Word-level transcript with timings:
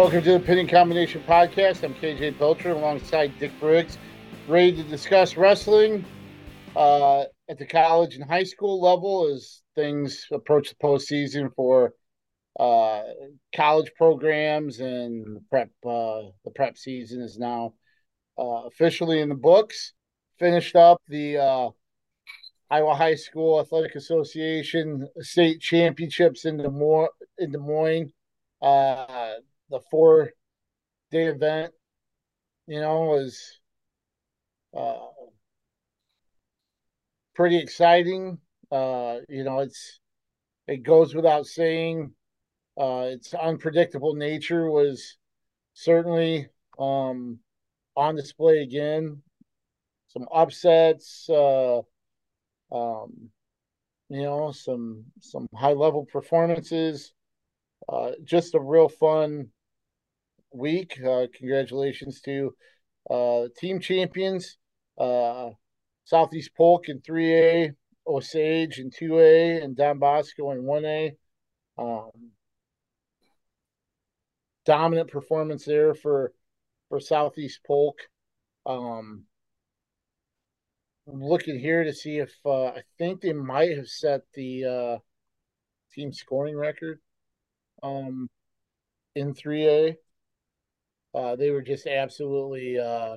Welcome 0.00 0.22
to 0.22 0.32
the 0.32 0.40
Pinning 0.40 0.66
Combination 0.66 1.22
Podcast. 1.28 1.84
I'm 1.84 1.92
KJ 1.92 2.38
Pilcher 2.38 2.70
alongside 2.70 3.38
Dick 3.38 3.52
Briggs, 3.60 3.98
ready 4.48 4.72
to 4.76 4.82
discuss 4.82 5.36
wrestling 5.36 6.06
uh, 6.74 7.24
at 7.50 7.58
the 7.58 7.66
college 7.66 8.14
and 8.14 8.24
high 8.24 8.44
school 8.44 8.80
level 8.80 9.30
as 9.30 9.60
things 9.74 10.26
approach 10.32 10.70
the 10.70 10.76
postseason 10.76 11.54
for 11.54 11.92
uh, 12.58 13.02
college 13.54 13.92
programs 13.98 14.80
and 14.80 15.36
the 15.36 15.42
prep. 15.50 15.68
Uh, 15.84 16.32
the 16.46 16.50
prep 16.54 16.78
season 16.78 17.20
is 17.20 17.38
now 17.38 17.74
uh, 18.38 18.62
officially 18.68 19.20
in 19.20 19.28
the 19.28 19.34
books. 19.34 19.92
Finished 20.38 20.76
up 20.76 21.02
the 21.08 21.36
uh, 21.36 21.68
Iowa 22.70 22.94
High 22.94 23.16
School 23.16 23.60
Athletic 23.60 23.96
Association 23.96 25.06
state 25.20 25.60
championships 25.60 26.46
in 26.46 26.56
Des 26.56 26.70
Moines. 26.70 27.10
In 27.36 27.52
Des 27.52 27.58
Moines. 27.58 28.10
Uh, 28.62 29.34
the 29.70 29.80
four 29.90 30.32
day 31.10 31.26
event, 31.26 31.72
you 32.66 32.80
know, 32.80 33.00
was 33.02 33.58
uh, 34.76 34.98
pretty 37.34 37.58
exciting. 37.58 38.38
Uh, 38.70 39.18
you 39.28 39.44
know, 39.44 39.60
it's 39.60 40.00
it 40.66 40.82
goes 40.82 41.14
without 41.14 41.46
saying. 41.46 42.12
Uh, 42.78 43.08
its 43.10 43.34
unpredictable 43.34 44.14
nature 44.14 44.70
was 44.70 45.18
certainly 45.74 46.48
um, 46.78 47.38
on 47.96 48.14
display 48.14 48.62
again. 48.62 49.20
Some 50.08 50.26
upsets, 50.32 51.28
uh, 51.28 51.82
um, 52.72 53.30
you 54.08 54.22
know, 54.22 54.52
some 54.52 55.04
some 55.20 55.48
high 55.54 55.72
level 55.72 56.06
performances. 56.06 57.12
Uh, 57.88 58.12
just 58.24 58.54
a 58.54 58.60
real 58.60 58.88
fun 58.88 59.48
week. 60.52 60.98
Uh, 61.04 61.26
congratulations 61.36 62.20
to 62.22 62.54
uh, 63.10 63.44
team 63.58 63.80
champions, 63.80 64.58
uh, 64.98 65.50
Southeast 66.04 66.50
Polk 66.56 66.88
in 66.88 67.00
3A, 67.00 67.74
Osage 68.06 68.78
in 68.78 68.90
2A, 68.90 69.62
and 69.62 69.76
Don 69.76 69.98
Bosco 69.98 70.50
in 70.52 70.62
1A. 70.62 71.12
Um, 71.78 72.10
dominant 74.66 75.10
performance 75.10 75.64
there 75.64 75.94
for 75.94 76.32
for 76.88 77.00
Southeast 77.00 77.60
Polk. 77.66 77.98
Um, 78.66 79.24
I'm 81.08 81.22
looking 81.22 81.58
here 81.58 81.84
to 81.84 81.92
see 81.92 82.18
if 82.18 82.32
uh, 82.44 82.66
I 82.66 82.82
think 82.98 83.20
they 83.20 83.32
might 83.32 83.76
have 83.76 83.88
set 83.88 84.22
the 84.34 84.64
uh, 84.64 84.98
team 85.92 86.12
scoring 86.12 86.56
record 86.56 87.00
um, 87.82 88.28
in 89.14 89.34
3A. 89.34 89.96
Uh, 91.14 91.36
they 91.36 91.50
were 91.50 91.62
just 91.62 91.86
absolutely 91.86 92.78
uh, 92.78 93.16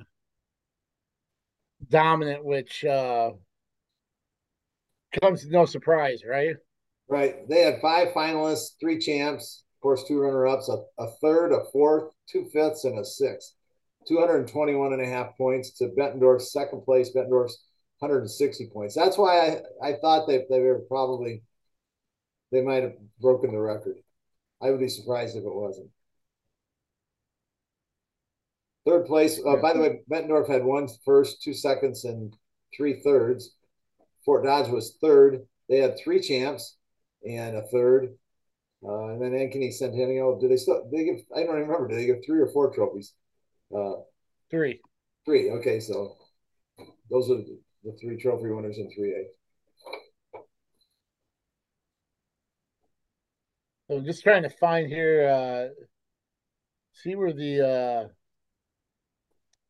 dominant, 1.88 2.44
which 2.44 2.84
uh, 2.84 3.30
comes 5.20 5.46
no 5.46 5.64
surprise, 5.64 6.22
right? 6.28 6.56
Right. 7.08 7.48
They 7.48 7.60
had 7.60 7.80
five 7.80 8.08
finalists, 8.08 8.70
three 8.80 8.98
champs, 8.98 9.64
of 9.76 9.82
course, 9.82 10.04
two 10.04 10.20
runner 10.20 10.46
ups, 10.46 10.68
a, 10.68 10.78
a 11.02 11.10
third, 11.20 11.52
a 11.52 11.64
fourth, 11.72 12.12
two 12.28 12.48
fifths, 12.52 12.84
and 12.84 12.98
a 12.98 13.04
sixth. 13.04 13.52
221 14.08 14.92
and 14.92 15.02
a 15.02 15.06
half 15.06 15.36
points 15.36 15.72
to 15.78 15.88
Bettendorf's 15.98 16.52
second 16.52 16.82
place, 16.82 17.10
Bettendorf's 17.14 17.64
160 18.00 18.68
points. 18.72 18.94
That's 18.94 19.16
why 19.16 19.60
I, 19.82 19.88
I 19.88 19.92
thought 19.94 20.26
that 20.28 20.46
they 20.50 20.60
were 20.60 20.80
probably, 20.88 21.42
they 22.52 22.60
might 22.60 22.82
have 22.82 22.94
broken 23.20 23.52
the 23.52 23.60
record. 23.60 23.96
I 24.60 24.70
would 24.70 24.80
be 24.80 24.88
surprised 24.88 25.36
if 25.36 25.44
it 25.44 25.54
wasn't. 25.54 25.90
Third 28.86 29.06
place. 29.06 29.40
Uh, 29.44 29.56
by 29.56 29.72
the 29.72 29.80
way, 29.80 30.00
Bettendorf 30.10 30.48
had 30.48 30.64
one 30.64 30.88
first, 31.04 31.42
two 31.42 31.54
seconds, 31.54 32.04
and 32.04 32.34
three 32.76 33.00
thirds. 33.00 33.54
Fort 34.24 34.44
Dodge 34.44 34.68
was 34.68 34.98
third. 35.00 35.46
They 35.68 35.78
had 35.78 35.98
three 35.98 36.20
champs 36.20 36.76
and 37.26 37.56
a 37.56 37.62
third. 37.68 38.14
Uh, 38.86 39.08
and 39.08 39.22
then 39.22 39.32
Ankeny 39.32 39.72
Centennial. 39.72 40.38
Do 40.38 40.48
they 40.48 40.56
still? 40.56 40.86
They 40.92 41.04
give. 41.04 41.20
I 41.34 41.44
don't 41.44 41.54
remember. 41.54 41.88
Do 41.88 41.94
they 41.94 42.06
give 42.06 42.24
three 42.24 42.40
or 42.40 42.48
four 42.48 42.74
trophies? 42.74 43.14
Uh, 43.74 43.94
three. 44.50 44.80
Three. 45.24 45.50
Okay, 45.50 45.80
so 45.80 46.16
those 47.10 47.30
are 47.30 47.38
the 47.84 47.96
three 48.00 48.20
trophy 48.20 48.50
winners 48.50 48.76
in 48.76 48.90
three 48.90 49.12
A. 49.12 49.24
So 53.88 53.96
I'm 53.96 54.04
just 54.04 54.22
trying 54.22 54.42
to 54.42 54.50
find 54.50 54.86
here. 54.86 55.28
Uh, 55.28 55.82
see 56.92 57.14
where 57.14 57.32
the 57.32 57.66
uh, 57.66 58.08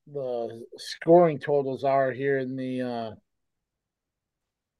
the 0.06 0.66
scoring 0.76 1.38
totals 1.38 1.84
are 1.84 2.12
here 2.12 2.38
in 2.38 2.56
the 2.56 2.82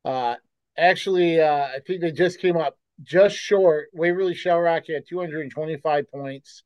uh 0.05 0.09
uh 0.09 0.37
actually 0.77 1.41
uh 1.41 1.65
I 1.65 1.79
think 1.87 2.01
they 2.01 2.12
just 2.12 2.41
came 2.41 2.57
up 2.57 2.79
just 3.03 3.37
short. 3.37 3.89
Waverly 3.93 4.34
Shellrock 4.34 4.93
had 4.93 5.07
225 5.09 6.11
points 6.11 6.63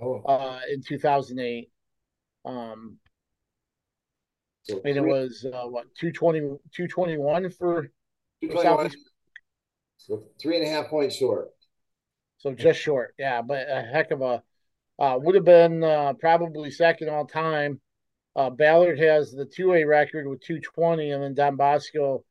oh. 0.00 0.22
uh 0.22 0.60
in 0.70 0.82
2008. 0.82 1.70
Um 2.44 2.98
so 4.64 4.80
and 4.84 4.96
it 4.96 5.00
was 5.00 5.44
uh, 5.44 5.66
what 5.66 5.86
220 5.98 6.40
221 6.72 7.50
for, 7.50 7.88
for 8.46 8.62
So 9.96 10.24
three 10.40 10.58
and 10.58 10.66
a 10.66 10.70
half 10.70 10.86
points 10.86 11.16
short. 11.16 11.48
So 12.38 12.52
just 12.54 12.80
short, 12.80 13.14
yeah, 13.18 13.42
but 13.42 13.66
a 13.68 13.82
heck 13.82 14.10
of 14.10 14.20
a 14.20 14.42
uh, 14.98 15.18
would 15.18 15.34
have 15.34 15.44
been 15.44 15.82
uh, 15.82 16.12
probably 16.14 16.70
second 16.70 17.08
all 17.08 17.26
time 17.26 17.80
uh, 18.34 18.50
Ballard 18.50 18.98
has 18.98 19.32
the 19.32 19.44
2A 19.44 19.86
record 19.86 20.26
with 20.26 20.40
220, 20.40 21.10
and 21.10 21.22
then 21.22 21.34
Don 21.34 21.56
Bosco 21.56 22.24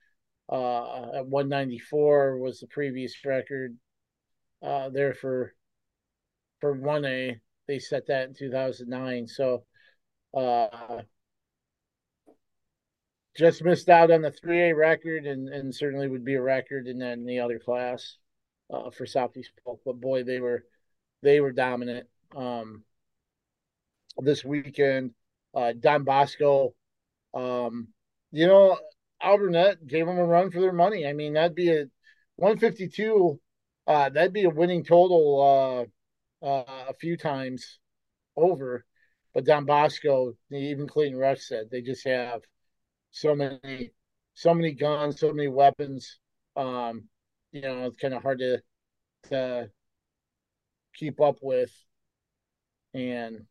uh, 0.52 1.18
at 1.20 1.28
194 1.28 2.38
was 2.38 2.60
the 2.60 2.68
previous 2.68 3.14
record 3.24 3.78
uh, 4.64 4.90
there 4.90 5.14
for 5.14 5.54
for 6.60 6.76
1A. 6.76 7.40
They 7.68 7.80
set 7.80 8.08
that 8.08 8.30
in 8.30 8.34
2009. 8.34 9.28
So 9.28 9.64
uh, 10.36 11.02
just 13.38 13.64
missed 13.64 13.90
out 13.90 14.12
on 14.12 14.22
the 14.22 14.32
3A 14.32 14.76
record, 14.76 15.26
and, 15.26 15.50
and 15.50 15.74
certainly 15.74 16.08
would 16.08 16.26
be 16.26 16.36
a 16.36 16.42
record 16.42 16.88
in 16.88 17.26
the 17.26 17.40
other 17.40 17.60
class 17.60 18.18
uh, 18.72 18.90
for 18.90 19.06
Southeast 19.06 19.52
Polk. 19.64 19.82
But 19.86 20.02
boy, 20.02 20.24
they 20.24 20.40
were 20.40 20.66
they 21.22 21.40
were 21.40 21.52
dominant 21.52 22.08
um, 22.36 22.84
this 24.18 24.44
weekend 24.44 25.12
uh, 25.54 25.74
Don 25.80 26.04
Bosco. 26.04 26.74
Um, 27.34 27.90
you 28.32 28.48
know, 28.48 28.78
Alburnett 29.24 29.86
gave 29.88 30.06
them 30.06 30.18
a 30.18 30.26
run 30.26 30.52
for 30.52 30.62
their 30.62 30.74
money. 30.74 31.06
I 31.06 31.14
mean, 31.14 31.34
that'd 31.34 31.56
be 31.56 31.72
a 31.72 31.86
152. 32.36 33.40
Uh, 33.88 34.10
that'd 34.10 34.34
be 34.34 34.44
a 34.44 34.50
winning 34.50 34.84
total 34.84 35.88
uh, 36.44 36.46
uh, 36.46 36.86
a 36.90 36.94
few 36.94 37.18
times 37.18 37.80
over. 38.36 38.86
But 39.34 39.46
Don 39.46 39.66
Bosco, 39.66 40.34
even 40.52 40.88
Clayton 40.88 41.18
Rush 41.18 41.48
said 41.48 41.70
they 41.70 41.82
just 41.82 42.06
have 42.06 42.42
so 43.12 43.36
many, 43.36 43.92
so 44.34 44.54
many 44.54 44.74
guns, 44.74 45.20
so 45.20 45.32
many 45.32 45.48
weapons. 45.48 46.20
Um, 46.56 47.08
you 47.52 47.62
know, 47.62 47.86
it's 47.86 47.98
kind 47.98 48.14
of 48.14 48.24
hard 48.24 48.40
to 48.40 48.62
to 49.30 49.70
keep 50.96 51.22
up 51.22 51.38
with. 51.42 51.72
And 52.94 53.46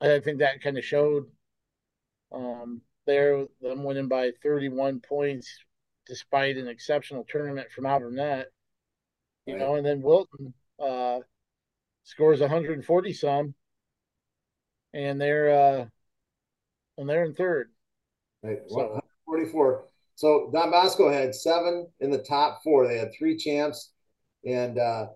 I 0.00 0.20
think 0.20 0.38
that 0.38 0.62
kind 0.62 0.78
of 0.78 0.84
showed 0.84 1.26
um, 2.32 2.82
there 3.06 3.46
them 3.60 3.84
winning 3.84 4.08
by 4.08 4.32
31 4.42 5.00
points 5.00 5.48
despite 6.06 6.56
an 6.56 6.68
exceptional 6.68 7.24
tournament 7.28 7.70
from 7.70 7.84
Alburnett. 7.84 8.46
You 9.46 9.54
right. 9.54 9.60
know, 9.60 9.74
and 9.76 9.86
then 9.86 10.02
Wilton 10.02 10.54
uh, 10.78 11.20
scores 12.04 12.40
140 12.40 13.12
some, 13.12 13.54
and 14.92 15.20
they're 15.20 15.50
uh, 15.50 15.84
and 16.96 17.08
they're 17.08 17.24
in 17.24 17.34
third. 17.34 17.70
Right, 18.42 18.58
so, 18.68 18.76
144. 18.76 19.84
So 20.14 20.50
Don 20.52 20.70
Bosco 20.70 21.10
had 21.10 21.34
seven 21.34 21.86
in 22.00 22.10
the 22.10 22.18
top 22.18 22.60
four. 22.62 22.86
They 22.86 22.98
had 22.98 23.12
three 23.16 23.36
champs, 23.36 23.92
and 24.44 24.78
uh, 24.78 25.06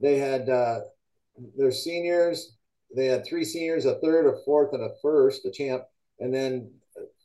they 0.00 0.18
had 0.18 0.48
uh, 0.48 0.80
their 1.56 1.72
seniors 1.72 2.56
they 2.94 3.06
had 3.06 3.24
three 3.26 3.44
seniors, 3.44 3.84
a 3.84 3.98
third, 4.00 4.26
a 4.26 4.42
fourth, 4.44 4.72
and 4.74 4.82
a 4.82 4.90
first, 5.00 5.44
a 5.44 5.50
champ, 5.50 5.84
and 6.20 6.32
then 6.32 6.70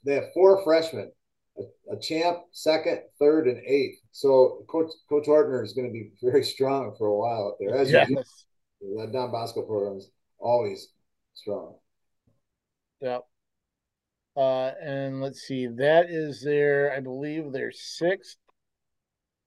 they 0.06 0.16
have 0.16 0.34
four 0.34 0.64
freshmen, 0.64 1.12
a, 1.58 1.96
a 1.96 2.00
champ, 2.00 2.40
second, 2.52 3.02
third, 3.20 3.48
and 3.48 3.60
eighth. 3.66 4.00
So 4.12 4.66
Coach 4.68 4.92
Coach 5.10 5.28
Ortner 5.28 5.64
is 5.64 5.74
going 5.74 5.88
to 5.88 5.94
be 5.94 6.12
very 6.22 6.44
strong 6.44 6.96
for 6.98 7.08
a 7.08 7.16
while 7.16 7.50
up 7.50 7.58
there. 7.60 7.76
As 7.76 7.92
yes. 7.92 8.10
you 8.10 8.24
that 8.98 9.12
Don 9.12 9.32
Bosco 9.32 9.64
program 9.64 9.98
is 9.98 10.10
always 10.40 10.90
strong. 11.34 11.76
Yep. 13.02 13.26
Uh, 14.36 14.72
and 14.84 15.20
let's 15.20 15.42
see, 15.42 15.66
that 15.66 16.12
is 16.12 16.44
their, 16.44 16.94
I 16.94 17.00
believe, 17.00 17.52
their 17.52 17.72
sixth. 17.72 18.38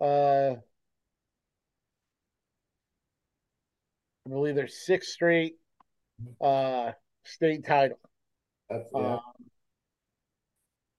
Uh, 0.01 0.55
I 4.27 4.29
believe 4.29 4.57
their 4.57 4.67
sixth 4.67 5.11
straight 5.11 5.60
uh, 6.41 6.93
state 7.25 7.67
title. 7.67 7.99
That's, 8.69 8.89
yeah. 8.95 9.15
Um, 9.15 9.21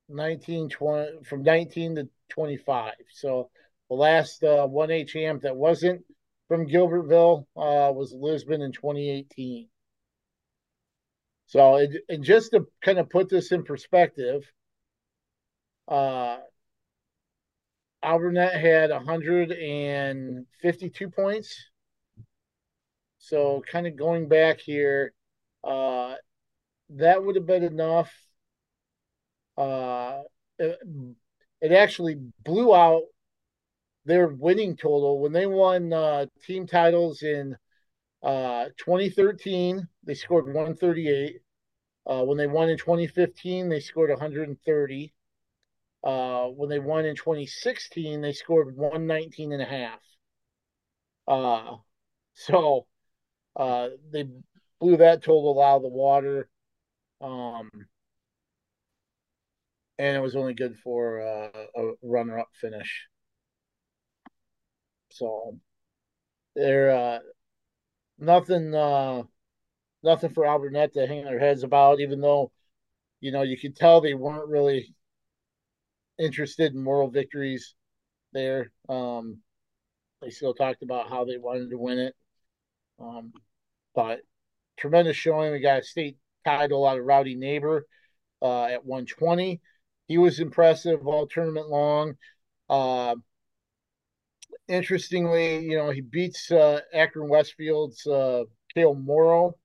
19, 0.09 0.69
20, 0.69 1.23
from 1.23 1.43
19 1.43 1.95
to 1.95 2.09
25. 2.29 2.93
So 3.13 3.49
the 3.89 3.95
last 3.95 4.43
uh, 4.43 4.67
1A 4.67 5.07
champ 5.07 5.43
that 5.43 5.55
wasn't 5.55 6.03
from 6.47 6.67
Gilbertville 6.67 7.45
uh, 7.55 7.93
was 7.93 8.13
Lisbon 8.13 8.61
in 8.61 8.73
2018. 8.73 9.69
So, 11.47 11.77
it, 11.77 12.03
and 12.07 12.23
just 12.23 12.51
to 12.51 12.67
kind 12.81 12.99
of 12.99 13.09
put 13.09 13.29
this 13.29 13.51
in 13.51 13.63
perspective, 13.63 14.43
uh, 15.87 16.37
Alburnett 18.03 18.59
had 18.59 18.89
152 18.89 21.09
points. 21.09 21.70
So, 23.21 23.63
kind 23.71 23.85
of 23.85 23.95
going 23.95 24.27
back 24.27 24.59
here, 24.59 25.13
uh, 25.63 26.15
that 26.89 27.23
would 27.23 27.35
have 27.35 27.45
been 27.45 27.63
enough. 27.63 28.11
Uh, 29.55 30.21
it, 30.57 30.79
it 31.61 31.71
actually 31.71 32.15
blew 32.43 32.73
out 32.73 33.03
their 34.05 34.27
winning 34.27 34.75
total 34.75 35.19
when 35.19 35.33
they 35.33 35.45
won 35.45 35.93
uh, 35.93 36.25
team 36.43 36.65
titles 36.65 37.21
in 37.21 37.55
uh, 38.23 38.65
2013. 38.77 39.87
They 40.03 40.15
scored 40.15 40.47
138. 40.47 41.41
Uh, 42.07 42.23
when 42.23 42.39
they 42.39 42.47
won 42.47 42.69
in 42.69 42.77
2015, 42.79 43.69
they 43.69 43.79
scored 43.81 44.09
130. 44.09 45.13
Uh, 46.03 46.45
when 46.47 46.69
they 46.69 46.79
won 46.79 47.05
in 47.05 47.15
2016, 47.15 48.19
they 48.21 48.33
scored 48.33 48.75
119 48.75 49.51
and 49.51 49.61
a 49.61 49.65
half. 49.65 49.99
Uh, 51.27 51.77
so 52.33 52.87
uh, 53.55 53.89
they 54.11 54.27
blew 54.79 54.97
that 54.97 55.23
total 55.23 55.61
out 55.61 55.77
of 55.77 55.81
the 55.83 55.89
water. 55.89 56.49
Um, 57.21 57.69
and 59.99 60.17
it 60.17 60.19
was 60.21 60.35
only 60.35 60.53
good 60.53 60.77
for 60.79 61.21
uh, 61.21 61.65
a 61.75 61.91
runner 62.01 62.39
up 62.39 62.49
finish. 62.59 63.07
So 65.11 65.57
they're 66.55 66.91
uh, 66.91 67.19
nothing 68.17 68.73
uh, 68.73 69.23
nothing 70.03 70.31
for 70.31 70.45
Alburnett 70.45 70.93
to 70.93 71.05
hang 71.07 71.25
their 71.25 71.39
heads 71.39 71.63
about, 71.63 71.99
even 71.99 72.21
though, 72.21 72.51
you 73.19 73.31
know, 73.31 73.43
you 73.43 73.57
could 73.57 73.75
tell 73.75 74.01
they 74.01 74.13
weren't 74.13 74.49
really 74.49 74.95
interested 76.17 76.73
in 76.73 76.83
moral 76.83 77.09
victories 77.09 77.75
there. 78.33 78.71
Um, 78.89 79.39
they 80.21 80.29
still 80.29 80.53
talked 80.53 80.83
about 80.83 81.09
how 81.09 81.25
they 81.25 81.37
wanted 81.37 81.69
to 81.69 81.77
win 81.77 81.99
it. 81.99 82.15
Um, 83.01 83.33
but 83.95 84.21
tremendous 84.77 85.17
showing. 85.17 85.51
We 85.51 85.59
got 85.59 85.79
a 85.79 85.83
state 85.83 86.17
title 86.45 86.85
out 86.85 86.99
of 86.99 87.05
Rowdy 87.05 87.35
Neighbor 87.35 87.87
uh, 88.41 88.65
at 88.65 88.85
120. 88.85 89.59
He 90.07 90.17
was 90.17 90.39
impressive 90.39 91.07
all 91.07 91.27
tournament 91.27 91.69
long. 91.69 92.15
Uh, 92.69 93.15
interestingly, 94.67 95.59
you 95.59 95.77
know, 95.77 95.89
he 95.89 96.01
beats 96.01 96.51
uh, 96.51 96.81
Akron 96.93 97.29
Westfield's 97.29 98.05
uh, 98.07 98.43
Kale 98.73 98.95
Morrow 98.95 99.55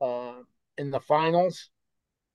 uh, 0.00 0.40
in 0.78 0.90
the 0.90 1.00
finals, 1.00 1.70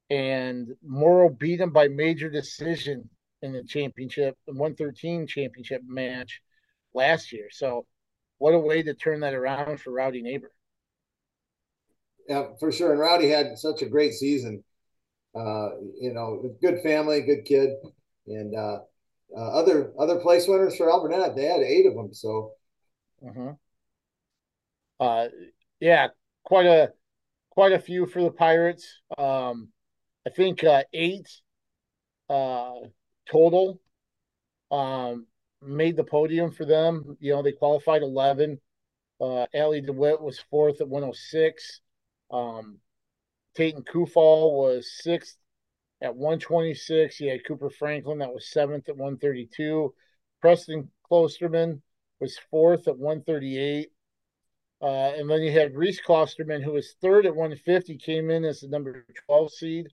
and 0.09 0.67
Morrow 0.83 1.29
beat 1.29 1.61
him 1.61 1.71
by 1.71 1.87
major 1.87 2.29
decision 2.29 3.09
in 3.41 3.53
the 3.53 3.63
championship, 3.63 4.37
the 4.45 4.53
113 4.53 5.27
championship 5.27 5.81
match 5.85 6.41
last 6.93 7.31
year. 7.31 7.47
So, 7.51 7.85
what 8.39 8.53
a 8.53 8.59
way 8.59 8.81
to 8.81 8.93
turn 8.93 9.19
that 9.19 9.33
around 9.33 9.79
for 9.79 9.91
Rowdy 9.91 10.21
Neighbor. 10.21 10.51
Yeah, 12.27 12.47
for 12.59 12.71
sure. 12.71 12.91
And 12.91 12.99
Rowdy 12.99 13.29
had 13.29 13.57
such 13.57 13.81
a 13.81 13.89
great 13.89 14.13
season. 14.13 14.63
Uh, 15.35 15.69
you 15.99 16.13
know, 16.13 16.55
good 16.61 16.81
family, 16.81 17.21
good 17.21 17.45
kid, 17.45 17.69
and 18.27 18.55
uh, 18.55 18.79
uh, 19.35 19.49
other 19.51 19.93
other 19.99 20.19
place 20.19 20.47
winners 20.47 20.75
for 20.75 20.87
Alburnett. 20.87 21.35
They 21.35 21.45
had 21.45 21.61
eight 21.61 21.85
of 21.85 21.93
them. 21.93 22.13
So, 22.13 22.53
uh-huh. 23.27 23.53
uh, 24.99 25.27
yeah, 25.79 26.07
quite 26.43 26.65
a 26.65 26.93
quite 27.49 27.73
a 27.73 27.79
few 27.79 28.07
for 28.07 28.23
the 28.23 28.31
Pirates. 28.31 29.01
Um, 29.17 29.69
I 30.25 30.31
think 30.31 30.63
uh, 30.63 30.83
eight 30.93 31.29
uh, 32.29 32.73
total 33.31 33.79
um, 34.71 35.27
made 35.61 35.95
the 35.95 36.03
podium 36.03 36.51
for 36.51 36.65
them. 36.65 37.17
You 37.19 37.33
know, 37.33 37.43
they 37.43 37.51
qualified 37.51 38.01
11. 38.01 38.59
Uh, 39.21 39.45
Allie 39.53 39.81
DeWitt 39.81 40.21
was 40.21 40.39
fourth 40.49 40.81
at 40.81 40.87
106. 40.87 41.81
Um, 42.31 42.79
Tayton 43.55 43.83
Kufal 43.83 44.53
was 44.53 44.91
sixth 44.91 45.37
at 46.01 46.15
126. 46.15 47.19
You 47.19 47.31
had 47.31 47.45
Cooper 47.45 47.69
Franklin 47.69 48.19
that 48.19 48.33
was 48.33 48.49
seventh 48.49 48.87
at 48.87 48.95
132. 48.95 49.93
Preston 50.41 50.89
Klosterman 51.09 51.81
was 52.19 52.39
fourth 52.49 52.87
at 52.87 52.97
138. 52.97 53.91
Uh, 54.81 54.85
and 54.85 55.29
then 55.29 55.41
you 55.41 55.51
had 55.51 55.75
Reese 55.75 55.99
Klosterman, 55.99 56.63
who 56.63 56.71
was 56.71 56.95
third 57.01 57.25
at 57.25 57.35
150, 57.35 57.97
came 57.97 58.29
in 58.29 58.45
as 58.45 58.61
the 58.61 58.69
number 58.69 59.05
12 59.25 59.51
seed 59.51 59.87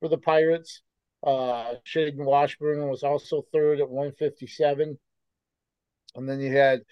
for 0.00 0.08
the 0.08 0.16
Pirates. 0.16 0.80
Uh, 1.22 1.74
Shaden 1.86 2.24
Washburn 2.24 2.88
was 2.88 3.02
also 3.02 3.44
third 3.52 3.80
at 3.80 3.88
157. 3.88 4.98
And 6.14 6.28
then 6.28 6.40
you 6.40 6.52
had 6.52 6.82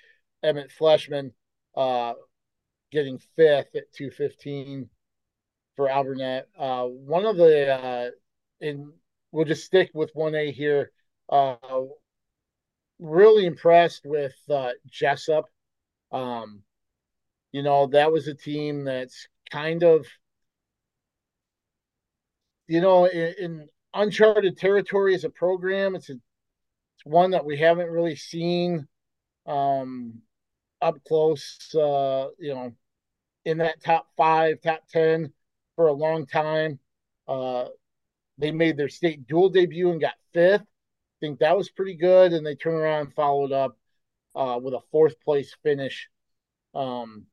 Emmett 0.42 0.70
Fleshman 0.70 1.32
uh, 1.76 2.14
getting 2.90 3.18
fifth 3.36 3.74
at 3.74 3.92
215 3.92 4.88
for 5.76 5.88
Alburnett. 5.88 6.44
Uh, 6.58 6.84
one 6.84 7.26
of 7.26 7.36
the, 7.36 7.68
uh, 7.74 8.10
and 8.60 8.92
we'll 9.32 9.44
just 9.44 9.64
stick 9.64 9.90
with 9.94 10.14
1A 10.14 10.52
here, 10.52 10.90
uh, 11.28 11.56
really 12.98 13.46
impressed 13.46 14.02
with 14.04 14.34
uh, 14.48 14.70
Jessup. 14.86 15.46
Um, 16.12 16.62
you 17.52 17.62
know, 17.62 17.88
that 17.88 18.12
was 18.12 18.28
a 18.28 18.34
team 18.34 18.84
that's 18.84 19.26
kind 19.50 19.82
of, 19.82 20.06
you 22.68 22.80
know, 22.80 23.06
in, 23.06 23.34
in 23.38 23.68
uncharted 23.94 24.56
territory 24.56 25.14
as 25.14 25.24
a 25.24 25.30
program. 25.30 25.94
It's 25.94 26.10
a, 26.10 26.14
it's 26.14 27.04
one 27.04 27.30
that 27.32 27.44
we 27.44 27.56
haven't 27.58 27.90
really 27.90 28.16
seen 28.16 28.86
um, 29.46 30.20
up 30.80 31.02
close. 31.06 31.74
Uh, 31.74 32.28
you 32.38 32.54
know, 32.54 32.72
in 33.44 33.58
that 33.58 33.82
top 33.82 34.06
five, 34.16 34.60
top 34.60 34.82
ten 34.88 35.32
for 35.76 35.88
a 35.88 35.92
long 35.92 36.26
time. 36.26 36.78
Uh, 37.26 37.66
they 38.38 38.50
made 38.50 38.76
their 38.76 38.88
state 38.88 39.26
dual 39.26 39.50
debut 39.50 39.90
and 39.90 40.00
got 40.00 40.14
fifth. 40.32 40.62
I 40.62 41.18
think 41.20 41.38
that 41.40 41.56
was 41.56 41.70
pretty 41.70 41.94
good, 41.94 42.32
and 42.32 42.46
they 42.46 42.54
turned 42.54 42.78
around 42.78 43.00
and 43.06 43.14
followed 43.14 43.52
up 43.52 43.76
uh, 44.34 44.58
with 44.62 44.74
a 44.74 44.80
fourth 44.90 45.20
place 45.20 45.54
finish. 45.62 46.08
Um, 46.74 47.26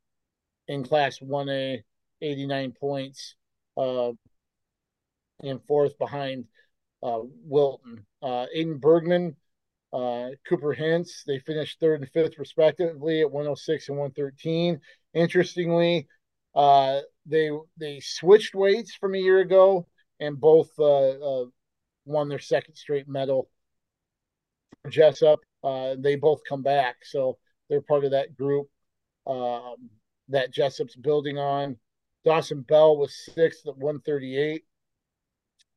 in 0.67 0.83
Class 0.83 1.19
1A, 1.19 1.83
89 2.21 2.73
points, 2.73 3.35
uh, 3.77 4.11
and 5.43 5.61
fourth 5.67 5.97
behind 5.97 6.45
uh, 7.03 7.19
Wilton. 7.43 8.05
Uh, 8.21 8.45
Aiden 8.55 8.79
Bergman, 8.79 9.35
uh, 9.93 10.29
Cooper 10.47 10.75
Hintz, 10.75 11.23
they 11.25 11.39
finished 11.39 11.79
third 11.79 12.01
and 12.01 12.09
fifth 12.11 12.39
respectively 12.39 13.21
at 13.21 13.31
106 13.31 13.89
and 13.89 13.97
113. 13.97 14.79
Interestingly, 15.13 16.07
uh, 16.55 17.01
they 17.25 17.49
they 17.77 17.99
switched 17.99 18.55
weights 18.55 18.95
from 18.95 19.15
a 19.15 19.19
year 19.19 19.39
ago 19.39 19.87
and 20.19 20.39
both 20.39 20.69
uh, 20.79 21.09
uh, 21.09 21.45
won 22.05 22.29
their 22.29 22.39
second 22.39 22.75
straight 22.75 23.07
medal. 23.07 23.49
Jessup, 24.89 25.39
uh, 25.63 25.95
they 25.99 26.15
both 26.15 26.41
come 26.47 26.63
back, 26.63 26.97
so 27.03 27.37
they're 27.69 27.81
part 27.81 28.05
of 28.05 28.11
that 28.11 28.35
group. 28.37 28.67
Um, 29.25 29.89
that 30.29 30.51
Jessup's 30.51 30.95
building 30.95 31.37
on. 31.37 31.77
Dawson 32.25 32.61
Bell 32.61 32.97
was 32.97 33.15
sixth 33.33 33.67
at 33.67 33.77
138. 33.77 34.63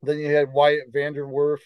Then 0.02 0.18
you 0.18 0.34
had 0.34 0.52
Wyatt 0.52 0.92
Vanderwerf, 0.92 1.60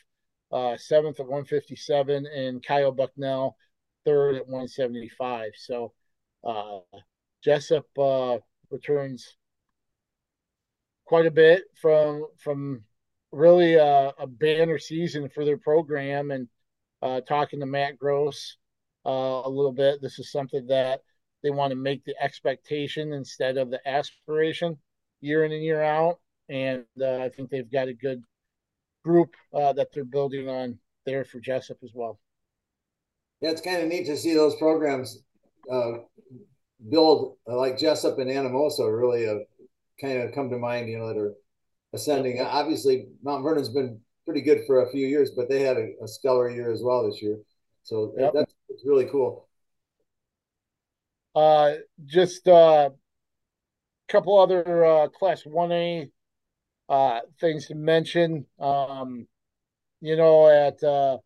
uh, 0.52 0.76
seventh 0.76 1.20
at 1.20 1.26
157, 1.26 2.26
and 2.26 2.64
Kyle 2.64 2.92
Bucknell, 2.92 3.56
third 4.04 4.36
at 4.36 4.46
175. 4.46 5.52
So 5.56 5.92
uh, 6.42 6.80
Jessup 7.42 7.86
uh, 7.98 8.38
returns 8.70 9.36
quite 11.06 11.26
a 11.26 11.30
bit 11.30 11.64
from 11.80 12.26
from 12.38 12.82
really 13.30 13.74
a, 13.74 14.12
a 14.18 14.26
banner 14.26 14.78
season 14.78 15.28
for 15.28 15.44
their 15.44 15.58
program. 15.58 16.30
And 16.30 16.48
uh, 17.02 17.20
talking 17.20 17.60
to 17.60 17.66
Matt 17.66 17.98
Gross 17.98 18.56
uh, 19.04 19.42
a 19.44 19.48
little 19.48 19.72
bit, 19.72 20.00
this 20.00 20.18
is 20.18 20.30
something 20.30 20.66
that– 20.66 21.00
they 21.44 21.50
want 21.50 21.70
to 21.70 21.76
make 21.76 22.04
the 22.04 22.16
expectation 22.20 23.12
instead 23.12 23.58
of 23.58 23.70
the 23.70 23.86
aspiration 23.86 24.78
year 25.20 25.44
in 25.44 25.52
and 25.52 25.62
year 25.62 25.82
out. 25.82 26.18
And 26.48 26.84
uh, 27.00 27.18
I 27.18 27.28
think 27.30 27.50
they've 27.50 27.70
got 27.70 27.88
a 27.88 27.94
good 27.94 28.22
group 29.04 29.34
uh, 29.52 29.72
that 29.74 29.88
they're 29.92 30.04
building 30.04 30.48
on 30.48 30.78
there 31.06 31.24
for 31.24 31.40
Jessup 31.40 31.78
as 31.82 31.90
well. 31.94 32.18
Yeah, 33.40 33.50
it's 33.50 33.60
kind 33.60 33.82
of 33.82 33.88
neat 33.88 34.06
to 34.06 34.16
see 34.16 34.34
those 34.34 34.56
programs 34.56 35.22
uh, 35.70 35.92
build 36.90 37.36
uh, 37.48 37.56
like 37.56 37.78
Jessup 37.78 38.18
and 38.18 38.30
Anamosa 38.30 38.90
really 38.94 39.24
a 39.24 39.40
kind 40.00 40.22
of 40.22 40.34
come 40.34 40.50
to 40.50 40.58
mind, 40.58 40.88
you 40.88 40.98
know, 40.98 41.08
that 41.08 41.16
are 41.16 41.34
ascending. 41.92 42.40
Obviously, 42.40 43.06
Mount 43.22 43.42
Vernon's 43.42 43.68
been 43.68 44.00
pretty 44.24 44.40
good 44.40 44.62
for 44.66 44.82
a 44.82 44.90
few 44.90 45.06
years, 45.06 45.32
but 45.36 45.48
they 45.48 45.60
had 45.60 45.76
a, 45.76 45.92
a 46.02 46.08
stellar 46.08 46.50
year 46.50 46.72
as 46.72 46.82
well 46.82 47.08
this 47.08 47.22
year. 47.22 47.38
So 47.82 48.14
yep. 48.16 48.32
that's, 48.34 48.54
that's 48.68 48.82
really 48.86 49.06
cool. 49.06 49.48
Uh, 51.34 51.74
just 52.06 52.46
a 52.46 52.54
uh, 52.54 52.88
couple 54.08 54.38
other 54.38 54.84
uh, 54.84 55.08
Class 55.08 55.42
One 55.44 55.72
A 55.72 56.08
uh, 56.88 57.20
things 57.40 57.66
to 57.68 57.74
mention. 57.74 58.46
Um, 58.58 59.26
you 60.00 60.16
know, 60.16 60.48
at 60.48 60.82
uh, 60.82 61.18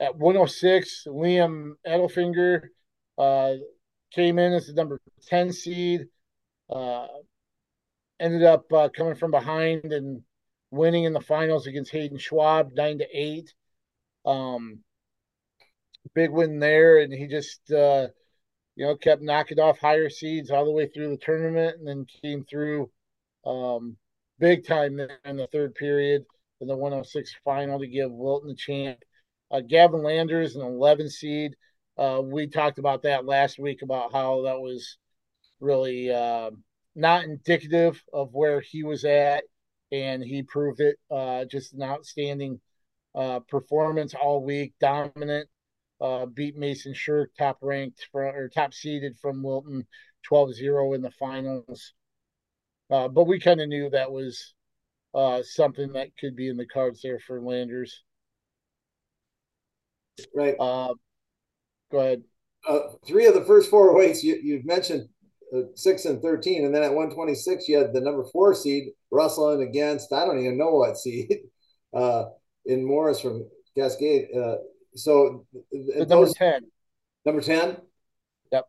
at 0.00 0.16
106, 0.16 1.06
Liam 1.06 1.72
Edelfinger 1.86 2.62
uh, 3.18 3.54
came 4.12 4.38
in 4.38 4.52
as 4.52 4.66
the 4.66 4.74
number 4.74 5.00
10 5.28 5.52
seed. 5.52 6.06
Uh, 6.68 7.06
ended 8.18 8.42
up 8.42 8.72
uh, 8.72 8.88
coming 8.94 9.14
from 9.14 9.30
behind 9.30 9.92
and 9.92 10.22
winning 10.70 11.04
in 11.04 11.12
the 11.12 11.20
finals 11.20 11.66
against 11.66 11.92
Hayden 11.92 12.18
Schwab, 12.18 12.72
nine 12.74 12.98
to 12.98 13.06
eight. 13.12 13.52
Um, 14.24 14.80
big 16.14 16.30
win 16.30 16.58
there, 16.58 16.98
and 16.98 17.12
he 17.12 17.26
just 17.26 17.70
uh, 17.70 18.08
you 18.74 18.86
know 18.86 18.96
kept 18.96 19.22
knocking 19.22 19.60
off 19.60 19.78
higher 19.78 20.10
seeds 20.10 20.50
all 20.50 20.64
the 20.64 20.70
way 20.72 20.88
through 20.88 21.10
the 21.10 21.16
tournament, 21.16 21.78
and 21.78 21.86
then 21.86 22.06
came 22.22 22.44
through 22.44 22.90
um, 23.44 23.96
big 24.38 24.66
time 24.66 25.00
in 25.24 25.36
the 25.36 25.46
third 25.48 25.74
period 25.74 26.24
in 26.60 26.68
the 26.68 26.76
106 26.76 27.34
final 27.44 27.78
to 27.78 27.86
give 27.86 28.10
Wilton 28.10 28.48
the 28.48 28.54
champ. 28.54 28.98
Uh, 29.50 29.60
Gavin 29.60 30.02
Landers, 30.02 30.56
an 30.56 30.62
11 30.62 31.10
seed. 31.10 31.54
Uh, 31.96 32.20
we 32.22 32.46
talked 32.46 32.78
about 32.78 33.02
that 33.02 33.24
last 33.24 33.58
week 33.58 33.82
about 33.82 34.12
how 34.12 34.42
that 34.42 34.60
was 34.60 34.98
really 35.60 36.10
uh, 36.10 36.50
not 36.94 37.24
indicative 37.24 38.02
of 38.12 38.32
where 38.32 38.60
he 38.60 38.82
was 38.82 39.04
at, 39.04 39.44
and 39.92 40.22
he 40.22 40.42
proved 40.42 40.80
it. 40.80 40.96
Uh, 41.10 41.44
just 41.44 41.72
an 41.74 41.82
outstanding 41.82 42.60
uh, 43.14 43.40
performance 43.40 44.14
all 44.14 44.44
week, 44.44 44.74
dominant. 44.80 45.48
Uh, 45.98 46.26
beat 46.26 46.56
Mason 46.56 46.92
Shirk, 46.92 47.30
top 47.38 47.56
ranked 47.62 48.06
from, 48.12 48.34
or 48.34 48.50
top 48.50 48.74
seeded 48.74 49.16
from 49.18 49.42
Wilton, 49.42 49.86
12-0 50.30 50.94
in 50.94 51.00
the 51.00 51.10
finals. 51.12 51.94
Uh, 52.90 53.08
but 53.08 53.24
we 53.24 53.40
kind 53.40 53.60
of 53.60 53.68
knew 53.68 53.90
that 53.90 54.10
was 54.10 54.54
uh, 55.14 55.42
something 55.42 55.92
that 55.94 56.16
could 56.18 56.36
be 56.36 56.48
in 56.48 56.56
the 56.56 56.66
cards 56.66 57.00
there 57.02 57.18
for 57.18 57.40
Landers. 57.40 58.02
Right. 60.34 60.54
Uh, 60.58 60.94
go 61.90 61.98
ahead. 61.98 62.22
Uh, 62.68 62.80
three 63.06 63.26
of 63.26 63.34
the 63.34 63.44
first 63.44 63.70
four 63.70 63.94
weights 63.96 64.22
you, 64.22 64.38
you've 64.42 64.64
mentioned 64.64 65.08
uh, 65.54 65.62
six 65.74 66.04
and 66.04 66.20
13. 66.20 66.64
And 66.64 66.74
then 66.74 66.82
at 66.82 66.92
126, 66.92 67.68
you 67.68 67.78
had 67.78 67.92
the 67.92 68.00
number 68.00 68.24
four 68.32 68.54
seed 68.54 68.88
wrestling 69.10 69.62
against, 69.62 70.12
I 70.12 70.24
don't 70.24 70.40
even 70.40 70.58
know 70.58 70.70
what 70.70 70.96
seed, 70.96 71.32
uh, 71.94 72.26
in 72.64 72.84
Morris 72.84 73.20
from 73.20 73.48
Cascade. 73.76 74.28
Uh, 74.36 74.56
so 74.94 75.46
the 75.70 76.06
number 76.08 76.32
10. 76.32 76.62
Number 77.24 77.40
10? 77.40 77.76
Yep. 78.52 78.64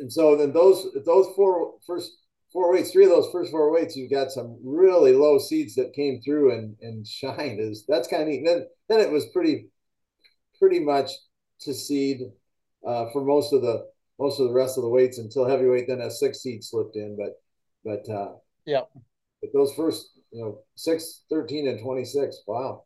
And 0.00 0.12
so 0.12 0.36
then 0.36 0.52
those, 0.52 0.86
those 1.04 1.26
four 1.36 1.74
first 1.86 2.12
four 2.56 2.72
weights, 2.72 2.90
three 2.90 3.04
of 3.04 3.10
those 3.10 3.28
first 3.30 3.50
four 3.50 3.70
weights, 3.70 3.96
you've 3.96 4.10
got 4.10 4.30
some 4.30 4.58
really 4.64 5.12
low 5.12 5.38
seeds 5.38 5.74
that 5.74 5.92
came 5.92 6.22
through 6.22 6.56
and, 6.56 6.74
and 6.80 7.06
shined. 7.06 7.60
Is 7.60 7.84
that's 7.86 8.08
kind 8.08 8.22
of 8.22 8.28
neat. 8.28 8.38
And 8.38 8.46
then, 8.46 8.66
then 8.88 9.00
it 9.00 9.12
was 9.12 9.26
pretty, 9.26 9.68
pretty 10.58 10.80
much 10.80 11.10
to 11.60 11.74
seed 11.74 12.22
uh, 12.86 13.10
for 13.12 13.22
most 13.22 13.52
of 13.52 13.60
the 13.60 13.86
most 14.18 14.40
of 14.40 14.48
the 14.48 14.54
rest 14.54 14.78
of 14.78 14.84
the 14.84 14.88
weights 14.88 15.18
until 15.18 15.46
heavyweight. 15.46 15.86
Then 15.86 16.00
a 16.00 16.10
six 16.10 16.40
seed 16.40 16.64
slipped 16.64 16.96
in, 16.96 17.18
but 17.18 17.42
but 17.84 18.10
uh, 18.10 18.36
yeah, 18.64 18.84
but 19.42 19.50
those 19.52 19.74
first 19.74 20.18
you 20.32 20.42
know 20.42 20.60
six, 20.76 21.24
13, 21.28 21.68
and 21.68 21.78
twenty 21.78 22.06
six. 22.06 22.42
Wow. 22.46 22.84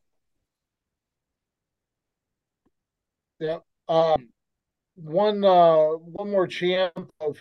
Yeah. 3.38 3.58
Um, 3.88 4.30
one 4.96 5.44
uh, 5.44 5.90
one 5.90 6.32
more 6.32 6.48
champ 6.48 7.12
of 7.20 7.36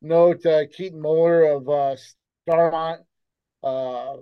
note: 0.00 0.44
uh, 0.46 0.66
Keaton 0.72 1.00
Muller 1.00 1.44
of 1.44 1.68
uh, 1.68 1.96
Starmont 2.46 3.00
uh, 3.62 4.16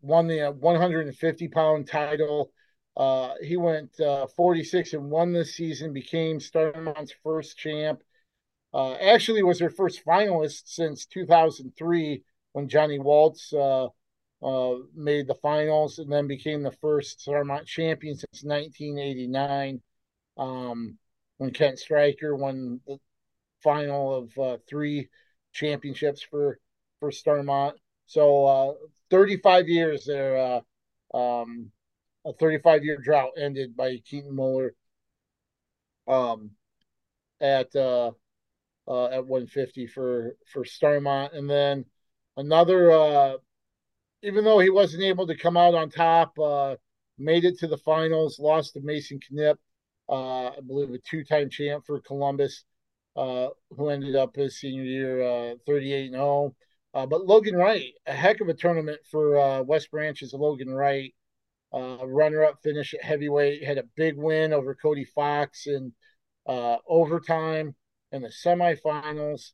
won 0.00 0.26
the 0.26 0.50
150 0.50 1.48
pound 1.48 1.88
title. 1.88 2.52
Uh, 2.96 3.34
he 3.42 3.56
went 3.56 3.98
uh, 4.00 4.26
46 4.36 4.92
and 4.92 5.10
one 5.10 5.32
this 5.32 5.54
season, 5.54 5.92
became 5.92 6.38
Starmont's 6.38 7.14
first 7.22 7.56
champ. 7.56 8.02
Uh, 8.74 8.94
actually, 8.94 9.42
was 9.42 9.58
their 9.58 9.70
first 9.70 10.04
finalist 10.04 10.62
since 10.66 11.06
2003 11.06 12.22
when 12.52 12.68
Johnny 12.68 12.98
Waltz 12.98 13.52
uh, 13.52 13.86
uh, 14.42 14.74
made 14.94 15.26
the 15.26 15.38
finals, 15.42 15.98
and 15.98 16.10
then 16.10 16.26
became 16.26 16.62
the 16.62 16.72
first 16.72 17.20
Starmont 17.20 17.66
champion 17.66 18.16
since 18.16 18.44
1989 18.44 19.80
um, 20.36 20.98
when 21.38 21.50
Kent 21.50 21.78
Stryker 21.78 22.34
won 22.36 22.80
the 22.86 22.98
final 23.62 24.14
of 24.14 24.38
uh, 24.38 24.56
three 24.68 25.08
championships 25.52 26.22
for 26.22 26.58
for 27.00 27.10
Starmont. 27.10 27.74
So 28.06 28.78
35 29.10 29.68
years 29.68 30.04
there. 30.06 30.62
Um, 31.14 31.70
a 32.24 32.32
35 32.32 32.84
year 32.84 32.96
drought 32.98 33.32
ended 33.36 33.76
by 33.76 33.98
Keaton 34.04 34.34
Muller 34.34 34.74
um, 36.06 36.50
at 37.40 37.74
uh, 37.74 38.12
uh, 38.88 39.06
at 39.06 39.26
150 39.26 39.86
for 39.86 40.36
for 40.46 40.64
Starmont, 40.64 41.36
and 41.36 41.48
then 41.48 41.84
another. 42.36 42.90
Uh, 42.90 43.32
even 44.24 44.44
though 44.44 44.60
he 44.60 44.70
wasn't 44.70 45.02
able 45.02 45.26
to 45.26 45.36
come 45.36 45.56
out 45.56 45.74
on 45.74 45.90
top, 45.90 46.38
uh, 46.38 46.76
made 47.18 47.44
it 47.44 47.58
to 47.58 47.66
the 47.66 47.76
finals, 47.76 48.38
lost 48.38 48.74
to 48.74 48.80
Mason 48.80 49.18
Knipp, 49.18 49.56
uh, 50.08 50.50
I 50.50 50.60
believe 50.64 50.90
a 50.90 50.98
two 50.98 51.24
time 51.24 51.50
champ 51.50 51.84
for 51.84 52.00
Columbus, 52.00 52.64
uh, 53.16 53.48
who 53.70 53.88
ended 53.88 54.16
up 54.16 54.36
his 54.36 54.58
senior 54.58 54.84
year 54.84 55.22
uh, 55.22 55.54
38 55.66 56.06
and 56.06 56.14
0. 56.14 56.54
Uh, 56.94 57.06
but 57.06 57.24
Logan 57.26 57.56
Wright, 57.56 57.92
a 58.06 58.12
heck 58.12 58.40
of 58.40 58.48
a 58.48 58.54
tournament 58.54 59.00
for 59.10 59.38
uh, 59.38 59.62
West 59.62 59.90
Branch's 59.90 60.32
Logan 60.32 60.70
Wright. 60.70 61.14
Uh, 61.74 62.06
runner-up 62.06 62.58
finish 62.62 62.92
at 62.92 63.02
heavyweight. 63.02 63.64
Had 63.64 63.78
a 63.78 63.84
big 63.96 64.16
win 64.16 64.52
over 64.52 64.74
Cody 64.74 65.04
Fox 65.04 65.66
in 65.66 65.92
overtime 66.46 67.74
in 68.12 68.20
the 68.20 68.28
semifinals. 68.28 69.52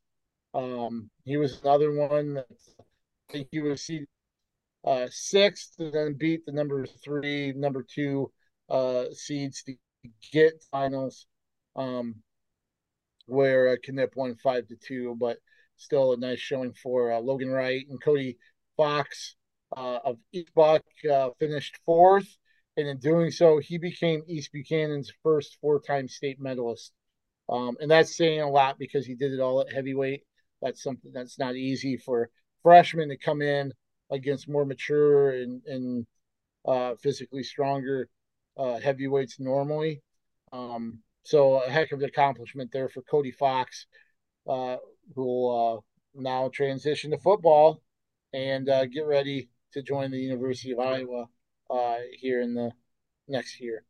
Um, 0.53 1.09
he 1.23 1.37
was 1.37 1.61
another 1.61 1.93
one 1.93 2.33
that 2.33 2.47
I 2.79 3.31
think 3.31 3.47
he 3.51 3.61
was 3.61 3.89
uh, 4.83 5.07
sixth, 5.09 5.75
and 5.79 5.93
then 5.93 6.15
beat 6.17 6.45
the 6.45 6.51
number 6.51 6.85
three, 6.85 7.53
number 7.53 7.85
two 7.89 8.31
seeds 9.13 9.63
to 9.63 9.75
get 10.33 10.61
finals. 10.71 11.25
Um, 11.77 12.15
where 13.29 13.69
uh, 13.69 13.75
Knipp 13.87 14.15
won 14.15 14.35
five 14.35 14.67
to 14.67 14.75
two, 14.75 15.15
but 15.19 15.37
still 15.77 16.13
a 16.13 16.17
nice 16.17 16.39
showing 16.39 16.73
for 16.73 17.11
uh, 17.11 17.19
Logan 17.19 17.49
Wright 17.49 17.85
and 17.89 18.01
Cody 18.01 18.37
Fox 18.75 19.35
uh, 19.75 19.99
of 20.03 20.17
East 20.31 20.53
Buck 20.55 20.83
uh, 21.11 21.29
finished 21.39 21.79
fourth, 21.85 22.27
and 22.77 22.87
in 22.87 22.97
doing 22.97 23.31
so, 23.31 23.59
he 23.59 23.77
became 23.77 24.23
East 24.27 24.51
Buchanan's 24.51 25.11
first 25.23 25.57
four-time 25.61 26.07
state 26.07 26.39
medalist. 26.39 26.91
Um, 27.49 27.77
and 27.79 27.89
that's 27.89 28.15
saying 28.15 28.41
a 28.41 28.49
lot 28.49 28.77
because 28.77 29.05
he 29.05 29.15
did 29.15 29.33
it 29.33 29.39
all 29.39 29.61
at 29.61 29.73
heavyweight. 29.73 30.23
That's 30.61 30.83
something 30.83 31.11
that's 31.13 31.39
not 31.39 31.55
easy 31.55 31.97
for 31.97 32.29
freshmen 32.61 33.09
to 33.09 33.17
come 33.17 33.41
in 33.41 33.73
against 34.11 34.49
more 34.49 34.65
mature 34.65 35.31
and, 35.31 35.61
and 35.65 36.07
uh, 36.67 36.95
physically 37.01 37.43
stronger 37.43 38.07
uh, 38.57 38.79
heavyweights 38.79 39.39
normally. 39.39 40.01
Um, 40.51 40.99
so 41.29 41.61
a 41.61 41.69
heck 41.69 41.91
of 41.91 41.99
an 41.99 42.05
accomplishment 42.05 42.71
there 42.71 42.89
for 42.89 43.03
Cody 43.03 43.29
Fox, 43.29 43.85
uh, 44.49 44.77
who 45.13 45.23
will 45.23 45.77
uh, 45.77 46.19
now 46.19 46.49
transition 46.51 47.11
to 47.11 47.19
football 47.19 47.83
and 48.33 48.67
uh, 48.67 48.87
get 48.87 49.05
ready 49.05 49.47
to 49.73 49.83
join 49.83 50.09
the 50.09 50.17
University 50.17 50.71
of 50.71 50.79
Iowa 50.79 51.27
uh, 51.69 51.97
here 52.17 52.41
in 52.41 52.55
the 52.55 52.71
next 53.27 53.61
year. 53.61 53.83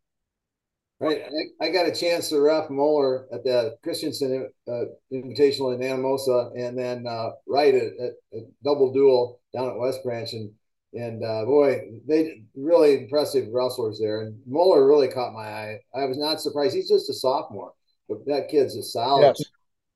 Right. 0.99 1.21
I, 1.61 1.67
I 1.67 1.69
got 1.69 1.87
a 1.87 1.95
chance 1.95 2.27
to 2.27 2.41
ref 2.41 2.69
Muller 2.69 3.25
at 3.33 3.45
the 3.45 3.77
Christensen 3.83 4.49
uh, 4.67 4.81
Invitational 5.13 5.73
in 5.73 5.79
Anamosa 5.79 6.51
and 6.57 6.77
then 6.77 7.07
uh, 7.07 7.29
Wright 7.47 7.73
at, 7.73 7.83
at, 7.83 8.11
at, 8.33 8.43
double 8.65 8.91
duel 8.91 9.39
down 9.55 9.69
at 9.69 9.79
West 9.79 10.03
Branch. 10.03 10.33
And, 10.33 10.51
and 10.93 11.23
uh, 11.23 11.45
boy, 11.45 11.81
they 12.07 12.43
really 12.55 13.03
impressive 13.03 13.47
wrestlers 13.51 13.99
there. 13.99 14.21
And 14.21 14.39
Muller 14.47 14.87
really 14.87 15.07
caught 15.07 15.33
my 15.33 15.47
eye. 15.47 15.79
I 15.93 16.05
was 16.05 16.17
not 16.17 16.41
surprised. 16.41 16.75
He's 16.75 16.89
just 16.89 17.09
a 17.09 17.13
sophomore, 17.13 17.73
but 18.07 18.25
that 18.25 18.49
kid's 18.49 18.75
a 18.75 18.83
solid, 18.83 19.35
yes. 19.37 19.43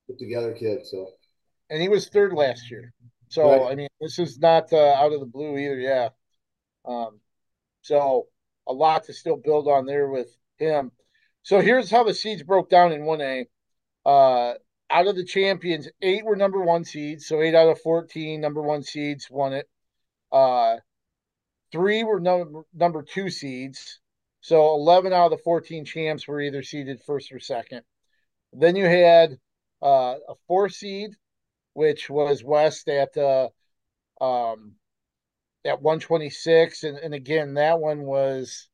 put 0.06 0.18
together 0.18 0.52
kid. 0.52 0.86
So, 0.86 1.08
and 1.70 1.82
he 1.82 1.88
was 1.88 2.08
third 2.08 2.32
last 2.32 2.70
year. 2.70 2.92
So 3.28 3.50
right. 3.50 3.72
I 3.72 3.74
mean, 3.74 3.88
this 4.00 4.18
is 4.18 4.38
not 4.38 4.72
uh, 4.72 4.94
out 4.94 5.12
of 5.12 5.20
the 5.20 5.26
blue 5.26 5.58
either. 5.58 5.80
Yeah. 5.80 6.10
Um, 6.84 7.20
so 7.82 8.28
a 8.68 8.72
lot 8.72 9.04
to 9.04 9.12
still 9.12 9.36
build 9.36 9.66
on 9.66 9.86
there 9.86 10.08
with 10.08 10.28
him. 10.58 10.92
So 11.42 11.60
here's 11.60 11.90
how 11.90 12.04
the 12.04 12.14
seeds 12.14 12.42
broke 12.42 12.70
down 12.70 12.92
in 12.92 13.04
one 13.04 13.20
A. 13.20 13.46
Uh, 14.06 14.54
out 14.90 15.06
of 15.08 15.16
the 15.16 15.24
champions, 15.24 15.88
eight 16.00 16.24
were 16.24 16.36
number 16.36 16.60
one 16.60 16.84
seeds. 16.84 17.26
So 17.26 17.42
eight 17.42 17.54
out 17.54 17.68
of 17.68 17.80
14 17.80 18.40
number 18.40 18.62
one 18.62 18.82
seeds 18.82 19.28
won 19.28 19.52
it. 19.52 19.68
Uh, 20.34 20.78
three 21.70 22.02
were 22.02 22.18
number, 22.18 22.62
number 22.74 23.02
two 23.02 23.30
seeds. 23.30 24.00
So 24.40 24.74
11 24.74 25.12
out 25.12 25.26
of 25.26 25.38
the 25.38 25.42
14 25.44 25.84
champs 25.84 26.26
were 26.26 26.40
either 26.40 26.62
seeded 26.62 27.00
first 27.06 27.32
or 27.32 27.38
second. 27.38 27.82
Then 28.52 28.76
you 28.76 28.84
had 28.84 29.38
uh, 29.80 30.16
a 30.28 30.34
four 30.46 30.68
seed, 30.68 31.12
which 31.72 32.10
was 32.10 32.44
West 32.44 32.88
at 32.88 33.16
uh, 33.16 33.48
um, 34.20 34.72
at 35.64 35.80
126. 35.80 36.82
And, 36.82 36.98
and 36.98 37.14
again, 37.14 37.54
that 37.54 37.78
one 37.78 38.02
was, 38.02 38.68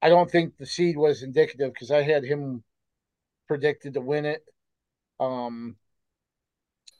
I 0.00 0.08
don't 0.08 0.30
think 0.30 0.56
the 0.56 0.66
seed 0.66 0.96
was 0.96 1.22
indicative 1.22 1.72
because 1.72 1.90
I 1.90 2.02
had 2.02 2.24
him 2.24 2.64
predicted 3.46 3.94
to 3.94 4.00
win 4.00 4.24
it. 4.24 4.42
Um, 5.20 5.76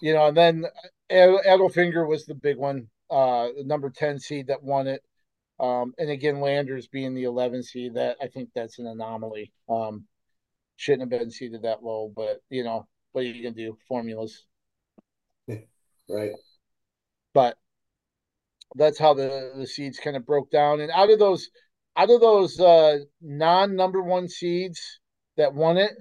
you 0.01 0.13
know, 0.13 0.27
and 0.27 0.37
then 0.37 0.67
Edelfinger 1.11 2.07
was 2.07 2.27
the 2.27 2.35
big 2.35 2.57
one, 2.57 2.89
uh, 3.13 3.49
the 3.57 3.65
number 3.65 3.91
10 3.91 4.19
seed 4.19 4.47
that 4.49 4.63
won 4.63 4.87
it. 4.89 5.03
Um, 5.61 5.93
and 5.99 6.11
again, 6.11 6.41
Landers 6.41 6.89
being 6.89 7.15
the 7.15 7.25
11 7.25 7.63
seed, 7.63 7.95
that 7.95 8.17
I 8.23 8.29
think 8.29 8.49
that's 8.55 8.79
an 8.79 8.87
anomaly. 8.87 9.53
Um, 9.69 10.07
shouldn't 10.77 11.03
have 11.03 11.21
been 11.21 11.31
seeded 11.31 11.63
that 11.63 11.85
low, 11.85 12.13
but 12.15 12.41
you 12.51 12.65
know, 12.65 12.87
what 13.13 13.23
are 13.23 13.29
you 13.29 13.43
gonna 13.43 13.55
do? 13.55 13.77
Formulas, 13.87 14.45
right? 16.09 16.33
But 17.35 17.57
that's 18.75 18.99
how 18.99 19.15
the 19.15 19.53
the 19.57 19.67
seeds 19.67 19.99
kind 19.99 20.17
of 20.17 20.27
broke 20.27 20.51
down. 20.51 20.81
And 20.81 20.91
out 20.91 21.11
of 21.11 21.19
those, 21.19 21.51
out 21.97 22.11
of 22.11 22.21
those 22.21 22.59
uh, 22.59 22.99
non 23.21 23.77
number 23.77 24.03
one 24.03 24.29
seeds 24.29 25.01
that 25.37 25.55
won 25.55 25.77
it, 25.77 25.93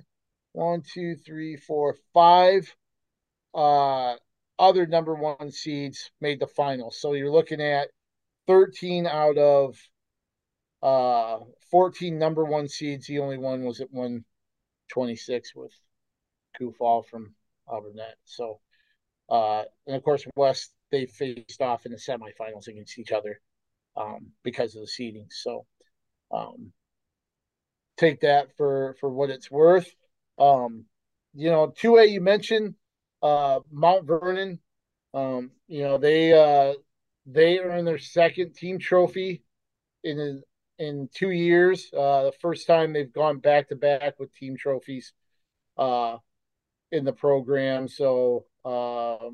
one, 0.53 0.81
two, 0.93 1.15
three, 1.25 1.57
four, 1.57 1.97
five 2.13 2.73
uh, 3.53 4.15
other 4.61 4.85
number 4.85 5.15
one 5.15 5.51
seeds 5.51 6.11
made 6.21 6.39
the 6.39 6.47
final. 6.47 6.91
So 6.91 7.13
you're 7.13 7.31
looking 7.31 7.59
at 7.59 7.89
13 8.47 9.07
out 9.07 9.37
of 9.37 9.75
uh 10.83 11.39
14 11.71 12.17
number 12.17 12.45
one 12.45 12.67
seeds. 12.69 13.07
The 13.07 13.19
only 13.19 13.39
one 13.39 13.63
was 13.63 13.81
at 13.81 13.91
126 13.91 15.55
with 15.55 15.73
Kufal 16.59 17.05
from 17.07 17.33
Alburnett. 17.67 18.15
So 18.23 18.59
uh 19.29 19.63
and 19.87 19.95
of 19.95 20.03
course 20.03 20.25
West 20.35 20.71
they 20.91 21.07
faced 21.07 21.61
off 21.61 21.85
in 21.87 21.91
the 21.91 21.97
semifinals 21.97 22.67
against 22.67 22.99
each 22.99 23.11
other 23.11 23.41
um 23.97 24.27
because 24.43 24.75
of 24.75 24.81
the 24.81 24.87
seeding. 24.87 25.27
So 25.31 25.65
um 26.31 26.71
take 27.97 28.21
that 28.21 28.55
for 28.57 28.95
for 28.99 29.09
what 29.09 29.31
it's 29.31 29.49
worth. 29.49 29.91
Um 30.37 30.85
you 31.33 31.49
know, 31.49 31.67
2A 31.67 32.11
you 32.11 32.21
mentioned 32.21 32.75
uh 33.21 33.59
Mount 33.71 34.05
Vernon 34.05 34.59
um 35.13 35.51
you 35.67 35.83
know 35.83 35.97
they 35.97 36.33
uh 36.33 36.73
they 37.25 37.59
earned 37.59 37.87
their 37.87 37.99
second 37.99 38.55
team 38.55 38.79
trophy 38.79 39.43
in 40.03 40.41
in 40.81 41.09
two 41.13 41.29
years. 41.29 41.91
Uh, 41.93 42.23
the 42.23 42.33
first 42.41 42.65
time 42.65 42.91
they've 42.91 43.13
gone 43.13 43.37
back 43.37 43.69
to 43.69 43.75
back 43.75 44.19
with 44.19 44.33
team 44.33 44.57
trophies 44.57 45.13
uh, 45.77 46.17
in 46.91 47.05
the 47.05 47.13
program. 47.13 47.87
So 47.87 48.45
uh, 48.65 49.29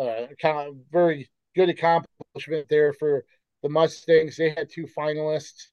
uh, 0.00 0.26
kind 0.40 0.68
of 0.68 0.76
very 0.90 1.28
good 1.54 1.68
accomplishment 1.68 2.68
there 2.70 2.94
for 2.94 3.24
the 3.62 3.68
Mustangs. 3.68 4.36
They 4.36 4.50
had 4.50 4.70
two 4.70 4.86
finalists, 4.86 5.68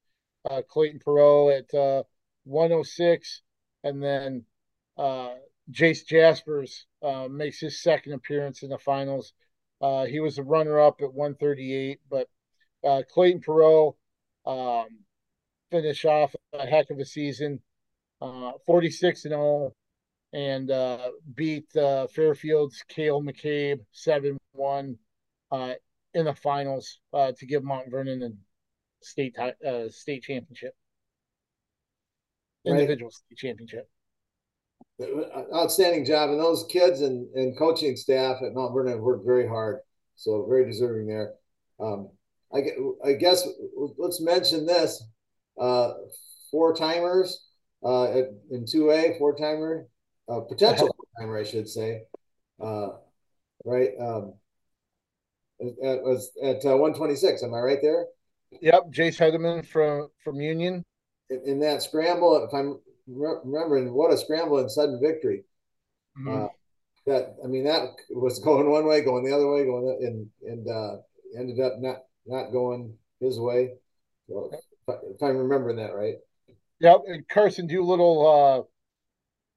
uh, 0.50 0.62
Clayton 0.68 1.00
Perot 1.00 1.60
at 1.60 1.74
uh, 1.74 2.04
106, 2.44 3.42
and 3.86 4.04
then 4.04 4.44
uh, 4.98 5.36
Jace 5.72 6.06
Jaspers 6.06 6.86
uh, 7.02 7.28
makes 7.30 7.60
his 7.60 7.82
second 7.82 8.14
appearance 8.14 8.64
in 8.64 8.70
the 8.70 8.78
finals. 8.78 9.34
Uh, 9.82 10.06
he 10.06 10.20
was 10.20 10.38
a 10.38 10.44
runner 10.44 10.80
up 10.80 11.02
at 11.02 11.14
138, 11.14 12.00
but 12.10 12.28
uh, 12.84 13.02
Clayton 13.12 13.42
Perot 13.42 13.96
um, 14.46 14.88
finished 15.72 16.06
off 16.06 16.36
a 16.54 16.66
heck 16.66 16.90
of 16.92 17.00
a 17.00 17.06
season, 17.06 17.60
uh, 18.22 18.54
46 18.66 19.26
and 19.26 19.32
0, 19.34 19.76
and 20.34 20.72
uh, 20.72 21.10
beat 21.34 21.76
uh, 21.76 22.08
Fairfield's 22.08 22.84
Kale 22.88 23.22
McCabe 23.22 23.80
7 23.92 24.38
1 24.54 24.98
uh, 25.52 25.74
in 26.14 26.26
the 26.26 26.34
finals 26.34 27.00
to 27.14 27.46
give 27.46 27.64
Mount 27.64 27.90
Vernon 27.90 28.24
a 28.24 29.06
state 29.06 29.36
state 29.90 30.24
championship, 30.24 30.76
individual 32.66 33.12
state 33.12 33.38
championship 33.38 33.90
outstanding 35.54 36.06
job. 36.06 36.30
And 36.30 36.40
those 36.40 36.66
kids 36.70 37.02
and, 37.02 37.28
and 37.36 37.58
coaching 37.58 37.96
staff 37.96 38.38
at 38.42 38.54
Mount 38.54 38.74
Vernon 38.74 38.94
have 38.94 39.02
worked 39.02 39.26
very 39.26 39.48
hard. 39.48 39.80
So 40.16 40.46
very 40.48 40.66
deserving 40.66 41.08
there. 41.08 41.34
Um, 41.80 42.10
I, 42.54 42.60
I 43.04 43.14
guess 43.14 43.46
let's 43.98 44.22
mention 44.22 44.66
this 44.66 45.04
uh, 45.60 45.94
four 46.52 46.74
timers 46.74 47.48
uh, 47.84 48.14
in 48.50 48.66
2A, 48.66 49.18
four 49.18 49.36
timer, 49.36 49.88
uh, 50.30 50.40
potential 50.42 50.88
four 50.88 51.06
timer, 51.20 51.38
I 51.38 51.44
should 51.44 51.68
say. 51.68 52.04
Uh, 52.62 52.90
right. 53.66 53.90
Um, 54.00 54.34
it 55.60 56.04
was 56.04 56.32
at, 56.42 56.58
at 56.58 56.66
uh, 56.66 56.78
126. 56.78 57.44
Am 57.44 57.54
I 57.54 57.60
right 57.60 57.80
there? 57.82 58.06
Yep. 58.62 58.84
Jace 58.92 59.18
Hedeman 59.18 59.66
from, 59.66 60.10
from 60.24 60.40
Union. 60.40 60.84
In, 61.30 61.42
in 61.46 61.60
that 61.60 61.84
scramble, 61.84 62.44
if 62.46 62.54
I'm 62.54 62.80
remembering 63.08 63.94
what 63.94 64.14
a 64.14 64.18
scramble 64.18 64.60
and 64.60 64.72
sudden 64.72 65.00
victory. 65.02 65.44
Mm-hmm. 66.18 66.46
Uh, 66.46 66.48
that 67.08 67.36
I 67.44 67.48
mean, 67.48 67.66
that 67.66 67.90
was 68.10 68.40
going 68.40 68.70
one 68.70 68.86
way, 68.86 69.04
going 69.04 69.24
the 69.24 69.36
other 69.36 69.52
way, 69.52 69.66
going 69.66 69.98
and 70.02 70.28
and 70.44 70.68
uh, 70.68 70.98
ended 71.38 71.60
up 71.60 71.74
not 71.80 71.98
not 72.26 72.52
going 72.52 72.96
his 73.20 73.40
way. 73.40 73.74
So, 74.28 74.52
if 74.88 75.22
I'm 75.22 75.38
remembering 75.38 75.78
that 75.78 75.96
right. 75.96 76.16
Yep, 76.80 77.02
and 77.08 77.28
Carson 77.30 77.68
Doolittle 77.68 78.68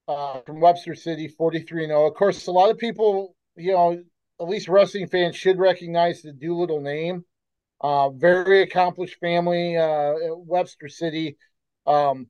uh, 0.08 0.12
uh, 0.12 0.40
from 0.42 0.60
Webster 0.60 0.94
City, 0.94 1.28
43 1.28 1.84
and 1.84 1.90
0. 1.90 2.06
Of 2.06 2.14
course, 2.14 2.46
a 2.46 2.52
lot 2.52 2.70
of 2.70 2.78
people, 2.78 3.34
you 3.56 3.72
know, 3.72 4.02
at 4.40 4.48
least 4.48 4.68
wrestling 4.68 5.08
fans 5.08 5.34
should 5.34 5.58
recognize 5.58 6.22
the 6.22 6.32
Doolittle 6.32 6.80
name. 6.80 7.24
Uh, 7.80 8.10
very 8.10 8.62
accomplished 8.62 9.18
family, 9.20 9.76
uh, 9.76 10.14
Webster 10.36 10.88
City. 10.88 11.36
Um, 11.86 12.26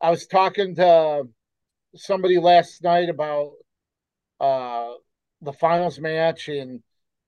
I 0.00 0.10
was 0.10 0.26
talking 0.26 0.74
to 0.76 1.24
somebody 1.96 2.38
last 2.38 2.82
night 2.82 3.08
about 3.08 3.52
uh, 4.40 4.92
the 5.42 5.52
finals 5.52 5.98
match, 5.98 6.48
and 6.48 6.82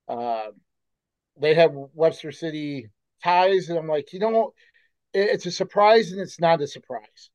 uh, 0.09 0.49
they 1.41 1.55
have 1.55 1.73
Webster 1.75 2.33
City 2.33 2.89
ties, 3.23 3.69
and 3.69 3.79
I'm 3.79 3.89
like, 3.89 4.13
you 4.13 4.21
know, 4.21 4.55
it's 5.13 5.47
a 5.47 5.51
surprise, 5.51 6.13
and 6.13 6.21
it's 6.21 6.41
not 6.41 6.63
a 6.63 6.67
surprise. 6.67 7.31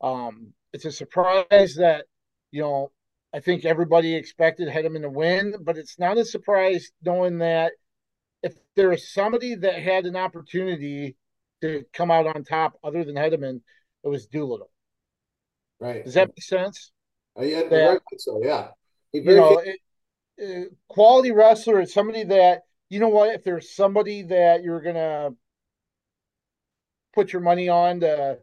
Um, 0.00 0.52
it's 0.72 0.84
a 0.84 0.92
surprise 0.92 1.76
that 1.76 2.06
you 2.50 2.62
know 2.62 2.90
I 3.32 3.40
think 3.40 3.64
everybody 3.64 4.14
expected 4.14 4.68
Hedeman 4.68 5.02
to 5.02 5.10
win, 5.10 5.54
but 5.60 5.78
it's 5.78 5.98
not 5.98 6.18
a 6.18 6.24
surprise 6.24 6.90
knowing 7.04 7.38
that 7.38 7.72
if 8.42 8.54
there 8.74 8.92
is 8.92 9.12
somebody 9.12 9.54
that 9.54 9.80
had 9.80 10.06
an 10.06 10.16
opportunity 10.16 11.16
to 11.60 11.84
come 11.92 12.10
out 12.10 12.26
on 12.26 12.42
top 12.42 12.74
other 12.82 13.04
than 13.04 13.14
Hedeman, 13.14 13.60
it 14.04 14.08
was 14.08 14.26
Doolittle. 14.26 14.71
Right. 15.82 16.04
Does 16.04 16.14
that 16.14 16.28
make 16.28 16.42
sense? 16.44 16.92
Uh, 17.36 17.42
yeah, 17.42 17.62
that, 17.68 18.00
so. 18.18 18.40
Yeah. 18.40 18.68
you 19.12 19.24
know, 19.24 19.58
it, 19.58 19.80
it, 20.38 20.68
quality 20.86 21.32
wrestler 21.32 21.80
is 21.80 21.92
somebody 21.92 22.22
that 22.22 22.60
you 22.88 23.00
know 23.00 23.08
what. 23.08 23.34
If 23.34 23.42
there's 23.42 23.74
somebody 23.74 24.22
that 24.22 24.62
you're 24.62 24.80
gonna 24.80 25.30
put 27.12 27.32
your 27.32 27.42
money 27.42 27.68
on 27.68 27.98
to 28.00 28.38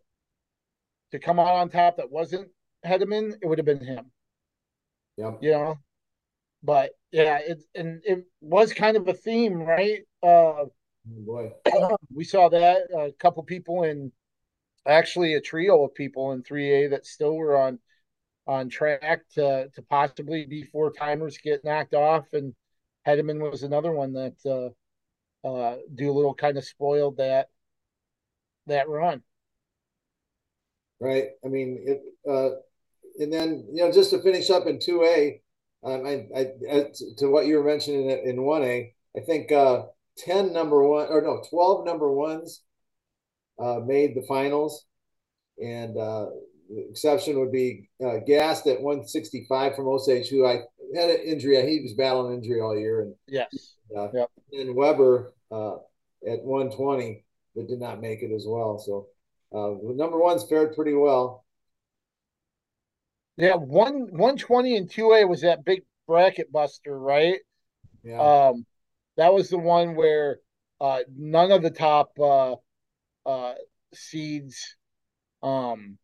to 1.14 1.20
come 1.20 1.40
out 1.40 1.56
on 1.56 1.70
top 1.70 1.96
that 1.96 2.12
wasn't 2.12 2.50
Hedeman, 2.86 3.36
it 3.42 3.48
would 3.48 3.58
have 3.58 3.66
been 3.66 3.86
him. 3.86 4.12
Yeah. 5.16 5.32
You 5.40 5.52
know, 5.52 5.80
but 6.62 6.92
yeah, 7.14 7.38
it 7.38 7.64
and 7.74 8.02
it 8.04 8.26
was 8.42 8.74
kind 8.74 8.98
of 8.98 9.08
a 9.08 9.14
theme, 9.14 9.60
right? 9.62 10.02
Uh, 10.22 10.66
oh 10.66 10.72
boy, 11.08 11.54
we 12.14 12.26
saw 12.26 12.50
that 12.50 12.82
a 12.94 13.14
couple 13.18 13.44
people 13.44 13.84
in 13.84 14.12
actually 14.90 15.36
a 15.36 15.42
trio 15.42 15.84
of 15.84 15.94
people 15.94 16.32
in 16.34 16.44
3A 16.44 16.90
that 16.92 17.06
still 17.06 17.36
were 17.36 17.58
on 17.58 17.80
on 18.48 18.68
track 18.68 19.22
to 19.36 19.70
to 19.76 19.82
possibly 19.84 20.46
be 20.46 20.64
four 20.64 20.92
timers 20.92 21.38
get 21.38 21.64
knocked 21.64 21.94
off, 21.94 22.34
and 22.34 22.56
Hedeman 23.08 23.40
was 23.40 23.64
another 23.64 23.92
one 23.92 24.14
that 24.14 24.74
uh, 25.44 25.48
uh, 25.48 25.78
Doolittle 25.94 26.34
kind 26.34 26.58
of 26.58 26.66
spoiled 26.66 27.18
that 27.18 27.50
that 28.66 28.90
run. 28.90 29.22
Right. 31.00 31.30
I 31.46 31.48
mean, 31.48 31.84
it, 31.86 32.02
uh, 32.28 32.56
and 33.22 33.32
then 33.32 33.68
you 33.72 33.84
know 33.84 33.92
just 33.92 34.10
to 34.10 34.22
finish 34.22 34.50
up 34.50 34.66
in 34.66 34.80
two 34.80 35.04
A, 35.04 35.42
um, 35.84 36.06
I, 36.06 36.28
I, 36.36 36.86
to 37.18 37.28
what 37.28 37.46
you 37.46 37.58
were 37.58 37.64
mentioning 37.64 38.10
in 38.10 38.42
one 38.44 38.64
A, 38.64 38.94
I 39.16 39.20
think 39.22 39.52
uh, 39.52 39.84
ten 40.18 40.52
number 40.54 40.84
one 40.84 41.08
or 41.10 41.22
no 41.22 41.44
twelve 41.50 41.86
number 41.86 42.12
ones 42.12 42.64
uh, 43.60 43.80
made 43.86 44.16
the 44.16 44.26
finals, 44.28 44.86
and 45.62 45.98
uh, 45.98 46.28
the 46.70 46.88
exception 46.90 47.40
would 47.40 47.52
be 47.52 47.90
uh, 48.04 48.18
Gast 48.26 48.68
at 48.68 48.82
165 48.82 49.76
from 49.76 49.88
Osage, 49.88 50.30
who 50.30 50.46
I 50.46 50.62
had 50.96 51.10
an 51.10 51.22
injury. 51.26 51.56
He 51.70 51.82
was 51.82 51.94
battling 51.94 52.36
injury 52.36 52.62
all 52.62 52.78
year, 52.78 53.02
and 53.02 53.16
yes, 53.28 53.76
uh, 53.96 54.08
yep. 54.14 54.30
and 54.54 54.76
Weber 54.76 55.34
uh, 55.52 55.76
at 56.28 56.44
120, 56.44 57.24
but 57.56 57.68
did 57.68 57.80
not 57.80 58.02
make 58.02 58.22
it 58.22 58.34
as 58.34 58.46
well. 58.48 58.78
So 58.78 59.08
uh, 59.54 59.76
number 59.94 60.20
one's 60.20 60.46
fared 60.48 60.76
pretty 60.76 60.94
well. 60.94 61.44
Yeah, 63.38 63.56
one 63.56 64.08
120 64.12 64.76
and 64.76 64.90
2A 64.90 65.28
was 65.28 65.42
that 65.42 65.64
big 65.64 65.84
bracket 66.08 66.52
buster, 66.52 67.00
right? 67.00 67.40
Yeah. 68.04 68.20
Um, 68.20 68.66
that 69.16 69.34
was 69.34 69.50
the 69.50 69.58
one 69.58 69.96
where 69.96 70.40
uh, 70.82 71.00
none 71.16 71.52
of 71.52 71.62
the 71.62 71.70
top 71.70 72.12
uh, 72.20 72.56
uh, 73.30 73.54
seeds 73.94 74.76
um, 75.44 75.98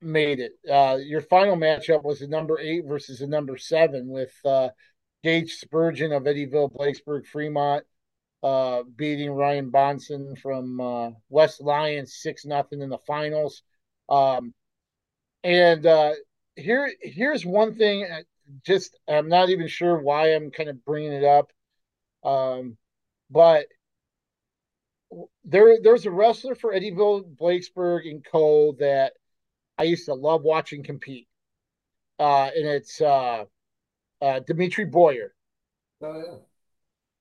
made 0.00 0.38
it. 0.38 0.52
Uh, 0.70 0.96
your 0.96 1.20
final 1.20 1.56
matchup 1.56 2.04
was 2.04 2.20
the 2.20 2.28
number 2.28 2.58
eight 2.60 2.84
versus 2.86 3.18
the 3.18 3.26
number 3.26 3.56
seven 3.56 4.08
with 4.08 4.32
uh, 4.44 4.68
Gage 5.22 5.54
Spurgeon 5.54 6.12
of 6.12 6.22
Eddyville, 6.22 6.72
Blakesburg, 6.72 7.26
Fremont, 7.26 7.84
uh, 8.42 8.82
beating 8.96 9.32
Ryan 9.32 9.70
Bonson 9.70 10.38
from 10.38 10.80
uh, 10.80 11.10
West 11.28 11.60
Lions 11.60 12.14
six 12.14 12.46
nothing 12.46 12.80
in 12.80 12.88
the 12.88 12.98
finals. 12.98 13.62
Um, 14.08 14.54
and 15.42 15.84
uh, 15.84 16.12
here, 16.56 16.92
here's 17.00 17.44
one 17.44 17.74
thing. 17.74 18.04
Uh, 18.04 18.22
just 18.64 18.98
I'm 19.08 19.28
not 19.28 19.50
even 19.50 19.68
sure 19.68 20.00
why 20.00 20.34
I'm 20.34 20.50
kind 20.50 20.68
of 20.68 20.84
bringing 20.84 21.12
it 21.12 21.24
up, 21.24 21.52
um, 22.24 22.76
but 23.30 23.66
there, 25.44 25.78
there's 25.82 26.06
a 26.06 26.10
wrestler 26.10 26.54
for 26.54 26.72
Eddyville, 26.72 27.36
Blakesburg, 27.36 28.08
and 28.08 28.24
Co. 28.24 28.76
that 28.78 29.14
I 29.78 29.84
used 29.84 30.06
to 30.06 30.14
love 30.14 30.42
watching 30.42 30.82
compete, 30.82 31.28
uh, 32.18 32.50
and 32.54 32.66
it's 32.66 33.00
uh, 33.00 33.44
uh, 34.20 34.40
Dimitri 34.40 34.84
Boyer. 34.84 35.34
Oh 36.02 36.22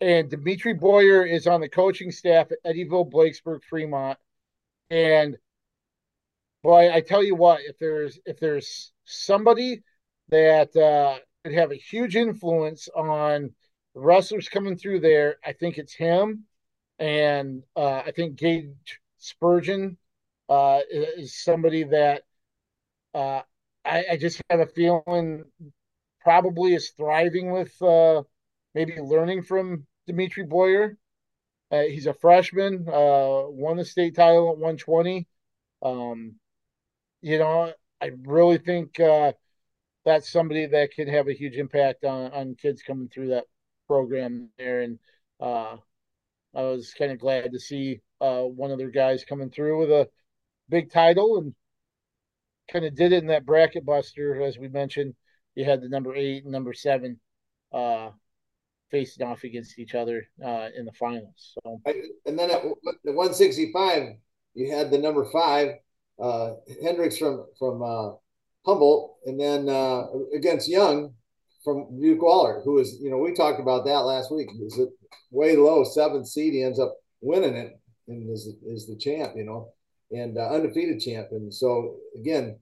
yeah. 0.02 0.08
And 0.08 0.30
Dimitri 0.30 0.74
Boyer 0.74 1.26
is 1.26 1.46
on 1.46 1.60
the 1.60 1.68
coaching 1.68 2.12
staff 2.12 2.52
at 2.52 2.64
Eddyville, 2.66 3.12
Blakesburg, 3.12 3.64
Fremont, 3.64 4.18
and 4.90 5.38
boy, 6.64 6.94
I 6.94 7.02
tell 7.02 7.24
you 7.24 7.36
what, 7.36 7.62
if 7.62 7.78
there's 7.80 8.20
if 8.26 8.40
there's 8.40 8.92
somebody 9.06 9.82
that 10.30 10.76
uh, 10.76 11.20
could 11.44 11.54
have 11.54 11.72
a 11.72 11.76
huge 11.76 12.16
influence 12.16 12.88
on 12.96 13.52
wrestlers 13.96 14.50
coming 14.50 14.78
through 14.78 15.00
there, 15.02 15.38
I 15.46 15.54
think 15.54 15.78
it's 15.78 15.94
him, 15.94 16.46
and 17.00 17.64
uh, 17.76 18.04
I 18.06 18.12
think 18.12 18.36
Gage 18.36 19.00
Spurgeon 19.18 19.98
uh, 20.50 20.82
is 20.90 21.42
somebody 21.42 21.86
that 21.86 22.24
uh, 23.14 23.42
I, 23.86 24.06
I, 24.12 24.18
just 24.18 24.42
have 24.50 24.60
a 24.60 24.66
feeling 24.68 25.46
probably 26.22 26.76
is 26.76 26.92
thriving 26.92 27.52
with 27.52 27.74
uh, 27.82 28.24
maybe 28.76 29.00
learning 29.00 29.44
from 29.44 29.86
Dimitri 30.06 30.44
Boyer. 30.44 30.98
Uh, 31.72 31.84
he's 31.84 32.08
a 32.08 32.14
freshman, 32.14 32.86
uh, 32.88 33.44
won 33.48 33.78
the 33.78 33.86
state 33.86 34.16
title 34.16 34.50
at 34.50 34.58
120. 34.58 35.28
Um, 35.82 36.36
you 37.22 37.40
know, 37.40 37.74
I 38.02 38.12
really 38.26 38.58
think 38.58 39.00
that's 40.06 40.32
somebody 40.32 40.66
that 40.66 40.90
could 40.96 41.08
have 41.08 41.28
a 41.28 41.34
huge 41.34 41.58
impact 41.58 42.04
on, 42.06 42.32
on 42.32 42.56
kids 42.56 42.82
coming 42.82 43.08
through 43.08 43.30
that 43.30 43.46
program 43.88 44.50
there. 44.58 44.82
And 44.82 45.00
I 46.56 46.62
was 46.64 46.94
kind 46.94 47.12
of 47.12 47.20
glad 47.20 47.52
to 47.52 47.60
see 47.60 48.02
uh, 48.22 48.42
one 48.42 48.72
of 48.72 48.78
their 48.78 48.92
guys 48.92 49.24
coming 49.24 49.50
through 49.50 49.80
with 49.80 49.92
a 49.92 50.10
big 50.70 50.92
title 50.92 51.38
and 51.38 51.54
kind 52.72 52.86
of 52.86 52.96
did 52.96 53.14
it 53.14 53.24
in 53.24 53.28
that 53.28 53.46
bracket 53.46 53.86
buster, 53.86 54.42
as 54.42 54.58
we 54.58 54.68
mentioned. 54.68 55.16
You 55.56 55.66
had 55.66 55.82
the 55.82 55.90
number 55.90 56.16
eight 56.16 56.44
and 56.44 56.52
number 56.52 56.74
seven 56.74 57.20
uh, 57.74 58.10
facing 58.92 59.26
off 59.26 59.44
against 59.44 59.78
each 59.78 59.96
other 59.96 60.28
uh, 60.44 60.70
in 60.76 60.86
the 60.86 60.92
finals. 60.94 61.56
So, 61.64 61.82
and 62.26 62.38
then 62.38 62.52
at 62.52 62.62
the 63.04 63.12
165, 63.12 64.14
you 64.56 64.72
had 64.72 64.92
the 64.92 64.98
number 64.98 65.26
five 65.32 65.76
uh, 66.20 66.54
Hendricks 66.84 67.18
from 67.18 67.46
from 67.58 67.82
uh, 67.82 68.12
Humboldt, 68.66 69.16
and 69.26 69.40
then 69.40 69.70
uh, 69.70 70.04
against 70.36 70.70
Young 70.70 71.14
from 71.64 72.00
Butte 72.00 72.20
Wahlert, 72.20 72.64
who 72.64 72.80
is 72.80 72.98
you 73.02 73.10
know 73.10 73.18
we 73.18 73.34
talked 73.34 73.60
about 73.60 73.86
that 73.86 74.00
last 74.00 74.32
week. 74.32 74.50
Is 74.62 74.78
it 74.78 74.90
way 75.32 75.56
low 75.56 75.84
seventh 75.84 76.28
seed? 76.28 76.54
He 76.54 76.64
ends 76.64 76.80
up 76.80 76.96
winning 77.22 77.56
it 77.56 77.80
and 78.08 78.30
is 78.30 78.54
is 78.66 78.88
the 78.88 78.98
champ, 78.98 79.34
you 79.36 79.44
know, 79.44 79.72
and 80.12 80.38
uh, 80.38 80.50
undefeated 80.50 81.00
champ. 81.00 81.28
And 81.32 81.54
so 81.54 81.98
again, 82.20 82.60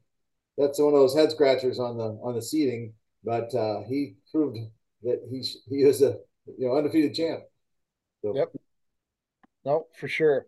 that's 0.57 0.79
one 0.79 0.93
of 0.93 0.99
those 0.99 1.15
head 1.15 1.31
scratchers 1.31 1.79
on 1.79 1.97
the 1.97 2.19
on 2.23 2.35
the 2.35 2.41
seating. 2.41 2.93
But 3.23 3.53
uh, 3.53 3.81
he 3.87 4.15
proved 4.31 4.57
that 5.03 5.21
he 5.29 5.43
he 5.69 5.83
is 5.83 6.01
a 6.01 6.17
you 6.57 6.67
know 6.67 6.77
undefeated 6.77 7.13
champ. 7.13 7.41
So. 8.21 8.35
Yep. 8.35 8.53
No, 9.65 9.87
for 9.99 10.07
sure. 10.07 10.47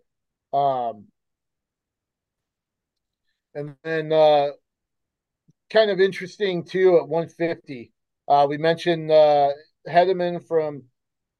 Um, 0.53 1.05
and 3.53 3.75
then 3.83 4.11
uh, 4.11 4.47
kind 5.69 5.91
of 5.91 5.99
interesting 5.99 6.63
too 6.63 6.97
at 6.97 7.07
150. 7.07 7.91
Uh, 8.29 8.45
we 8.47 8.57
mentioned 8.57 9.11
uh, 9.11 9.49
Hedeman 9.87 10.47
from 10.47 10.83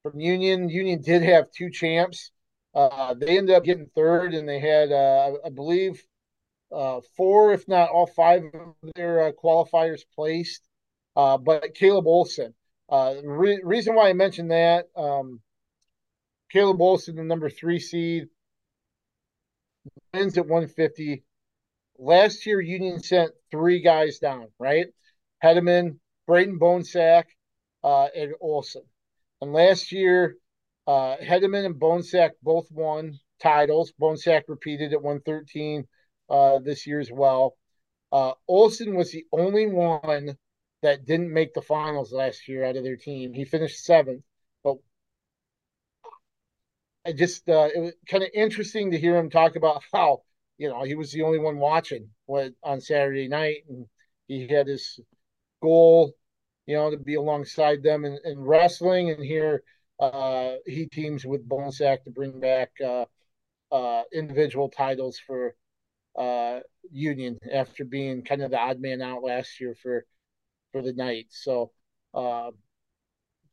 from 0.02 0.18
Union. 0.20 0.68
Union 0.68 1.00
did 1.00 1.22
have 1.22 1.50
two 1.52 1.70
champs. 1.70 2.32
Uh, 2.74 3.14
they 3.14 3.38
ended 3.38 3.54
up 3.54 3.64
getting 3.64 3.86
third, 3.94 4.34
and 4.34 4.48
they 4.48 4.58
had, 4.58 4.92
uh, 4.92 5.32
I 5.44 5.50
believe, 5.50 6.02
uh, 6.72 7.00
four, 7.16 7.52
if 7.52 7.66
not 7.68 7.90
all 7.90 8.06
five 8.06 8.42
of 8.54 8.74
their 8.94 9.28
uh, 9.28 9.32
qualifiers 9.32 10.02
placed. 10.14 10.62
Uh, 11.16 11.36
but 11.36 11.74
Caleb 11.74 12.06
Olson, 12.06 12.54
uh, 12.88 13.14
re- 13.24 13.60
reason 13.64 13.94
why 13.94 14.08
I 14.08 14.12
mentioned 14.12 14.50
that, 14.52 14.86
um, 14.96 15.40
Caleb 16.50 16.80
Olson, 16.80 17.16
the 17.16 17.24
number 17.24 17.50
three 17.50 17.80
seed, 17.80 18.28
wins 20.12 20.38
at 20.38 20.46
150 20.46 21.24
last 21.98 22.46
year 22.46 22.60
Union 22.60 23.00
sent 23.00 23.32
three 23.50 23.80
guys 23.80 24.18
down, 24.18 24.48
right? 24.58 24.86
Hedeman, 25.42 25.98
Brayton 26.30 26.60
Bonesack, 26.60 27.24
uh, 27.82 28.06
and 28.16 28.34
Olson. 28.40 28.84
And 29.40 29.52
last 29.52 29.90
year, 29.90 30.36
uh, 30.86 31.16
Hedeman 31.16 31.66
and 31.66 31.74
Bonesack 31.74 32.30
both 32.40 32.70
won 32.70 33.18
titles. 33.42 33.92
Bonesack 33.98 34.44
repeated 34.46 34.92
at 34.92 35.02
113 35.02 35.88
uh, 36.28 36.60
this 36.60 36.86
year 36.86 37.00
as 37.00 37.10
well. 37.10 37.56
Uh, 38.12 38.34
Olson 38.46 38.94
was 38.94 39.10
the 39.10 39.24
only 39.32 39.66
one 39.66 40.36
that 40.82 41.04
didn't 41.04 41.32
make 41.32 41.52
the 41.52 41.62
finals 41.62 42.12
last 42.12 42.46
year 42.46 42.64
out 42.64 42.76
of 42.76 42.84
their 42.84 42.96
team. 42.96 43.32
He 43.34 43.44
finished 43.44 43.84
seventh, 43.84 44.22
but 44.62 44.76
I 47.04 47.10
just 47.10 47.48
uh, 47.48 47.70
it 47.74 47.80
was 47.80 47.92
kind 48.08 48.22
of 48.22 48.30
interesting 48.32 48.92
to 48.92 49.00
hear 49.00 49.16
him 49.16 49.30
talk 49.30 49.56
about 49.56 49.82
how 49.92 50.22
you 50.58 50.68
know, 50.68 50.84
he 50.84 50.94
was 50.94 51.10
the 51.10 51.22
only 51.22 51.40
one 51.40 51.58
watching 51.58 52.10
what 52.26 52.52
on 52.62 52.80
Saturday 52.80 53.26
night, 53.26 53.64
and 53.68 53.86
he 54.28 54.46
had 54.46 54.68
his 54.68 55.00
goal, 55.60 56.14
you 56.70 56.76
know, 56.76 56.88
to 56.88 56.96
be 56.96 57.16
alongside 57.16 57.82
them 57.82 58.04
in, 58.04 58.16
in 58.24 58.38
wrestling. 58.38 59.10
And 59.10 59.24
here 59.24 59.64
uh, 59.98 60.52
he 60.66 60.86
teams 60.86 61.26
with 61.26 61.48
Bonesack 61.48 62.04
to 62.04 62.10
bring 62.10 62.38
back 62.38 62.70
uh, 62.80 63.06
uh, 63.72 64.02
individual 64.12 64.68
titles 64.68 65.18
for 65.18 65.56
uh, 66.16 66.60
Union 66.92 67.38
after 67.52 67.84
being 67.84 68.22
kind 68.22 68.40
of 68.40 68.52
the 68.52 68.58
odd 68.58 68.80
man 68.80 69.02
out 69.02 69.24
last 69.24 69.60
year 69.60 69.74
for 69.82 70.04
for 70.70 70.80
the 70.80 70.92
night. 70.92 71.26
So 71.30 71.72
uh, 72.14 72.52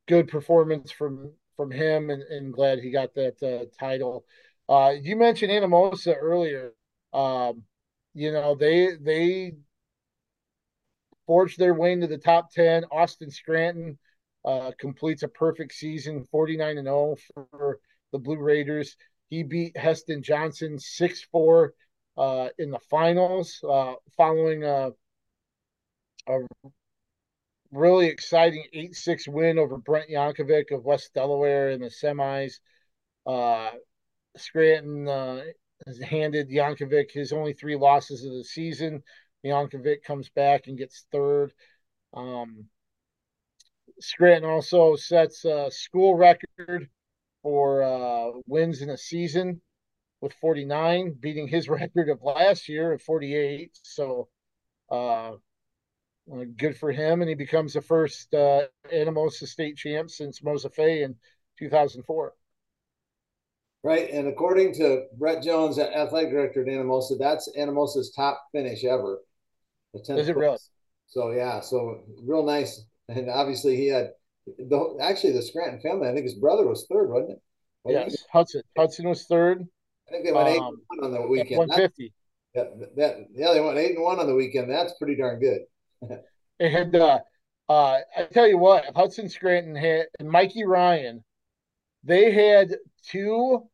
good 0.08 0.28
performance 0.28 0.92
from 0.92 1.32
from 1.56 1.72
him, 1.72 2.12
and, 2.12 2.22
and 2.22 2.54
glad 2.54 2.78
he 2.78 2.92
got 2.92 3.16
that 3.16 3.42
uh, 3.42 3.66
title. 3.80 4.26
Uh, 4.70 4.94
you 5.02 5.16
mentioned 5.16 5.52
Anamosa 5.52 6.16
earlier. 6.16 6.74
Um, 7.14 7.64
you 8.14 8.32
know, 8.32 8.54
they 8.54 8.96
they 9.02 9.54
forged 11.28 11.60
their 11.60 11.74
way 11.74 11.92
into 11.92 12.08
the 12.08 12.18
top 12.18 12.52
10. 12.52 12.86
Austin 12.92 13.30
Scranton 13.30 14.00
uh, 14.46 14.72
completes 14.80 15.24
a 15.24 15.28
perfect 15.28 15.74
season, 15.74 16.24
49 16.32 16.78
and 16.78 16.88
0 16.88 17.18
for 17.34 17.80
the 18.12 18.20
Blue 18.20 18.38
Raiders. 18.38 18.96
He 19.30 19.44
beat 19.44 19.78
Heston 19.78 20.24
Johnson 20.24 20.80
6 20.80 21.22
4 21.32 21.74
uh, 22.18 22.50
in 22.58 22.72
the 22.72 22.80
finals, 22.90 23.60
uh, 23.70 23.94
following 24.16 24.64
a, 24.64 24.92
a 26.28 26.40
really 27.72 28.08
exciting 28.08 28.64
8 28.74 28.96
6 28.96 29.28
win 29.28 29.60
over 29.60 29.78
Brent 29.78 30.10
Yankovic 30.10 30.72
of 30.72 30.86
West 30.86 31.14
Delaware 31.14 31.70
in 31.72 31.82
the 31.82 31.88
semis. 31.88 32.54
Uh, 33.26 33.72
Scranton 34.38 35.08
uh, 35.08 35.42
has 35.86 36.00
handed 36.00 36.50
Yankovic 36.50 37.12
his 37.12 37.34
only 37.34 37.54
three 37.54 37.76
losses 37.76 38.24
of 38.24 38.34
the 38.34 38.44
season. 38.44 39.04
Yankovic 39.48 40.04
comes 40.04 40.30
back 40.30 40.68
and 40.68 40.78
gets 40.78 41.06
third. 41.12 41.54
Um, 42.14 42.66
Scranton 44.00 44.50
also 44.50 44.96
sets 44.96 45.46
a 45.46 45.72
school 45.72 46.16
record 46.16 46.90
for 47.42 47.84
uh, 47.84 48.40
wins 48.46 48.82
in 48.82 48.90
a 48.90 48.98
season 48.98 49.62
with 50.22 50.34
49, 50.34 51.16
beating 51.20 51.48
his 51.48 51.70
record 51.70 52.10
of 52.10 52.22
last 52.24 52.70
year 52.70 52.94
at 52.94 53.02
48. 53.02 53.72
So, 53.84 54.30
uh, 54.92 55.34
good 56.58 56.78
for 56.78 56.92
him. 56.92 57.22
And 57.22 57.30
he 57.30 57.36
becomes 57.36 57.74
the 57.74 57.82
first 57.82 58.34
uh, 58.34 58.68
Anamosa 58.94 59.48
state 59.48 59.78
champ 59.78 60.10
since 60.10 60.42
Mosa 60.42 60.74
Fay 60.74 61.04
in 61.04 61.16
2004. 61.60 62.34
Right. 63.84 64.10
And 64.10 64.28
according 64.28 64.74
to 64.76 65.06
Brett 65.18 65.44
Jones, 65.44 65.80
athletic 65.80 66.32
director 66.32 66.62
at 66.62 66.68
Anamosa, 66.68 67.18
that's 67.18 67.50
Anamosa's 67.58 68.12
top 68.12 68.44
finish 68.52 68.84
ever. 68.84 69.20
Is 70.10 70.30
it 70.30 70.36
really? 70.36 70.58
So, 71.08 71.32
yeah. 71.32 71.62
So, 71.62 72.04
real 72.24 72.46
nice. 72.46 72.84
And 73.10 73.30
obviously, 73.30 73.76
he 73.78 73.88
had 73.88 74.12
the 74.58 74.98
actually 75.02 75.34
the 75.34 75.42
Scranton 75.42 75.80
family. 75.80 76.08
I 76.08 76.14
think 76.14 76.24
his 76.24 76.36
brother 76.36 76.68
was 76.68 76.86
third, 76.90 77.10
wasn't 77.10 77.32
it? 77.32 77.42
Wasn't 77.84 78.12
yes, 78.12 78.26
Hudson. 78.32 78.62
Hudson 78.78 79.08
was 79.08 79.26
third. 79.26 79.66
I 80.08 80.12
think 80.12 80.26
they 80.26 80.32
went 80.32 80.48
um, 80.48 80.54
eight 80.54 80.62
and 80.62 80.78
one 80.88 81.04
on 81.04 81.12
the 81.12 81.28
weekend. 81.28 81.58
One 81.58 81.72
fifty. 81.72 82.14
That, 82.56 82.68
that, 82.96 83.16
yeah, 83.34 83.54
they 83.54 83.62
went 83.62 83.78
eight 83.78 83.96
and 83.96 84.04
one 84.04 84.20
on 84.20 84.28
the 84.28 84.36
weekend. 84.36 84.70
That's 84.70 84.94
pretty 84.98 85.16
darn 85.16 85.40
good. 85.40 85.62
and 86.60 86.96
uh, 86.96 87.20
uh, 87.70 88.00
I 88.18 88.24
tell 88.32 88.48
you 88.48 88.58
what, 88.58 88.86
Hudson 88.96 89.30
Scranton 89.30 89.76
had 89.76 90.08
and 90.20 90.30
Mikey 90.30 90.66
Ryan. 90.66 91.24
They 92.04 92.32
had 92.32 92.76
two. 93.10 93.68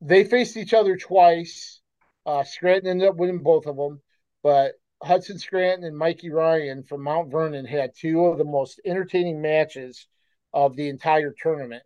They 0.00 0.24
faced 0.24 0.56
each 0.56 0.72
other 0.72 0.96
twice. 0.96 1.80
Uh, 2.24 2.44
Scranton 2.44 2.90
ended 2.90 3.08
up 3.08 3.16
winning 3.16 3.42
both 3.42 3.66
of 3.66 3.76
them, 3.76 4.00
but 4.42 4.72
Hudson 5.02 5.38
Scranton 5.38 5.84
and 5.84 5.96
Mikey 5.96 6.30
Ryan 6.30 6.82
from 6.82 7.02
Mount 7.02 7.30
Vernon 7.30 7.64
had 7.64 7.92
two 7.94 8.26
of 8.26 8.38
the 8.38 8.44
most 8.44 8.80
entertaining 8.84 9.40
matches 9.40 10.06
of 10.52 10.76
the 10.76 10.88
entire 10.88 11.34
tournament. 11.42 11.82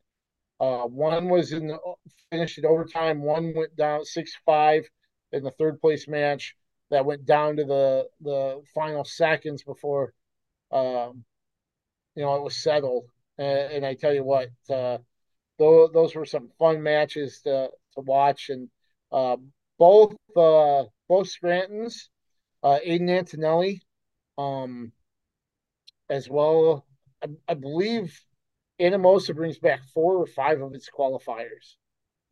Uh, 0.60 0.82
one 0.82 1.28
was 1.28 1.52
in 1.52 1.68
the 1.68 1.78
finished 2.30 2.58
in 2.58 2.66
overtime. 2.66 3.22
One 3.22 3.54
went 3.54 3.76
down 3.76 4.04
six 4.04 4.36
five 4.44 4.88
in 5.32 5.42
the 5.42 5.50
third 5.52 5.80
place 5.80 6.08
match 6.08 6.56
that 6.90 7.04
went 7.04 7.24
down 7.24 7.56
to 7.56 7.64
the 7.64 8.08
the 8.20 8.62
final 8.74 9.04
seconds 9.04 9.62
before, 9.62 10.12
um, 10.72 11.24
you 12.14 12.22
know, 12.22 12.36
it 12.36 12.42
was 12.42 12.56
settled. 12.56 13.04
And, 13.38 13.72
and 13.72 13.86
I 13.86 13.94
tell 13.94 14.14
you 14.14 14.24
what, 14.24 14.50
uh, 14.70 14.98
those 15.58 15.90
those 15.92 16.14
were 16.14 16.24
some 16.24 16.50
fun 16.58 16.82
matches 16.82 17.40
to 17.42 17.70
to 17.94 18.00
watch, 18.00 18.48
and 18.48 18.68
uh, 19.12 19.36
both 19.78 20.14
uh, 20.36 20.84
both 21.08 21.28
Scrantons 21.28 22.10
uh, 22.64 22.78
Aiden 22.84 23.10
Antonelli, 23.10 23.82
um, 24.38 24.90
as 26.08 26.28
well. 26.28 26.84
I, 27.22 27.28
I 27.48 27.54
believe 27.54 28.18
Anamosa 28.80 29.34
brings 29.34 29.58
back 29.58 29.80
four 29.92 30.16
or 30.16 30.26
five 30.26 30.60
of 30.60 30.74
its 30.74 30.90
qualifiers. 30.90 31.76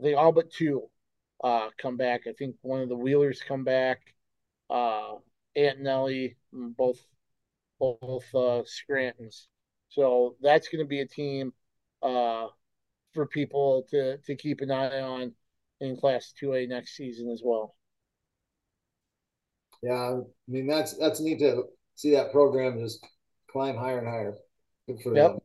They 0.01 0.14
all 0.14 0.33
but 0.33 0.51
two 0.51 0.88
uh, 1.45 1.68
come 1.79 1.97
back. 1.97 2.23
I 2.27 2.33
think 2.33 2.57
one 2.62 2.81
of 2.81 2.88
the 2.88 2.97
Wheelers 2.97 3.42
come 3.47 3.64
back. 3.64 4.01
Uh, 4.68 5.16
Antonelli, 5.57 6.37
both 6.53 6.99
both 7.79 8.35
uh, 8.35 8.62
Scrantons. 8.64 9.49
So 9.88 10.37
that's 10.40 10.68
going 10.68 10.85
to 10.85 10.88
be 10.88 11.01
a 11.01 11.07
team 11.07 11.53
uh, 12.03 12.47
for 13.12 13.27
people 13.27 13.87
to 13.90 14.18
to 14.18 14.35
keep 14.35 14.61
an 14.62 14.71
eye 14.71 15.01
on 15.01 15.33
in 15.81 15.97
Class 15.97 16.33
Two 16.33 16.55
A 16.55 16.66
next 16.66 16.97
season 16.97 17.31
as 17.31 17.42
well. 17.45 17.75
Yeah, 19.83 19.95
I 19.95 20.21
mean 20.49 20.66
that's 20.66 20.97
that's 20.97 21.21
neat 21.21 21.40
to 21.40 21.64
see 21.97 22.12
that 22.12 22.33
program 22.33 22.79
just 22.79 23.05
climb 23.51 23.77
higher 23.77 23.99
and 23.99 24.09
higher. 24.09 24.35
Good 24.87 25.03
for 25.03 25.14
yep. 25.14 25.33
them. 25.33 25.40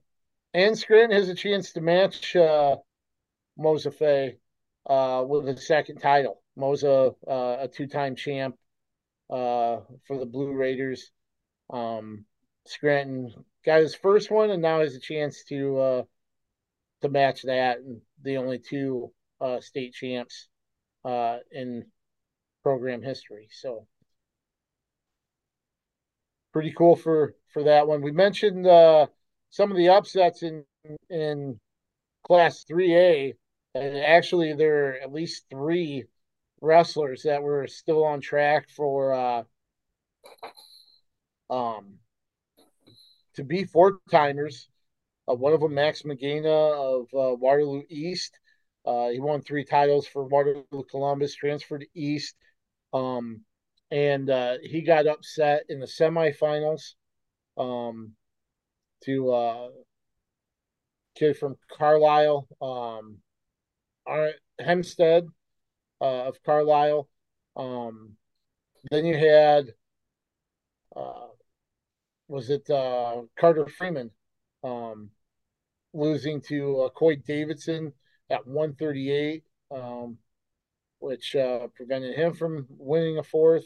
And 0.54 0.78
Scranton 0.78 1.18
has 1.18 1.30
a 1.30 1.36
chance 1.36 1.74
to 1.74 1.82
match 1.82 2.36
uh, 2.36 2.78
Mosa 3.60 3.94
Fay 3.94 4.38
uh, 4.90 5.24
with 5.28 5.48
a 5.50 5.58
second 5.58 5.98
title. 6.00 6.42
Mosa, 6.58 7.14
uh, 7.28 7.58
a 7.64 7.68
two-time 7.68 8.16
champ 8.16 8.56
uh, 9.30 9.78
for 10.08 10.18
the 10.18 10.26
Blue 10.26 10.54
Raiders. 10.54 11.12
Um, 11.72 12.26
Scranton 12.66 13.34
got 13.66 13.82
his 13.82 13.94
first 13.94 14.32
one, 14.32 14.50
and 14.50 14.62
now 14.62 14.80
has 14.80 14.96
a 14.96 15.00
chance 15.00 15.44
to 15.50 15.78
uh, 15.78 16.04
to 17.02 17.10
match 17.10 17.44
that. 17.44 17.78
And 17.78 18.02
the 18.24 18.38
only 18.38 18.60
two 18.60 19.12
uh, 19.40 19.60
state 19.60 19.94
champs 19.94 20.48
uh, 21.06 21.38
in 21.52 21.86
program 22.64 23.02
history. 23.02 23.50
So 23.52 23.86
pretty 26.58 26.74
cool 26.76 26.96
for 26.96 27.36
for 27.54 27.66
that 27.66 27.88
one. 27.88 28.02
We 28.02 28.10
mentioned 28.10 28.66
uh, 28.66 29.06
some 29.52 29.70
of 29.70 29.78
the 29.78 29.90
upsets 29.90 30.42
in 30.42 30.66
in 31.08 31.60
Class 32.24 32.64
Three 32.64 32.96
A, 32.96 33.34
and 33.76 33.96
actually 33.96 34.54
there 34.54 34.88
are 34.88 34.94
at 34.94 35.14
least 35.14 35.46
three 35.52 36.06
wrestlers 36.60 37.22
that 37.22 37.44
were 37.44 37.68
still 37.68 38.04
on 38.04 38.22
track 38.22 38.70
for 38.72 39.14
uh, 39.14 39.44
um 41.52 42.00
to 43.36 43.44
be 43.44 43.64
four 43.64 44.00
timers. 44.10 44.68
Uh, 45.30 45.36
one 45.36 45.54
of 45.54 45.60
them, 45.60 45.76
Max 45.76 46.02
Magana 46.02 46.48
of 46.48 47.04
uh, 47.14 47.36
Waterloo 47.36 47.84
East. 47.88 48.40
Uh, 48.84 49.10
he 49.10 49.20
won 49.20 49.44
three 49.44 49.64
titles 49.64 50.08
for 50.08 50.24
Waterloo 50.24 50.84
Columbus, 50.90 51.36
transferred 51.36 51.82
to 51.82 51.88
East. 51.94 52.36
Um, 52.94 53.42
and 53.92 54.30
uh, 54.30 54.58
he 54.62 54.82
got 54.82 55.08
upset 55.08 55.64
in 55.70 55.80
the 55.80 55.86
semifinals 55.86 56.94
um, 57.58 58.14
to 59.04 59.32
uh, 59.32 59.68
kid 61.16 61.38
from 61.38 61.56
Carlisle, 61.72 62.48
um, 62.62 63.18
Hempstead 64.60 65.28
uh, 66.02 66.26
of 66.26 66.42
Carlisle. 66.44 67.08
Um, 67.56 68.14
then 68.92 69.06
you 69.06 69.18
had, 69.18 69.74
uh, 70.96 71.28
was 72.28 72.50
it 72.50 72.70
uh, 72.70 73.22
Carter 73.40 73.68
Freeman 73.68 74.12
um, 74.64 75.10
losing 75.94 76.42
to 76.42 76.82
uh, 76.82 76.90
Coy 76.90 77.16
Davidson 77.16 77.94
at 78.30 78.46
138. 78.46 79.44
Um, 79.72 80.18
which 81.00 81.36
uh, 81.36 81.68
prevented 81.76 82.16
him 82.16 82.34
from 82.34 82.66
winning 82.70 83.18
a 83.18 83.24
fourth. 83.24 83.66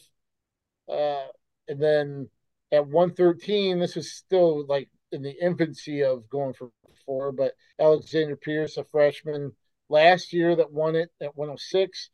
Uh, 0.89 1.27
and 1.67 1.81
then 1.81 2.29
at 2.71 2.87
113, 2.87 3.79
this 3.79 3.95
was 3.95 4.11
still 4.11 4.65
like 4.65 4.89
in 5.11 5.21
the 5.21 5.35
infancy 5.41 6.03
of 6.03 6.29
going 6.29 6.53
for 6.53 6.69
four, 7.05 7.31
but 7.31 7.53
Alexander 7.79 8.35
Pierce, 8.35 8.77
a 8.77 8.83
freshman 8.83 9.51
last 9.89 10.33
year 10.33 10.55
that 10.55 10.71
won 10.71 10.95
it 10.95 11.09
at 11.21 11.35
106. 11.35 12.09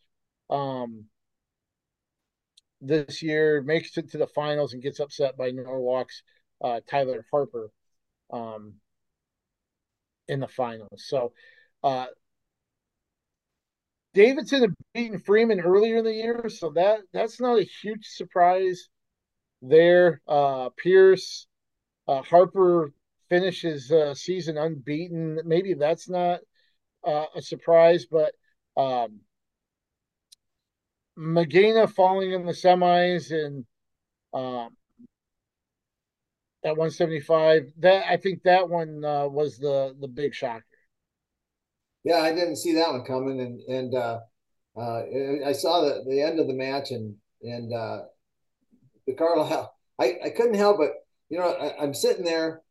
Um, 0.49 1.05
this 2.81 3.21
year 3.23 3.61
makes 3.61 3.97
it 3.97 4.11
to 4.11 4.17
the 4.17 4.27
finals 4.27 4.73
and 4.73 4.83
gets 4.83 4.99
upset 4.99 5.37
by 5.37 5.51
Norwalk's 5.51 6.23
uh, 6.63 6.79
Tyler 6.87 7.25
Harper 7.31 7.71
um, 8.31 8.75
in 10.27 10.39
the 10.39 10.47
finals. 10.47 11.05
So 11.07 11.33
uh, 11.83 12.07
Davidson 14.13 14.61
had 14.61 14.75
beaten 14.93 15.19
Freeman 15.19 15.59
earlier 15.59 15.97
in 15.97 16.05
the 16.05 16.13
year, 16.13 16.49
so 16.49 16.71
that 16.71 17.01
that's 17.13 17.39
not 17.39 17.59
a 17.59 17.63
huge 17.63 18.05
surprise 18.07 18.89
there. 19.61 20.21
Uh, 20.27 20.69
Pierce, 20.77 21.47
uh, 22.07 22.21
Harper 22.21 22.93
finishes 23.29 23.91
uh, 23.91 24.13
season 24.13 24.57
unbeaten. 24.57 25.39
Maybe 25.45 25.73
that's 25.73 26.09
not 26.09 26.39
uh, 27.05 27.25
a 27.35 27.41
surprise, 27.41 28.05
but 28.05 28.33
um, 28.77 29.21
Magana 31.17 31.91
falling 31.91 32.31
in 32.31 32.45
the 32.45 32.51
semis 32.53 33.31
and 33.31 33.65
um, 34.33 34.75
at 36.63 36.77
175. 36.77 37.73
That 37.79 38.05
I 38.07 38.17
think 38.17 38.43
that 38.43 38.69
one 38.69 39.03
uh, 39.03 39.27
was 39.27 39.57
the 39.57 39.95
the 39.99 40.07
big 40.07 40.33
shocker. 40.33 40.66
Yeah, 42.07 42.19
I 42.19 42.33
didn't 42.33 42.55
see 42.55 42.71
that 42.75 42.89
one 42.89 43.03
coming, 43.03 43.41
and 43.41 43.59
and 43.67 43.93
uh, 43.93 44.19
uh, 44.77 45.01
I 45.45 45.51
saw 45.51 45.81
the, 45.81 46.05
the 46.07 46.21
end 46.21 46.39
of 46.39 46.47
the 46.47 46.53
match, 46.53 46.91
and 46.91 47.13
and 47.41 47.73
uh, 47.73 48.03
the 49.05 49.13
Carlisle. 49.13 49.73
I, 49.99 50.15
I 50.25 50.29
couldn't 50.29 50.53
help 50.53 50.77
but 50.77 50.91
you 51.27 51.37
know 51.37 51.49
I, 51.49 51.83
am 51.83 51.93
sitting 51.93 52.23
there, 52.23 52.61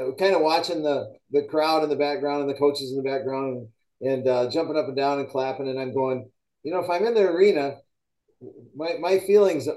uh, 0.00 0.12
kind 0.18 0.34
of 0.34 0.40
watching 0.40 0.82
the 0.82 1.12
the 1.30 1.42
crowd 1.42 1.82
in 1.82 1.90
the 1.90 1.96
background 1.96 2.40
and 2.40 2.48
the 2.48 2.58
coaches 2.58 2.90
in 2.90 2.96
the 2.96 3.02
background, 3.10 3.68
and, 4.00 4.10
and 4.10 4.28
uh, 4.28 4.50
jumping 4.50 4.78
up 4.78 4.88
and 4.88 4.96
down 4.96 5.18
and 5.18 5.28
clapping, 5.28 5.68
and 5.68 5.78
I'm 5.78 5.92
going, 5.92 6.30
you 6.62 6.72
know, 6.72 6.80
if 6.80 6.88
I'm 6.88 7.04
in 7.04 7.12
the 7.12 7.28
arena, 7.28 7.76
my 8.74 8.94
my 8.98 9.18
feelings, 9.18 9.68
uh, 9.68 9.74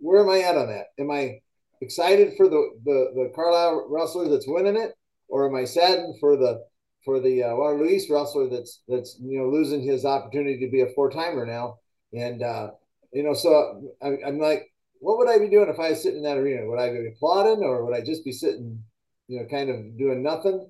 where 0.00 0.20
am 0.24 0.30
I 0.30 0.40
at 0.40 0.56
on 0.56 0.66
that? 0.66 0.86
Am 0.98 1.12
I 1.12 1.38
excited 1.80 2.32
for 2.36 2.48
the 2.48 2.70
the 2.84 3.12
the 3.14 3.32
Carlisle 3.36 3.86
wrestler 3.88 4.28
that's 4.28 4.48
winning 4.48 4.76
it, 4.76 4.94
or 5.28 5.46
am 5.46 5.54
I 5.54 5.64
saddened 5.64 6.16
for 6.18 6.36
the 6.36 6.64
for 7.06 7.20
the 7.20 7.44
uh, 7.44 7.54
Waterloo 7.54 7.88
East 7.88 8.10
wrestler 8.10 8.50
that's 8.50 8.82
that's 8.88 9.16
you 9.22 9.38
know 9.38 9.48
losing 9.48 9.80
his 9.80 10.04
opportunity 10.04 10.58
to 10.58 10.70
be 10.70 10.82
a 10.82 10.92
four 10.94 11.10
timer 11.10 11.46
now, 11.46 11.78
and 12.12 12.42
uh, 12.42 12.72
you 13.12 13.22
know 13.22 13.32
so 13.32 13.94
I, 14.02 14.18
I'm 14.26 14.38
like, 14.38 14.70
what 14.98 15.16
would 15.16 15.30
I 15.30 15.38
be 15.38 15.48
doing 15.48 15.70
if 15.70 15.80
I 15.80 15.90
was 15.90 16.02
sitting 16.02 16.18
in 16.18 16.24
that 16.24 16.36
arena? 16.36 16.66
Would 16.66 16.80
I 16.80 16.90
be 16.90 17.08
applauding, 17.08 17.64
or 17.64 17.86
would 17.86 17.96
I 17.96 18.04
just 18.04 18.24
be 18.24 18.32
sitting, 18.32 18.82
you 19.28 19.40
know, 19.40 19.46
kind 19.46 19.70
of 19.70 19.96
doing 19.96 20.22
nothing, 20.22 20.68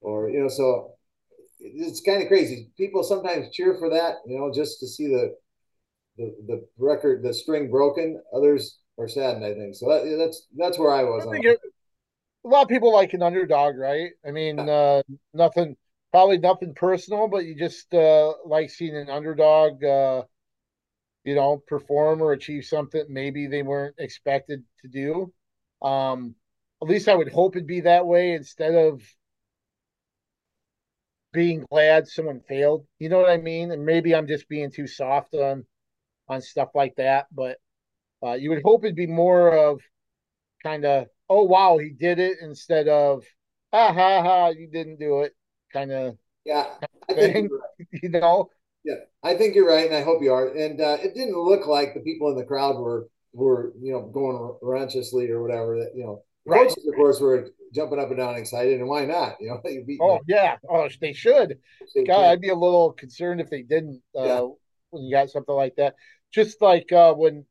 or 0.00 0.30
you 0.30 0.40
know 0.40 0.48
so. 0.48 0.92
it's 1.58 2.02
kind 2.02 2.22
of 2.22 2.28
crazy. 2.28 2.70
People 2.76 3.02
sometimes 3.02 3.50
cheer 3.50 3.76
for 3.78 3.90
that, 3.90 4.16
you 4.26 4.38
know, 4.38 4.52
just 4.54 4.78
to 4.80 4.86
see 4.86 5.08
the 5.08 5.34
the 6.18 6.36
the 6.46 6.68
record, 6.78 7.22
the 7.22 7.32
string 7.32 7.70
broken. 7.70 8.22
Others 8.36 8.78
are 8.98 9.08
saddened, 9.08 9.44
I 9.44 9.54
think. 9.54 9.74
So 9.74 9.88
that, 9.88 10.16
that's 10.18 10.46
that's 10.56 10.78
where 10.78 10.92
I 10.92 11.04
was. 11.04 11.26
I 11.26 11.38
it, 11.38 11.60
a 12.44 12.48
lot 12.48 12.62
of 12.62 12.68
people 12.68 12.92
like 12.92 13.12
an 13.14 13.22
underdog, 13.22 13.76
right? 13.76 14.10
I 14.26 14.30
mean, 14.30 14.58
uh, 14.58 15.02
nothing, 15.34 15.76
probably 16.12 16.38
nothing 16.38 16.74
personal, 16.74 17.28
but 17.28 17.44
you 17.44 17.54
just 17.54 17.92
uh, 17.94 18.32
like 18.46 18.70
seeing 18.70 18.96
an 18.96 19.10
underdog, 19.10 19.84
uh, 19.84 20.22
you 21.24 21.34
know, 21.34 21.62
perform 21.66 22.22
or 22.22 22.32
achieve 22.32 22.64
something 22.64 23.04
maybe 23.08 23.46
they 23.46 23.62
weren't 23.62 23.96
expected 23.98 24.64
to 24.82 24.88
do. 24.88 25.32
Um, 25.86 26.34
at 26.82 26.88
least 26.88 27.08
I 27.08 27.14
would 27.14 27.30
hope 27.32 27.56
it'd 27.56 27.66
be 27.66 27.82
that 27.82 28.06
way 28.06 28.32
instead 28.32 28.74
of 28.74 29.02
being 31.32 31.64
glad 31.70 32.08
someone 32.08 32.40
failed. 32.40 32.86
You 32.98 33.08
know 33.08 33.18
what 33.18 33.30
I 33.30 33.36
mean? 33.36 33.70
And 33.70 33.84
maybe 33.84 34.14
I'm 34.14 34.26
just 34.28 34.48
being 34.48 34.70
too 34.70 34.86
soft 34.86 35.34
on 35.34 35.64
on 36.28 36.42
stuff 36.42 36.70
like 36.74 36.94
that, 36.96 37.26
but 37.32 37.58
uh, 38.22 38.34
you 38.34 38.50
would 38.50 38.62
hope 38.62 38.84
it'd 38.84 38.96
be 38.96 39.06
more 39.06 39.50
of 39.56 39.80
kind 40.62 40.84
of, 40.84 41.06
oh 41.28 41.44
wow, 41.44 41.78
he 41.78 41.90
did 41.90 42.18
it 42.18 42.38
instead 42.42 42.88
of, 42.88 43.24
ha 43.72 43.92
ha 43.92 44.22
ha, 44.22 44.48
you 44.48 44.68
didn't 44.68 44.98
do 44.98 45.20
it, 45.20 45.34
kind 45.72 45.92
of. 45.92 46.16
Yeah, 46.44 46.66
I 47.08 47.14
think 47.14 47.50
right. 47.52 47.88
you 48.02 48.08
know. 48.08 48.50
Yeah, 48.84 48.94
I 49.22 49.34
think 49.34 49.54
you're 49.54 49.68
right, 49.68 49.86
and 49.86 49.94
I 49.94 50.02
hope 50.02 50.22
you 50.22 50.32
are. 50.32 50.48
And 50.48 50.80
uh, 50.80 50.96
it 51.02 51.14
didn't 51.14 51.36
look 51.36 51.66
like 51.66 51.94
the 51.94 52.00
people 52.00 52.30
in 52.30 52.36
the 52.36 52.44
crowd 52.44 52.78
were 52.78 53.08
were 53.32 53.72
you 53.80 53.92
know 53.92 54.08
going 54.08 54.56
raucously 54.62 55.30
or 55.30 55.42
whatever. 55.42 55.78
That 55.78 55.92
you 55.94 56.04
know, 56.04 56.22
right. 56.46 56.68
coaches 56.68 56.86
of 56.86 56.94
course 56.94 57.20
were 57.20 57.50
jumping 57.74 57.98
up 57.98 58.08
and 58.08 58.16
down 58.16 58.36
excited, 58.36 58.80
and 58.80 58.88
why 58.88 59.04
not? 59.04 59.36
You 59.40 59.48
know, 59.48 59.60
oh 60.00 60.14
them. 60.14 60.24
yeah, 60.26 60.56
oh 60.70 60.88
they 61.00 61.12
should. 61.12 61.58
God, 62.06 62.24
I'd 62.24 62.40
be 62.40 62.48
a 62.48 62.54
little 62.54 62.92
concerned 62.92 63.40
if 63.40 63.50
they 63.50 63.62
didn't. 63.62 64.00
Uh, 64.16 64.24
yeah. 64.24 64.48
When 64.90 65.02
you 65.02 65.14
got 65.14 65.28
something 65.28 65.54
like 65.54 65.76
that, 65.76 65.96
just 66.32 66.62
like 66.62 66.90
uh, 66.92 67.12
when 67.12 67.44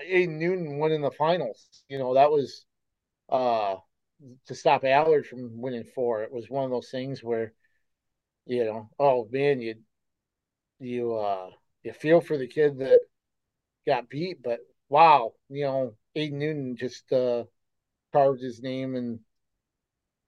Ayden 0.00 0.38
Newton 0.38 0.78
won 0.78 0.92
in 0.92 1.02
the 1.02 1.10
finals. 1.12 1.66
You 1.88 1.98
know, 1.98 2.14
that 2.14 2.30
was 2.30 2.64
uh 3.28 3.76
to 4.46 4.54
stop 4.54 4.84
Allard 4.84 5.26
from 5.26 5.60
winning 5.60 5.84
four. 5.84 6.22
It 6.22 6.32
was 6.32 6.50
one 6.50 6.64
of 6.64 6.70
those 6.70 6.90
things 6.90 7.22
where, 7.22 7.52
you 8.46 8.64
know, 8.64 8.90
oh 8.98 9.28
man, 9.30 9.60
you 9.60 9.76
you 10.80 11.14
uh 11.14 11.50
you 11.82 11.92
feel 11.92 12.20
for 12.20 12.36
the 12.36 12.46
kid 12.46 12.78
that 12.78 12.98
got 13.86 14.08
beat, 14.08 14.42
but 14.42 14.60
wow, 14.88 15.32
you 15.48 15.64
know, 15.64 15.94
Aiden 16.16 16.32
Newton 16.32 16.76
just 16.76 17.12
uh 17.12 17.44
carved 18.12 18.42
his 18.42 18.60
name 18.60 18.96
and 18.96 19.20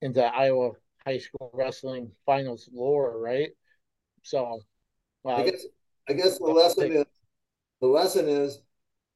into 0.00 0.24
Iowa 0.24 0.72
high 1.04 1.18
school 1.18 1.50
wrestling 1.52 2.12
finals 2.26 2.68
lore, 2.72 3.18
right? 3.18 3.50
So 4.22 4.60
I 5.26 5.42
guess 5.44 5.66
I 6.08 6.12
guess 6.12 6.38
the 6.38 6.44
lesson 6.44 6.92
is 6.92 7.04
the 7.80 7.86
lesson 7.86 8.28
is 8.28 8.60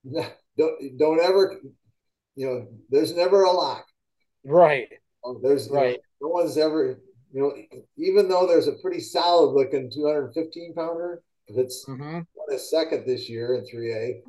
don't 0.58 0.98
don't 0.98 1.20
ever 1.20 1.60
you 2.34 2.46
know 2.46 2.66
there's 2.90 3.14
never 3.14 3.44
a 3.44 3.52
lock. 3.52 3.86
Right. 4.44 4.88
Um, 5.24 5.40
there's 5.42 5.70
right 5.70 5.98
know, 6.20 6.28
no 6.28 6.34
one's 6.34 6.58
ever 6.58 7.00
you 7.32 7.40
know 7.40 7.54
even 7.96 8.28
though 8.28 8.46
there's 8.46 8.68
a 8.68 8.78
pretty 8.82 9.00
solid 9.00 9.52
looking 9.52 9.90
215 9.90 10.74
pounder 10.74 11.22
that's 11.54 11.84
mm-hmm. 11.86 12.20
a 12.52 12.58
second 12.58 13.04
this 13.06 13.28
year 13.28 13.54
in 13.54 13.64
3a 13.64 14.20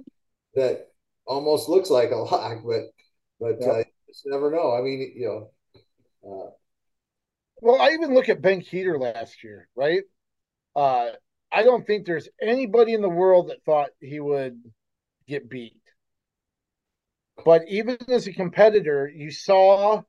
that 0.55 0.87
almost 1.25 1.69
looks 1.69 1.89
like 1.89 2.11
a 2.11 2.15
lock 2.15 2.59
but 2.65 2.83
but 3.39 3.57
yep. 3.59 3.69
uh, 3.69 3.77
you 3.77 4.31
never 4.31 4.49
know. 4.49 4.73
I 4.73 4.81
mean 4.81 5.13
you 5.15 5.27
know 5.27 5.49
uh, 6.27 6.49
well 7.61 7.81
i 7.81 7.89
even 7.89 8.13
look 8.13 8.29
at 8.29 8.41
ben 8.41 8.61
Kueter 8.61 8.99
last 8.99 9.43
year 9.43 9.67
right? 9.75 10.03
Uh 10.75 11.09
i 11.51 11.63
don't 11.63 11.85
think 11.85 12.05
there's 12.05 12.29
anybody 12.41 12.93
in 12.93 13.01
the 13.01 13.09
world 13.09 13.49
that 13.49 13.63
thought 13.65 13.89
he 13.99 14.19
would 14.19 14.61
get 15.27 15.49
beat 15.49 15.81
but 17.43 17.63
even 17.67 17.97
as 18.09 18.27
a 18.27 18.33
competitor, 18.33 19.11
you 19.13 19.31
saw 19.31 20.03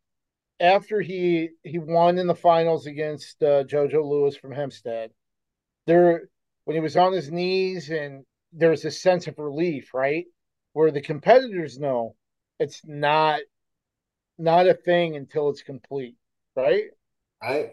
after 0.61 1.01
he 1.01 1.51
he 1.65 1.79
won 1.79 2.19
in 2.19 2.27
the 2.27 2.35
finals 2.35 2.87
against 2.87 3.43
uh, 3.43 3.65
JoJo 3.65 4.05
Lewis 4.05 4.37
from 4.37 4.53
Hempstead, 4.53 5.11
there 5.87 6.29
when 6.65 6.77
he 6.77 6.81
was 6.81 6.97
on 6.97 7.13
his 7.13 7.31
knees 7.31 7.91
and 7.91 8.25
there 8.53 8.71
was 8.71 8.85
a 8.85 8.91
sense 8.91 9.27
of 9.27 9.39
relief, 9.39 9.93
right? 9.95 10.27
Where 10.73 10.91
the 10.91 11.03
competitors 11.03 11.79
know 11.79 12.17
it's 12.59 12.81
not 12.85 13.41
not 14.39 14.69
a 14.69 14.75
thing 14.75 15.17
until 15.17 15.51
it's 15.51 15.63
complete, 15.63 16.17
right? 16.55 16.85
Right. 17.43 17.73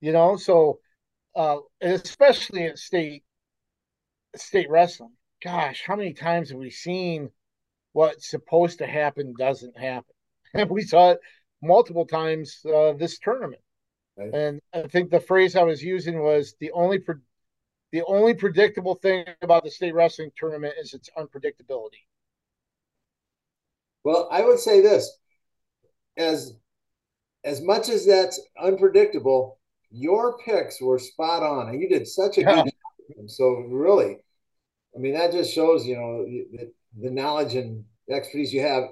You 0.00 0.12
know, 0.12 0.36
so 0.36 0.80
uh, 1.34 1.58
especially 1.80 2.64
at 2.64 2.78
state 2.78 3.24
state 4.36 4.68
wrestling. 4.70 5.12
Gosh, 5.42 5.82
how 5.86 5.96
many 5.96 6.14
times 6.14 6.50
have 6.50 6.58
we 6.58 6.70
seen 6.70 7.30
what's 7.94 8.28
supposed 8.28 8.78
to 8.78 8.86
happen 8.86 9.34
doesn't 9.38 9.78
happen. 9.78 10.04
And 10.56 10.70
we 10.70 10.82
saw 10.82 11.12
it 11.12 11.18
multiple 11.62 12.06
times 12.06 12.60
uh, 12.64 12.92
this 12.92 13.18
tournament. 13.18 13.60
Right. 14.16 14.32
And 14.32 14.60
I 14.72 14.82
think 14.86 15.10
the 15.10 15.18
phrase 15.18 15.56
I 15.56 15.64
was 15.64 15.82
using 15.82 16.22
was 16.22 16.54
the 16.60 16.70
only 16.70 17.00
pre- 17.00 17.16
the 17.90 18.02
only 18.06 18.34
predictable 18.34 18.94
thing 18.94 19.24
about 19.42 19.64
the 19.64 19.70
state 19.70 19.94
wrestling 19.94 20.30
tournament 20.36 20.74
is 20.80 20.94
its 20.94 21.10
unpredictability. 21.18 22.02
Well, 24.04 24.28
I 24.30 24.42
would 24.42 24.60
say 24.60 24.80
this 24.80 25.10
as 26.16 26.54
as 27.42 27.60
much 27.60 27.88
as 27.88 28.06
that's 28.06 28.40
unpredictable, 28.60 29.58
your 29.90 30.38
picks 30.38 30.80
were 30.80 30.98
spot 30.98 31.42
on, 31.42 31.68
and 31.68 31.80
you 31.80 31.88
did 31.88 32.06
such 32.06 32.38
a 32.38 32.42
yeah. 32.42 32.62
good 32.62 32.64
job. 32.64 33.28
So 33.28 33.64
really, 33.68 34.18
I 34.94 34.98
mean, 34.98 35.14
that 35.14 35.32
just 35.32 35.52
shows 35.52 35.84
you 35.84 35.96
know 35.96 36.24
that 36.58 36.72
the 37.00 37.10
knowledge 37.10 37.54
and 37.54 37.84
expertise 38.10 38.52
you 38.52 38.62
have, 38.62 38.84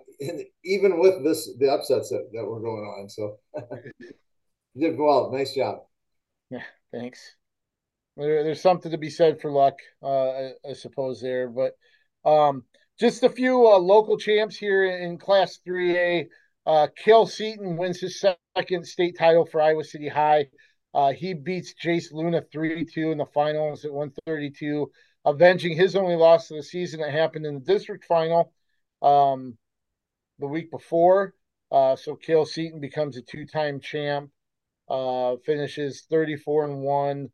even 0.65 0.99
with 0.99 1.23
this 1.25 1.51
the 1.59 1.71
upsets 1.73 2.11
that, 2.11 2.29
that 2.33 2.45
were 2.45 2.61
going 2.61 2.85
on. 2.85 3.09
So 3.09 3.38
you 4.75 4.91
did 4.91 4.99
well. 4.99 5.31
Nice 5.33 5.55
job. 5.55 5.81
Yeah, 6.51 6.62
thanks. 6.93 7.37
There, 8.17 8.45
there's 8.45 8.61
something 8.61 8.93
to 8.93 8.99
be 8.99 9.11
said 9.11 9.41
for 9.41 9.51
luck, 9.51 9.75
uh, 10.03 10.29
I, 10.29 10.53
I, 10.69 10.73
suppose 10.75 11.21
there, 11.21 11.49
but 11.49 11.73
um, 12.29 12.65
just 13.01 13.23
a 13.23 13.31
few 13.31 13.67
uh, 13.67 13.79
local 13.79 14.19
champs 14.19 14.57
here 14.57 14.85
in 14.85 15.17
Class 15.17 15.61
3A. 15.67 16.27
Uh, 16.67 16.88
Cale 16.95 17.27
Seaton 17.27 17.77
wins 17.79 18.01
his 18.01 18.21
second 18.21 18.87
state 18.87 19.17
title 19.19 19.47
for 19.47 19.62
Iowa 19.62 19.83
City 19.83 20.09
High. 20.09 20.47
Uh, 20.95 21.12
he 21.12 21.33
beats 21.33 21.75
Jace 21.83 22.12
Luna 22.12 22.43
3 22.53 22.85
2 22.85 23.12
in 23.12 23.19
the 23.19 23.27
finals 23.27 23.85
at 23.87 23.93
132 23.93 24.91
avenging 25.25 25.77
his 25.77 25.97
only 25.97 26.17
loss 26.17 26.51
of 26.51 26.57
the 26.57 26.63
season 26.63 27.01
that 27.01 27.13
happened 27.13 27.47
in 27.47 27.55
the 27.55 27.61
district 27.61 28.05
final 28.05 28.53
um, 29.01 29.57
the 30.39 30.47
week 30.47 30.71
before. 30.71 31.35
Uh, 31.71 31.97
so 31.97 32.17
Cale 32.17 32.45
Seaton 32.45 32.81
becomes 32.81 33.17
a 33.17 33.23
two-time 33.23 33.81
champ, 33.81 34.31
uh, 34.89 35.37
finishes 35.45 36.05
34 36.11 36.67
and 36.67 36.81
one. 36.81 37.31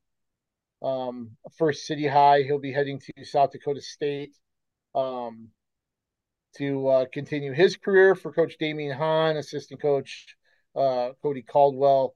Um, 0.81 1.33
first 1.57 1.87
city 1.87 2.07
high, 2.07 2.42
he'll 2.42 2.61
be 2.61 2.72
heading 2.72 3.01
to 3.01 3.24
South 3.24 3.51
Dakota 3.51 3.81
State 3.81 4.37
um, 4.94 5.48
to 6.57 6.87
uh, 6.88 7.05
continue 7.12 7.53
his 7.53 7.77
career 7.77 8.14
for 8.14 8.33
Coach 8.33 8.57
Damion 8.61 8.96
Hahn, 8.96 9.37
assistant 9.37 9.83
coach 9.83 10.37
uh, 10.77 11.11
Cody 11.20 11.42
Caldwell 11.42 12.14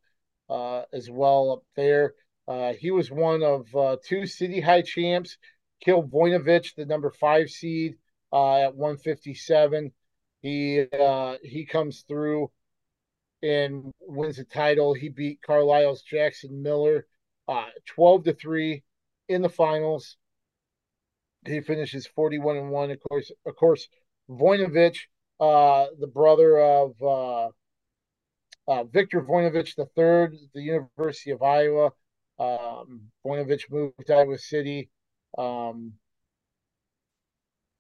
uh, 0.49 0.83
as 0.93 1.11
well 1.11 1.51
up 1.51 1.65
there. 1.75 2.15
Uh, 2.47 2.73
he 2.73 2.91
was 2.91 3.11
one 3.11 3.43
of 3.43 3.67
two 4.05 4.27
city 4.27 4.61
high 4.61 4.83
champs 4.83 5.39
Cale 5.83 6.03
Voinovich, 6.03 6.75
the 6.77 6.87
number 6.87 7.11
five 7.11 7.51
seed, 7.51 7.97
uh, 8.33 8.57
at 8.59 8.75
157. 8.75 9.93
He 10.41 10.87
uh, 10.99 11.37
he 11.43 11.65
comes 11.67 12.03
through 12.09 12.51
and 13.43 13.93
wins 14.01 14.37
the 14.37 14.45
title. 14.45 14.95
He 14.95 15.09
beat 15.09 15.41
Carlisle's 15.43 16.03
Jackson 16.03 16.63
Miller 16.63 17.07
uh, 17.49 17.67
12 17.87 18.25
to 18.25 18.35
3 18.35 18.83
in 19.29 19.43
the 19.43 19.49
finals. 19.49 20.17
He 21.47 21.61
finishes 21.61 22.07
41 22.07 22.57
and 22.57 22.71
1. 22.71 22.91
Of 22.93 22.99
course, 23.09 23.33
of 23.47 23.57
course, 23.57 23.89
Voinovich, 24.31 24.99
uh, 25.41 25.87
the 25.99 26.07
brother 26.07 26.59
of 26.59 27.03
uh, 27.03 27.49
uh, 28.69 28.85
Victor 28.85 29.23
Voinovich 29.23 29.75
the 29.75 30.63
University 30.63 31.31
of 31.33 31.43
Iowa. 31.43 31.91
Um, 32.39 33.11
Voinovich 33.25 33.71
moved 33.71 34.07
to 34.07 34.15
Iowa 34.15 34.39
City 34.39 34.89
um, 35.39 35.95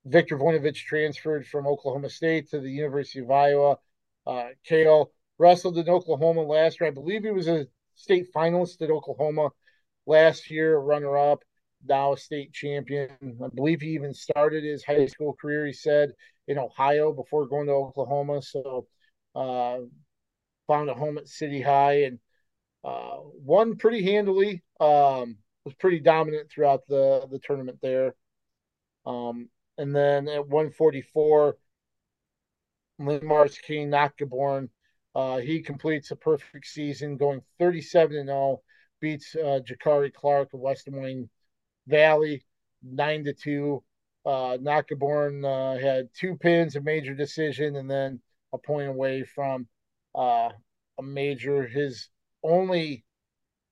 Victor 0.04 0.36
Voinovich 0.36 0.84
transferred 0.84 1.46
from 1.46 1.66
Oklahoma 1.66 2.10
State 2.10 2.50
to 2.50 2.60
the 2.60 2.70
University 2.70 3.20
of 3.20 3.30
Iowa. 3.30 3.78
Uh, 4.26 4.48
Cale 4.64 5.12
wrestled 5.38 5.78
in 5.78 5.88
Oklahoma 5.88 6.42
last 6.42 6.80
year. 6.80 6.88
I 6.88 6.92
believe 6.92 7.22
he 7.22 7.30
was 7.30 7.48
a 7.48 7.66
state 7.94 8.26
finalist 8.34 8.82
at 8.82 8.90
Oklahoma 8.90 9.50
last 10.06 10.50
year, 10.50 10.78
runner 10.78 11.16
up, 11.16 11.44
now 11.86 12.12
a 12.14 12.16
state 12.16 12.52
champion. 12.52 13.10
I 13.44 13.48
believe 13.54 13.80
he 13.80 13.90
even 13.90 14.14
started 14.14 14.64
his 14.64 14.84
high 14.84 15.06
school 15.06 15.34
career, 15.40 15.66
he 15.66 15.72
said, 15.72 16.12
in 16.48 16.58
Ohio 16.58 17.12
before 17.12 17.46
going 17.46 17.66
to 17.66 17.72
Oklahoma. 17.72 18.42
So, 18.42 18.86
uh, 19.34 19.78
found 20.66 20.90
a 20.90 20.94
home 20.94 21.18
at 21.18 21.28
City 21.28 21.60
High 21.60 22.04
and 22.04 22.18
uh, 22.84 23.18
won 23.20 23.76
pretty 23.76 24.04
handily. 24.04 24.62
Um, 24.80 25.36
was 25.64 25.74
pretty 25.74 26.00
dominant 26.00 26.50
throughout 26.50 26.86
the 26.88 27.26
the 27.30 27.38
tournament 27.38 27.78
there. 27.82 28.14
Um, 29.06 29.48
and 29.78 29.94
then 29.94 30.28
at 30.28 30.48
144, 30.48 31.56
Linn-Mar's 32.98 33.58
King 33.58 33.90
Notkeborn, 33.90 34.68
uh, 35.14 35.38
he 35.38 35.60
completes 35.60 36.10
a 36.10 36.16
perfect 36.16 36.66
season, 36.66 37.16
going 37.16 37.42
37 37.58 38.16
and 38.16 38.28
0, 38.28 38.62
beats 39.00 39.34
uh, 39.34 39.60
Jakari 39.66 40.12
Clark 40.12 40.54
of 40.54 40.60
West 40.60 40.84
Des 40.84 40.90
Moines 40.92 41.28
Valley 41.86 42.44
nine 42.82 43.24
to 43.24 43.32
two. 43.32 43.82
Uh, 44.24 44.56
Notkeborn 44.60 45.44
uh, 45.44 45.78
had 45.78 46.08
two 46.14 46.36
pins, 46.36 46.76
a 46.76 46.80
major 46.80 47.14
decision, 47.14 47.76
and 47.76 47.90
then 47.90 48.20
a 48.52 48.58
point 48.58 48.88
away 48.88 49.24
from 49.24 49.66
uh, 50.14 50.50
a 50.98 51.02
major. 51.02 51.66
His 51.66 52.08
only 52.44 53.04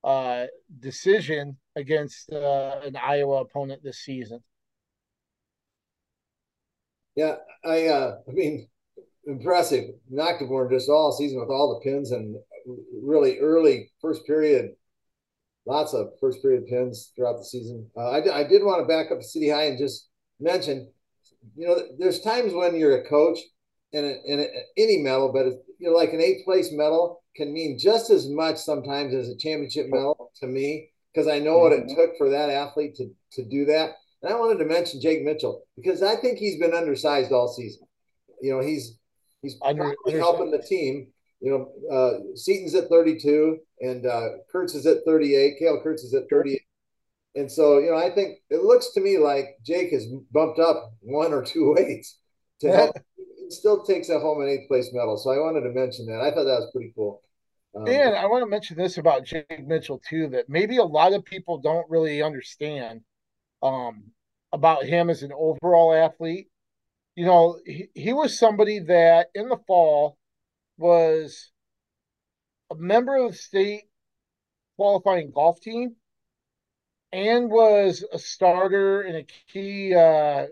uh, 0.03 0.47
decision 0.80 1.57
against 1.77 2.33
uh, 2.33 2.81
an 2.85 2.97
Iowa 2.97 3.43
opponent 3.43 3.83
this 3.83 3.99
season. 3.99 4.41
Yeah, 7.16 7.37
I 7.64 7.87
uh, 7.87 8.16
I 8.29 8.33
mean, 8.33 8.68
impressive. 9.27 9.91
Notkeborn 10.12 10.71
just 10.71 10.89
all 10.89 11.12
season 11.12 11.41
with 11.41 11.51
all 11.51 11.75
the 11.75 11.91
pins 11.91 12.12
and 12.12 12.37
really 13.03 13.39
early 13.39 13.91
first 14.01 14.27
period, 14.27 14.71
lots 15.66 15.93
of 15.93 16.11
first 16.21 16.43
period 16.43 16.66
pins 16.66 17.12
throughout 17.16 17.39
the 17.39 17.45
season. 17.45 17.89
Uh, 17.97 18.11
I, 18.11 18.41
I 18.41 18.45
did 18.45 18.62
want 18.62 18.81
to 18.81 18.89
back 18.89 19.11
up 19.11 19.23
City 19.23 19.51
High 19.51 19.64
and 19.64 19.79
just 19.79 20.09
mention, 20.39 20.91
you 21.57 21.66
know, 21.66 21.77
there's 21.99 22.21
times 22.21 22.53
when 22.53 22.77
you're 22.77 22.99
a 22.99 23.09
coach 23.09 23.39
in, 23.93 24.05
a, 24.05 24.14
in 24.25 24.47
any 24.77 24.99
medal, 24.99 25.33
but 25.33 25.47
you 25.79 25.91
know, 25.91 25.97
like 25.97 26.12
an 26.12 26.21
eighth 26.21 26.45
place 26.45 26.71
medal 26.73 27.23
can 27.37 27.53
mean 27.53 27.79
just 27.79 28.11
as 28.11 28.29
much 28.29 28.57
sometimes 28.57 29.14
as 29.14 29.29
a 29.29 29.37
championship 29.37 29.87
medal 29.89 30.31
to 30.37 30.47
me 30.47 30.91
because 31.13 31.29
I 31.29 31.39
know 31.39 31.59
what 31.59 31.73
it 31.73 31.87
mm-hmm. 31.87 31.97
took 31.97 32.17
for 32.19 32.31
that 32.31 32.51
athlete 32.51 32.97
to 32.97 33.11
to 33.33 33.45
do 33.45 33.65
that. 33.67 33.91
And 34.23 34.33
I 34.33 34.37
wanted 34.37 34.59
to 34.59 34.67
mention 34.67 35.01
Jake 35.01 35.25
Mitchell 35.25 35.65
because 35.77 36.03
I 36.03 36.17
think 36.17 36.39
he's 36.39 36.59
been 36.59 36.75
undersized 36.75 37.33
all 37.33 37.49
season. 37.49 37.87
You 38.43 38.53
know, 38.53 38.61
he's 38.61 38.99
he's 39.43 39.57
Under, 39.63 39.95
helping 40.19 40.51
the 40.51 40.63
team. 40.63 41.09
You 41.41 41.51
know, 41.51 41.95
uh, 41.97 42.37
Seaton's 42.37 42.75
at 42.75 42.91
32 42.91 43.59
and 43.81 44.05
uh, 44.05 44.29
Kurtz 44.53 44.75
is 44.75 44.85
at 44.85 44.99
38. 45.07 45.59
Kale 45.59 45.81
Kurtz 45.83 46.03
is 46.03 46.13
at 46.13 46.29
38. 46.29 46.61
And 47.35 47.51
so, 47.51 47.79
you 47.79 47.91
know, 47.91 47.97
I 47.97 48.11
think 48.11 48.39
it 48.51 48.63
looks 48.63 48.93
to 48.93 49.01
me 49.01 49.17
like 49.17 49.57
Jake 49.65 49.93
has 49.93 50.07
bumped 50.33 50.59
up 50.59 50.93
one 51.01 51.33
or 51.33 51.43
two 51.43 51.75
weights 51.77 52.19
to 52.61 52.71
help. 52.71 52.97
still 53.49 53.85
takes 53.85 54.11
a 54.11 54.19
home 54.19 54.43
an 54.43 54.49
eighth 54.49 54.69
place 54.69 54.91
medal. 54.93 55.17
So 55.17 55.31
I 55.31 55.39
wanted 55.39 55.63
to 55.63 55.71
mention 55.71 56.07
that. 56.07 56.21
I 56.21 56.31
thought 56.31 56.45
that 56.45 56.61
was 56.61 56.71
pretty 56.75 56.93
cool. 56.95 57.23
Um, 57.75 57.87
and 57.87 58.14
I 58.14 58.27
want 58.27 58.43
to 58.43 58.51
mention 58.51 58.77
this 58.77 58.99
about 58.99 59.25
Jake 59.25 59.66
Mitchell 59.66 60.01
too, 60.09 60.29
that 60.29 60.49
maybe 60.49 60.79
a 60.79 60.85
lot 60.85 61.12
of 61.12 61.25
people 61.25 61.59
don't 61.59 61.89
really 61.89 62.23
understand 62.23 63.03
um, 63.62 64.05
about 64.53 64.85
him 64.85 65.11
as 65.11 65.23
an 65.23 65.33
overall 65.33 65.93
athlete. 65.93 66.49
You 67.14 67.27
know, 67.27 67.59
he, 67.64 67.89
he 67.95 68.12
was 68.12 68.39
somebody 68.39 68.81
that 68.81 69.29
in 69.35 69.49
the 69.49 69.59
fall 69.66 70.18
was 70.79 71.51
a 72.71 72.75
member 72.75 73.16
of 73.16 73.33
the 73.33 73.37
state 73.37 73.83
qualifying 74.77 75.31
golf 75.31 75.61
team 75.61 75.97
and 77.12 77.51
was 77.51 78.05
a 78.12 78.18
starter 78.18 79.03
and 79.03 79.16
a 79.16 79.27
key 79.53 79.95
uh, 79.95 80.47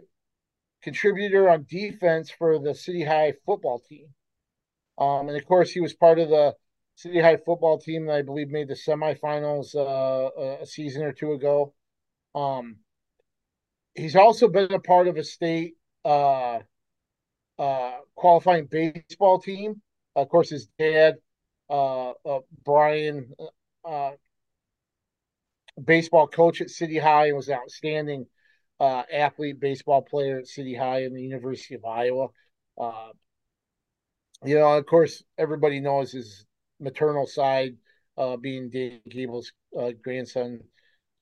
contributor 0.82 1.48
on 1.48 1.66
defense 1.68 2.30
for 2.30 2.58
the 2.58 2.74
City 2.74 3.04
High 3.04 3.34
football 3.46 3.80
team. 3.80 4.06
Um, 4.98 5.28
and 5.28 5.36
of 5.36 5.46
course, 5.46 5.70
he 5.70 5.80
was 5.80 5.94
part 5.94 6.18
of 6.18 6.28
the 6.28 6.54
City 6.98 7.20
High 7.20 7.36
football 7.36 7.78
team 7.78 8.06
that 8.06 8.16
I 8.16 8.22
believe 8.22 8.48
made 8.48 8.66
the 8.66 8.74
semifinals 8.74 9.72
uh, 9.76 10.60
a 10.60 10.66
season 10.66 11.04
or 11.04 11.12
two 11.12 11.30
ago. 11.30 11.72
Um, 12.34 12.78
he's 13.94 14.16
also 14.16 14.48
been 14.48 14.72
a 14.72 14.80
part 14.80 15.06
of 15.06 15.16
a 15.16 15.22
state 15.22 15.74
uh, 16.04 16.58
uh, 17.56 17.92
qualifying 18.16 18.66
baseball 18.66 19.38
team. 19.38 19.80
Of 20.16 20.28
course, 20.28 20.50
his 20.50 20.66
dad, 20.76 21.18
uh, 21.70 22.10
uh, 22.26 22.40
Brian, 22.64 23.32
uh, 23.84 24.10
baseball 25.80 26.26
coach 26.26 26.60
at 26.60 26.68
City 26.68 26.98
High, 26.98 27.26
and 27.26 27.36
was 27.36 27.46
an 27.46 27.58
outstanding 27.62 28.26
athlete, 28.80 29.60
baseball 29.60 30.02
player 30.02 30.40
at 30.40 30.48
City 30.48 30.74
High 30.74 31.04
and 31.04 31.14
the 31.14 31.22
University 31.22 31.76
of 31.76 31.84
Iowa. 31.84 32.26
you 34.44 34.58
know, 34.58 34.72
of 34.72 34.84
course, 34.86 35.22
everybody 35.38 35.78
knows 35.78 36.10
his 36.10 36.44
maternal 36.80 37.26
side, 37.26 37.76
uh, 38.16 38.36
being 38.36 38.70
Dan 38.70 39.00
Gable's 39.08 39.52
uh, 39.78 39.90
grandson 40.02 40.60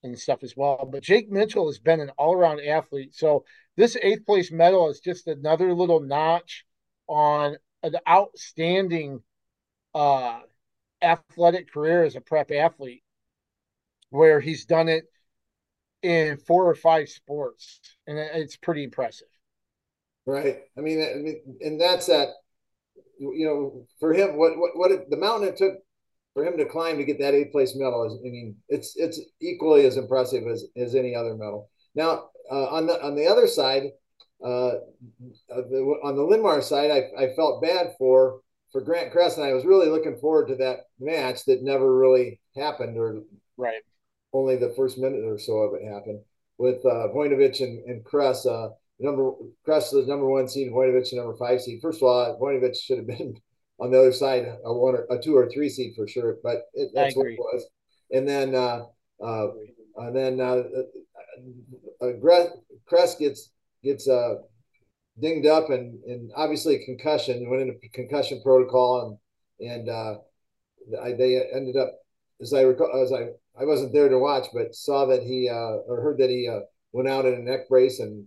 and 0.02 0.18
stuff 0.18 0.42
as 0.42 0.56
well. 0.56 0.88
But 0.90 1.02
Jake 1.02 1.30
Mitchell 1.30 1.66
has 1.66 1.78
been 1.78 2.00
an 2.00 2.10
all 2.18 2.34
around 2.34 2.60
athlete. 2.60 3.14
So 3.14 3.44
this 3.76 3.96
eighth 4.02 4.24
place 4.24 4.50
medal 4.50 4.88
is 4.88 5.00
just 5.00 5.26
another 5.26 5.74
little 5.74 6.00
notch 6.00 6.64
on 7.06 7.56
an 7.82 7.96
outstanding 8.08 9.20
uh, 9.94 10.40
athletic 11.02 11.72
career 11.72 12.04
as 12.04 12.16
a 12.16 12.20
prep 12.20 12.50
athlete, 12.50 13.02
where 14.10 14.40
he's 14.40 14.64
done 14.66 14.88
it 14.88 15.04
in 16.02 16.36
four 16.36 16.68
or 16.68 16.74
five 16.74 17.08
sports, 17.08 17.80
and 18.06 18.18
it's 18.18 18.56
pretty 18.56 18.84
impressive. 18.84 19.28
Right. 20.26 20.58
I 20.76 20.80
mean, 20.80 21.02
I 21.02 21.14
mean, 21.18 21.40
and 21.60 21.80
that's 21.80 22.06
that 22.06 22.28
you 23.18 23.46
know, 23.46 23.86
for 23.98 24.12
him, 24.12 24.36
what 24.36 24.58
what 24.58 24.76
what 24.76 24.90
it, 24.90 25.10
the 25.10 25.16
mountain 25.16 25.48
it 25.48 25.56
took 25.56 25.74
for 26.34 26.44
him 26.44 26.58
to 26.58 26.66
climb 26.66 26.98
to 26.98 27.04
get 27.04 27.18
that 27.18 27.34
eighth 27.34 27.52
place 27.52 27.74
medal 27.74 28.04
is, 28.04 28.18
I 28.20 28.30
mean, 28.30 28.56
it's 28.68 28.94
it's 28.96 29.20
equally 29.40 29.86
as 29.86 29.96
impressive 29.96 30.46
as 30.46 30.66
as 30.76 30.94
any 30.94 31.14
other 31.14 31.34
medal. 31.34 31.70
Now, 31.94 32.28
uh, 32.50 32.66
on 32.66 32.86
the 32.86 33.02
on 33.02 33.14
the 33.14 33.26
other 33.26 33.46
side, 33.46 33.84
uh, 34.44 34.72
the, 35.48 35.98
on 36.02 36.16
the 36.16 36.22
Linn-Mar 36.22 36.60
side, 36.60 36.90
I, 36.90 37.24
I 37.24 37.34
felt 37.34 37.62
bad 37.62 37.94
for 37.98 38.40
for 38.70 38.82
Grant 38.82 39.12
Kress, 39.12 39.36
and 39.36 39.46
I 39.46 39.54
was 39.54 39.64
really 39.64 39.88
looking 39.88 40.18
forward 40.18 40.48
to 40.48 40.56
that 40.56 40.80
match 41.00 41.44
that 41.46 41.62
never 41.62 41.96
really 41.96 42.40
happened, 42.54 42.98
or 42.98 43.22
right, 43.56 43.82
only 44.32 44.56
the 44.56 44.74
first 44.76 44.98
minute 44.98 45.24
or 45.24 45.38
so 45.38 45.54
of 45.58 45.74
it 45.74 45.86
happened 45.86 46.20
with 46.58 46.84
uh, 46.84 47.08
Voinovich 47.14 47.60
and, 47.60 47.84
and 47.86 48.04
Kress. 48.04 48.44
Uh, 48.44 48.70
number 48.98 49.32
Kress 49.64 49.92
was 49.92 50.06
number 50.06 50.26
one 50.26 50.48
seed, 50.48 50.72
Voinovich 50.72 51.12
number 51.12 51.36
five 51.36 51.60
seed. 51.60 51.80
First 51.82 51.98
of 51.98 52.04
all, 52.04 52.38
Voinovich 52.40 52.76
should 52.76 52.98
have 52.98 53.06
been 53.06 53.36
on 53.78 53.90
the 53.90 53.98
other 53.98 54.12
side, 54.12 54.46
a 54.64 54.72
one 54.72 54.94
or 54.94 55.06
a 55.10 55.20
two 55.20 55.36
or 55.36 55.48
three 55.50 55.68
seed 55.68 55.94
for 55.94 56.08
sure, 56.08 56.38
but 56.42 56.62
it, 56.74 56.90
that's 56.94 57.16
what 57.16 57.26
it 57.26 57.38
was. 57.38 57.66
And 58.12 58.28
then, 58.28 58.54
uh, 58.54 58.84
uh, 59.22 59.48
and 59.98 60.16
then 60.16 60.40
uh, 60.40 60.62
uh, 62.00 62.06
uh 62.06 62.46
Kress 62.86 63.14
gets 63.16 63.50
gets 63.82 64.08
uh, 64.08 64.36
dinged 65.20 65.46
up 65.46 65.70
and 65.70 66.02
and 66.04 66.30
obviously 66.36 66.84
concussion 66.84 67.48
went 67.48 67.62
into 67.62 67.88
concussion 67.92 68.40
protocol 68.42 69.18
and 69.60 69.70
and 69.70 69.88
uh, 69.88 70.14
I, 71.02 71.12
they 71.12 71.42
ended 71.52 71.76
up 71.76 71.92
as 72.40 72.52
I 72.52 72.62
recall 72.62 73.02
as 73.02 73.12
I 73.12 73.28
I 73.58 73.64
wasn't 73.64 73.92
there 73.92 74.08
to 74.08 74.18
watch, 74.18 74.46
but 74.52 74.74
saw 74.74 75.06
that 75.06 75.22
he 75.22 75.48
uh, 75.48 75.80
or 75.88 76.02
heard 76.02 76.18
that 76.18 76.30
he 76.30 76.48
uh, 76.48 76.60
went 76.92 77.08
out 77.08 77.24
in 77.24 77.34
a 77.34 77.38
neck 77.38 77.68
brace 77.68 78.00
and 78.00 78.26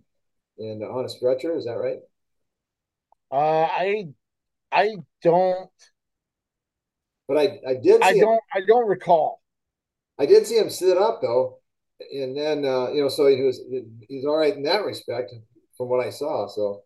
and 0.60 0.84
on 0.84 1.06
a 1.06 1.10
stretcher. 1.10 1.56
Is 1.58 1.66
that 1.66 1.74
right? 1.74 2.00
Uh, 3.32 3.68
I 3.72 4.06
I 4.72 4.98
don't. 5.24 5.70
But 7.28 7.38
I 7.38 7.60
I 7.68 7.74
did. 7.76 8.02
I 8.02 8.14
don't. 8.14 8.34
Him, 8.34 8.40
I 8.54 8.60
don't 8.68 8.88
recall. 8.88 9.42
I 10.20 10.26
did 10.26 10.46
see 10.46 10.58
him 10.58 10.70
sit 10.70 10.98
up 10.98 11.22
though, 11.22 11.60
and 12.12 12.36
then 12.36 12.66
uh, 12.66 12.90
you 12.92 13.02
know, 13.02 13.10
so 13.10 13.28
he 13.28 13.42
was 13.42 13.62
he's 14.08 14.26
all 14.26 14.38
right 14.38 14.56
in 14.56 14.64
that 14.64 14.84
respect 14.84 15.34
from 15.78 15.90
what 15.90 16.06
I 16.06 16.10
saw. 16.10 16.48
So 16.48 16.84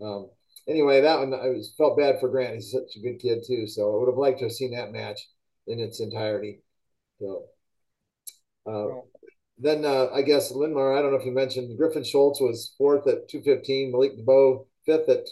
um, 0.00 0.30
anyway, 0.68 1.00
that 1.00 1.18
one 1.18 1.34
I 1.34 1.48
was 1.48 1.74
felt 1.76 1.98
bad 1.98 2.20
for 2.20 2.28
Grant. 2.28 2.54
He's 2.54 2.70
such 2.70 2.96
a 2.96 3.00
good 3.00 3.18
kid 3.20 3.42
too. 3.46 3.66
So 3.66 3.94
I 3.94 3.98
would 3.98 4.08
have 4.08 4.18
liked 4.18 4.38
to 4.38 4.46
have 4.46 4.52
seen 4.52 4.72
that 4.72 4.92
match 4.92 5.20
in 5.66 5.80
its 5.80 6.00
entirety. 6.00 6.60
So. 7.20 7.44
Uh, 8.68 8.86
then 9.58 9.84
uh, 9.84 10.08
I 10.12 10.22
guess 10.22 10.50
Linn-Mar, 10.50 10.96
I 10.96 11.02
don't 11.02 11.12
know 11.12 11.18
if 11.18 11.24
you 11.24 11.32
mentioned 11.32 11.76
Griffin 11.78 12.04
Schultz 12.04 12.40
was 12.40 12.74
fourth 12.76 13.06
at 13.06 13.28
215, 13.28 13.92
Malik 13.92 14.18
DeBow 14.18 14.66
fifth 14.84 15.08
at 15.08 15.26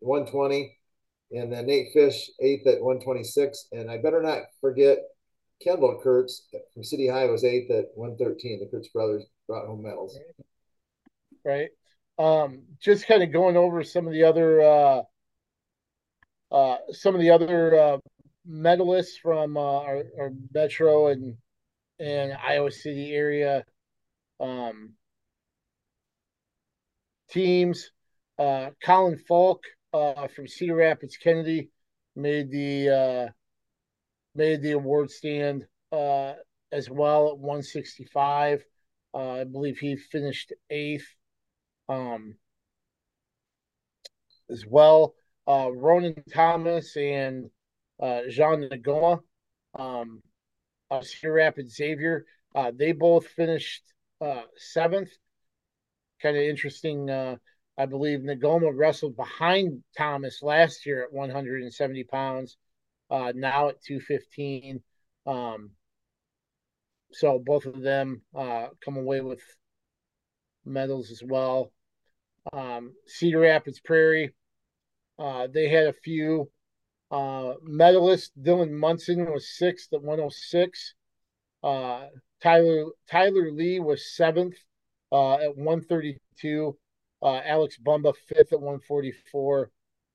120, 0.00 0.78
and 1.32 1.52
then 1.52 1.66
Nate 1.66 1.92
Fish 1.92 2.30
eighth 2.40 2.66
at 2.66 2.80
126. 2.80 3.68
And 3.72 3.90
I 3.90 3.98
better 3.98 4.22
not 4.22 4.42
forget 4.60 4.98
Kendall 5.62 6.00
Kurtz 6.02 6.46
from 6.72 6.84
City 6.84 7.08
High 7.08 7.26
was 7.26 7.44
eighth 7.44 7.70
at 7.70 7.86
113. 7.94 8.60
The 8.60 8.66
Kurtz 8.66 8.88
brothers 8.88 9.24
brought 9.46 9.66
home 9.66 9.82
medals. 9.82 10.18
Right. 11.44 11.70
Um, 12.18 12.62
just 12.80 13.06
kind 13.06 13.22
of 13.22 13.32
going 13.32 13.56
over 13.56 13.82
some 13.82 14.06
of 14.06 14.12
the 14.12 14.24
other 14.24 14.60
uh, 14.60 15.02
uh, 16.52 16.76
some 16.92 17.14
of 17.14 17.20
the 17.20 17.30
other 17.30 17.78
uh, 17.78 17.98
medalists 18.48 19.18
from 19.22 19.56
uh, 19.56 19.60
our, 19.60 20.02
our 20.18 20.32
Metro 20.52 21.08
and 21.08 21.36
and 21.98 22.32
Iowa 22.32 22.70
City 22.70 23.14
area 23.14 23.64
um, 24.40 24.94
teams. 27.30 27.90
Uh, 28.38 28.70
Colin 28.82 29.18
Falk 29.18 29.62
uh, 29.92 30.26
from 30.28 30.48
Cedar 30.48 30.76
Rapids 30.76 31.16
Kennedy 31.16 31.70
made 32.16 32.50
the 32.50 32.88
uh, 32.88 33.32
made 34.34 34.62
the 34.62 34.72
award 34.72 35.10
stand 35.10 35.66
uh, 35.92 36.34
as 36.72 36.88
well 36.88 37.28
at 37.28 37.38
165. 37.38 38.64
Uh, 39.12 39.30
I 39.32 39.44
believe 39.44 39.78
he 39.78 39.96
finished 39.96 40.52
eighth. 40.70 41.06
Um, 41.88 42.36
as 44.48 44.64
well, 44.66 45.14
uh, 45.48 45.70
Ronan 45.72 46.22
Thomas 46.32 46.96
and 46.96 47.50
Jean 48.28 48.68
Nagoa, 48.68 49.20
um, 49.76 50.22
uh, 50.90 51.02
Cedar 51.02 51.32
Rapids 51.32 51.74
Xavier, 51.74 52.24
they 52.74 52.92
both 52.92 53.26
finished 53.26 53.82
seventh. 54.56 55.10
Kind 56.22 56.36
of 56.36 56.42
interesting. 56.42 57.08
Uh, 57.08 57.36
I 57.78 57.86
believe 57.86 58.20
Nagoma 58.20 58.72
wrestled 58.74 59.16
behind 59.16 59.82
Thomas 59.96 60.42
last 60.42 60.84
year 60.84 61.02
at 61.04 61.12
170 61.12 62.04
pounds, 62.04 62.58
uh, 63.10 63.32
now 63.34 63.70
at 63.70 63.82
215. 63.82 64.82
Um, 65.26 65.70
so 67.12 67.38
both 67.38 67.66
of 67.66 67.80
them 67.80 68.22
uh, 68.36 68.68
come 68.84 68.96
away 68.96 69.20
with 69.22 69.40
medals 70.64 71.10
as 71.10 71.22
well. 71.24 71.72
Um, 72.52 72.92
Cedar 73.06 73.40
Rapids 73.40 73.80
Prairie, 73.80 74.34
uh, 75.18 75.48
they 75.52 75.68
had 75.68 75.86
a 75.86 75.92
few 75.92 76.50
uh, 77.10 77.54
medalists. 77.66 78.30
Dylan 78.40 78.70
Munson 78.70 79.30
was 79.30 79.56
sixth 79.56 79.92
at 79.92 80.02
106. 80.02 80.94
Tyler 82.42 82.86
Tyler 83.08 83.50
Lee 83.50 83.80
was 83.80 84.14
seventh 84.14 84.56
uh, 85.12 85.34
at 85.34 85.56
132. 85.56 86.76
Uh, 87.22 87.40
Alex 87.44 87.76
Bumba 87.76 88.14
fifth 88.28 88.52
at 88.52 88.60
144, 88.60 89.70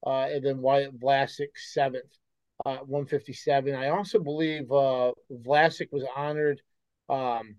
uh, 0.08 0.10
and 0.10 0.44
then 0.44 0.60
Wyatt 0.60 1.00
Vlasic 1.00 1.50
seventh 1.56 2.18
uh, 2.66 2.78
157. 2.78 3.76
I 3.76 3.90
also 3.90 4.20
believe 4.20 4.72
uh, 4.72 5.12
Vlasic 5.32 5.92
was 5.92 6.04
honored 6.16 6.62
um, 7.10 7.58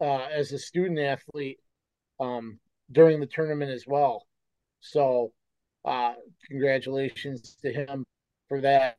uh, 0.00 0.26
as 0.32 0.52
a 0.52 0.58
student 0.58 0.98
athlete 0.98 1.58
um, 2.20 2.58
during 2.90 3.20
the 3.20 3.26
tournament 3.26 3.70
as 3.70 3.84
well. 3.86 4.26
So, 4.80 5.32
uh, 5.84 6.14
congratulations 6.48 7.56
to 7.62 7.70
him 7.70 8.06
for 8.48 8.62
that. 8.62 8.96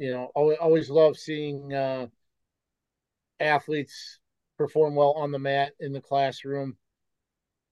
You 0.00 0.12
know, 0.12 0.30
always, 0.34 0.58
always 0.60 0.90
love 0.90 1.16
seeing 1.16 1.72
athletes 3.40 4.18
perform 4.56 4.94
well 4.94 5.12
on 5.12 5.30
the 5.30 5.38
mat 5.38 5.72
in 5.80 5.92
the 5.92 6.00
classroom. 6.00 6.76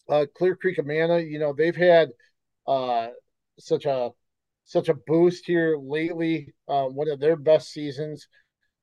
Uh, 0.09 0.27
Clear 0.37 0.55
Creek 0.57 0.79
Amana, 0.79 1.19
you 1.19 1.39
know, 1.39 1.53
they've 1.53 1.77
had 1.77 2.11
uh, 2.67 3.09
such 3.59 3.87
a 3.87 4.11
such 4.65 4.89
a 4.89 4.95
boost 4.95 5.47
here 5.47 5.77
lately. 5.79 6.55
Uh, 6.69 6.85
one 6.87 7.09
of 7.09 7.21
their 7.21 7.37
best 7.37 7.73
seasons. 7.73 8.29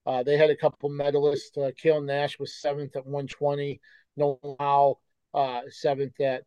Uh, 0.05 0.23
they 0.23 0.37
had 0.37 0.49
a 0.49 0.55
couple 0.55 0.89
medalists. 0.89 1.57
Uh, 1.57 1.71
Kale 1.77 2.01
Nash 2.01 2.39
was 2.39 2.59
seventh 2.59 2.95
at 2.95 3.05
120. 3.05 3.79
Nolan 4.15 4.55
Howe, 4.59 4.99
uh, 5.33 5.61
seventh 5.69 6.19
at 6.19 6.43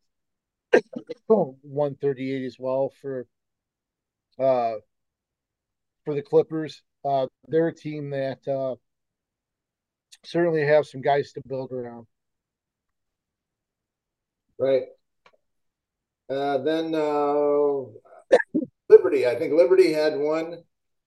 138 1.26 2.45
as 2.45 2.57
well 2.59 2.93
for 3.01 3.26
uh, 4.39 4.74
for 6.05 6.14
the 6.14 6.22
Clippers. 6.22 6.82
Uh, 7.05 7.26
they're 7.49 7.68
a 7.68 7.74
team 7.74 8.11
that 8.11 8.47
uh, 8.47 8.76
certainly 10.25 10.64
have 10.64 10.87
some 10.87 11.01
guys 11.01 11.33
to 11.33 11.43
build 11.47 11.73
around. 11.73 12.07
Right. 14.59 14.85
Uh, 16.29 16.59
then 16.59 16.95
uh, 16.95 17.83
Liberty, 18.89 19.27
I 19.27 19.37
think 19.37 19.53
Liberty 19.53 19.93
had 19.93 20.19
one 20.19 20.62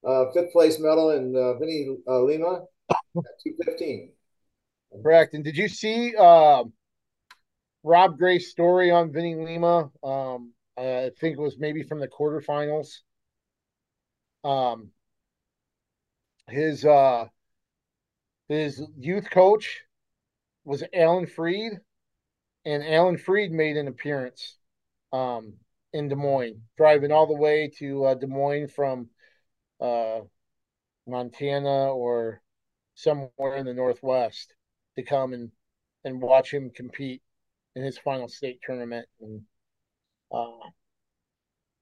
uh, 0.05 0.25
fifth 0.33 0.51
place 0.51 0.79
medal 0.79 1.11
in 1.11 1.35
uh, 1.35 1.53
Vinny 1.55 1.97
uh, 2.07 2.21
Lima 2.21 2.61
at 2.89 3.23
215. 3.43 4.11
Correct. 5.03 5.33
And 5.33 5.43
did 5.43 5.57
you 5.57 5.67
see 5.67 6.15
uh, 6.15 6.63
Rob 7.83 8.17
Gray's 8.17 8.49
story 8.49 8.91
on 8.91 9.11
Vinny 9.11 9.35
Lima? 9.35 9.89
Um, 10.03 10.53
I 10.77 11.11
think 11.19 11.37
it 11.37 11.41
was 11.41 11.57
maybe 11.59 11.83
from 11.83 11.99
the 11.99 12.07
quarterfinals. 12.07 12.99
Um, 14.43 14.91
his 16.47 16.85
uh, 16.85 17.25
his 18.49 18.81
youth 18.97 19.29
coach 19.29 19.81
was 20.65 20.83
Alan 20.93 21.27
Fried, 21.27 21.79
and 22.65 22.83
Alan 22.83 23.17
Fried 23.17 23.51
made 23.51 23.77
an 23.77 23.87
appearance 23.87 24.57
um, 25.13 25.53
in 25.93 26.09
Des 26.09 26.15
Moines, 26.15 26.61
driving 26.77 27.11
all 27.11 27.27
the 27.27 27.33
way 27.33 27.71
to 27.79 28.05
uh, 28.05 28.15
Des 28.15 28.27
Moines 28.27 28.67
from 28.67 29.09
uh, 29.79 30.19
Montana 31.07 31.93
or 31.93 32.41
somewhere 32.95 33.55
in 33.55 33.65
the 33.65 33.73
Northwest 33.73 34.53
to 34.97 35.03
come 35.03 35.33
and, 35.33 35.51
and 36.03 36.21
watch 36.21 36.53
him 36.53 36.69
compete 36.69 37.21
in 37.75 37.83
his 37.83 37.97
final 37.97 38.27
state 38.27 38.59
tournament. 38.63 39.07
And 39.21 39.41
uh, 40.31 40.69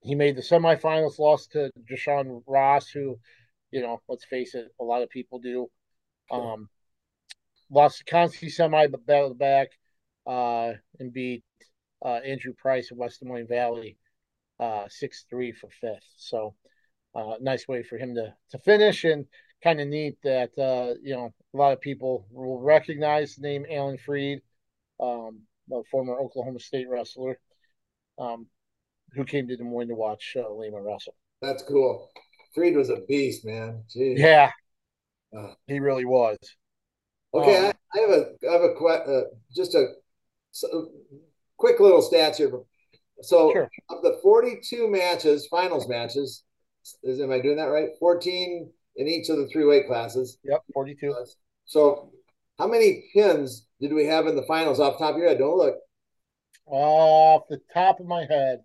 he 0.01 0.15
made 0.15 0.35
the 0.35 0.41
semifinals, 0.41 1.19
lost 1.19 1.53
to 1.53 1.71
Dreshaun 1.89 2.43
Ross, 2.45 2.89
who, 2.89 3.19
you 3.71 3.81
know, 3.81 4.01
let's 4.07 4.25
face 4.25 4.53
it, 4.53 4.67
a 4.79 4.83
lot 4.83 5.01
of 5.01 5.09
people 5.09 5.39
do. 5.39 5.69
Um, 6.31 6.69
lost 7.69 7.99
the 7.99 8.11
Consti 8.11 8.51
semi, 8.51 8.87
but 8.87 9.05
battled 9.05 9.37
back 9.37 9.69
uh, 10.25 10.73
and 10.99 11.13
beat 11.13 11.43
uh, 12.03 12.19
Andrew 12.25 12.53
Price 12.53 12.91
of 12.91 12.97
West 12.97 13.19
Des 13.19 13.27
Moines 13.27 13.47
Valley 13.47 13.97
uh, 14.59 14.85
six 14.89 15.25
three 15.29 15.51
for 15.51 15.69
fifth. 15.81 16.05
So 16.17 16.55
uh, 17.15 17.35
nice 17.41 17.67
way 17.67 17.83
for 17.83 17.97
him 17.97 18.15
to 18.15 18.33
to 18.51 18.59
finish 18.59 19.03
and 19.03 19.25
kind 19.63 19.79
of 19.81 19.87
neat 19.87 20.17
that 20.23 20.57
uh, 20.57 20.95
you 21.01 21.15
know 21.15 21.33
a 21.53 21.57
lot 21.57 21.73
of 21.73 21.81
people 21.81 22.27
will 22.31 22.59
recognize 22.59 23.35
the 23.35 23.41
name 23.41 23.65
Alan 23.69 23.97
Fried, 23.97 24.41
um, 24.99 25.41
a 25.71 25.83
former 25.89 26.19
Oklahoma 26.19 26.59
State 26.59 26.87
wrestler, 26.89 27.39
um, 28.19 28.47
who 29.13 29.25
came 29.25 29.47
to 29.47 29.57
Des 29.57 29.63
Moines 29.63 29.89
to 29.89 29.95
watch 29.95 30.35
uh, 30.37 30.51
Lima 30.51 30.81
wrestle. 30.81 31.15
That's 31.41 31.63
cool. 31.63 32.09
Fried 32.53 32.75
was 32.75 32.89
a 32.89 33.01
beast, 33.07 33.45
man. 33.45 33.83
Jeez. 33.95 34.17
Yeah, 34.17 34.45
uh, 34.45 34.51
he 35.67 35.79
really 35.79 36.05
was. 36.05 36.37
Okay, 37.33 37.57
um, 37.57 37.73
I, 37.93 37.97
I, 37.97 38.01
have 38.01 38.09
a 38.09 38.25
I 38.49 38.53
have 38.53 38.61
a 38.61 38.85
uh, 38.85 39.21
just 39.55 39.75
a 39.75 39.87
so, 40.51 40.89
quick 41.57 41.79
little 41.79 42.01
stats 42.01 42.37
here. 42.37 42.51
So 43.21 43.51
sure. 43.51 43.69
of 43.89 44.03
the 44.03 44.19
42 44.21 44.89
matches, 44.89 45.47
finals 45.47 45.87
matches, 45.87 46.43
is 47.03 47.19
am 47.19 47.31
I 47.31 47.39
doing 47.39 47.57
that 47.57 47.65
right? 47.65 47.89
14 47.99 48.71
in 48.95 49.07
each 49.07 49.29
of 49.29 49.37
the 49.37 49.47
three 49.47 49.65
weight 49.65 49.87
classes. 49.87 50.37
Yep, 50.43 50.63
42. 50.73 51.11
Uh, 51.11 51.25
so 51.65 52.11
how 52.57 52.67
many 52.67 53.09
pins 53.13 53.67
did 53.79 53.93
we 53.93 54.05
have 54.05 54.27
in 54.27 54.35
the 54.35 54.43
finals 54.43 54.79
off 54.79 54.97
the 54.97 55.05
top 55.05 55.15
of 55.15 55.19
your 55.19 55.29
head? 55.29 55.39
Don't 55.39 55.57
look. 55.57 55.75
Off 56.65 57.43
the 57.49 57.59
top 57.73 57.99
of 57.99 58.05
my 58.05 58.25
head. 58.29 58.59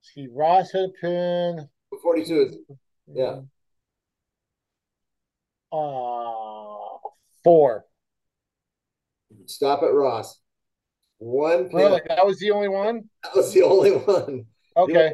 See, 0.00 0.28
Ross 0.32 0.72
had 0.72 0.84
a 0.84 0.88
pin. 1.00 1.68
42 2.02 2.40
is, 2.40 2.56
yeah. 3.06 3.40
Uh, 5.72 6.98
four. 7.42 7.86
Stop 9.46 9.82
it, 9.82 9.86
Ross. 9.86 10.38
One 11.18 11.68
pin. 11.68 11.78
Really? 11.78 12.00
That 12.08 12.26
was 12.26 12.38
the 12.38 12.50
only 12.50 12.68
one? 12.68 13.08
That 13.22 13.36
was 13.36 13.52
the 13.52 13.62
only 13.62 13.92
one. 13.92 14.46
Okay. 14.76 14.92
You're, 14.92 15.12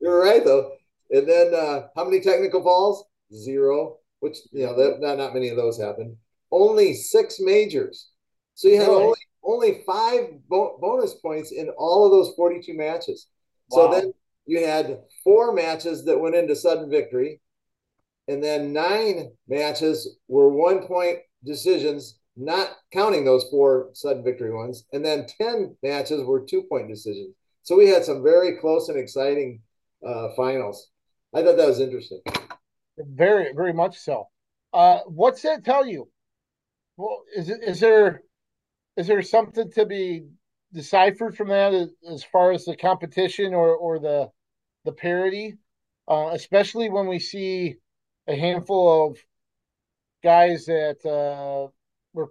you're 0.00 0.22
right, 0.22 0.44
though. 0.44 0.72
And 1.10 1.28
then 1.28 1.54
uh, 1.54 1.88
how 1.94 2.04
many 2.04 2.20
technical 2.20 2.62
falls? 2.62 3.04
Zero, 3.34 3.98
which, 4.20 4.38
you 4.52 4.66
know, 4.66 4.76
that, 4.76 5.00
not, 5.00 5.18
not 5.18 5.34
many 5.34 5.48
of 5.48 5.56
those 5.56 5.80
happen. 5.80 6.16
Only 6.50 6.94
six 6.94 7.36
majors. 7.38 8.10
So 8.54 8.68
you 8.68 8.78
had 8.78 8.88
really? 8.88 9.04
only, 9.04 9.18
only 9.42 9.82
five 9.86 10.28
bo- 10.48 10.78
bonus 10.80 11.14
points 11.14 11.52
in 11.52 11.68
all 11.70 12.04
of 12.04 12.10
those 12.10 12.34
42 12.34 12.74
matches. 12.74 13.28
Wow. 13.70 13.92
So 13.92 14.00
then 14.00 14.12
you 14.46 14.64
had 14.64 15.00
four 15.22 15.52
matches 15.52 16.04
that 16.06 16.18
went 16.18 16.34
into 16.34 16.56
sudden 16.56 16.90
victory. 16.90 17.40
And 18.30 18.40
then 18.40 18.72
nine 18.72 19.32
matches 19.48 20.16
were 20.28 20.50
one 20.50 20.86
point 20.86 21.18
decisions 21.44 22.20
not 22.36 22.76
counting 22.92 23.24
those 23.24 23.44
four 23.50 23.90
sudden 23.92 24.22
victory 24.22 24.54
ones. 24.54 24.84
And 24.92 25.04
then 25.04 25.26
10 25.40 25.76
matches 25.82 26.22
were 26.24 26.46
two 26.48 26.62
point 26.62 26.88
decisions. 26.88 27.34
So 27.64 27.76
we 27.76 27.88
had 27.88 28.04
some 28.04 28.22
very 28.22 28.56
close 28.60 28.88
and 28.88 28.96
exciting 28.96 29.60
uh, 30.06 30.28
finals. 30.36 30.90
I 31.34 31.42
thought 31.42 31.56
that 31.56 31.66
was 31.66 31.80
interesting. 31.80 32.20
Very, 32.98 33.52
very 33.52 33.72
much 33.72 33.98
so. 33.98 34.28
Uh, 34.72 35.00
what's 35.06 35.42
that 35.42 35.64
tell 35.64 35.84
you? 35.84 36.08
Well, 36.96 37.22
is 37.36 37.50
is 37.50 37.80
there 37.80 38.22
is 38.96 39.08
there 39.08 39.22
something 39.22 39.72
to 39.72 39.86
be 39.86 40.26
deciphered 40.72 41.36
from 41.36 41.48
that 41.48 41.90
as 42.08 42.22
far 42.22 42.52
as 42.52 42.64
the 42.64 42.76
competition 42.76 43.54
or 43.54 43.74
or 43.74 43.98
the 43.98 44.28
the 44.84 44.92
parity, 44.92 45.58
uh, 46.06 46.30
especially 46.32 46.90
when 46.90 47.08
we 47.08 47.18
see 47.18 47.76
a 48.26 48.36
handful 48.36 49.08
of 49.08 49.18
guys 50.22 50.66
that 50.66 50.98
uh, 51.04 51.70
were 52.12 52.28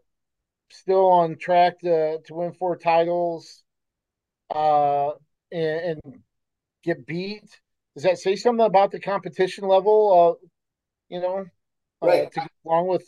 still 0.69 1.07
on 1.07 1.37
track 1.37 1.79
to 1.79 2.19
to 2.25 2.33
win 2.33 2.53
four 2.53 2.77
titles, 2.77 3.63
uh, 4.53 5.11
and, 5.51 5.99
and 6.05 6.21
get 6.83 7.05
beat. 7.05 7.43
Does 7.95 8.03
that 8.03 8.19
say 8.19 8.35
something 8.35 8.65
about 8.65 8.91
the 8.91 8.99
competition 8.99 9.67
level? 9.67 10.37
Uh, 10.41 10.47
you 11.09 11.19
know, 11.19 11.45
uh, 12.01 12.07
right. 12.07 12.31
to 12.31 12.47
along 12.65 12.87
with 12.87 13.05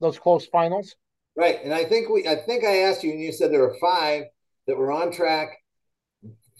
those 0.00 0.18
close 0.18 0.46
finals. 0.46 0.94
Right, 1.36 1.58
and 1.62 1.72
I 1.72 1.84
think 1.84 2.08
we 2.08 2.26
I 2.26 2.36
think 2.36 2.64
I 2.64 2.78
asked 2.78 3.04
you, 3.04 3.12
and 3.12 3.20
you 3.20 3.32
said 3.32 3.52
there 3.52 3.60
were 3.60 3.76
five 3.80 4.24
that 4.66 4.76
were 4.76 4.90
on 4.90 5.12
track 5.12 5.48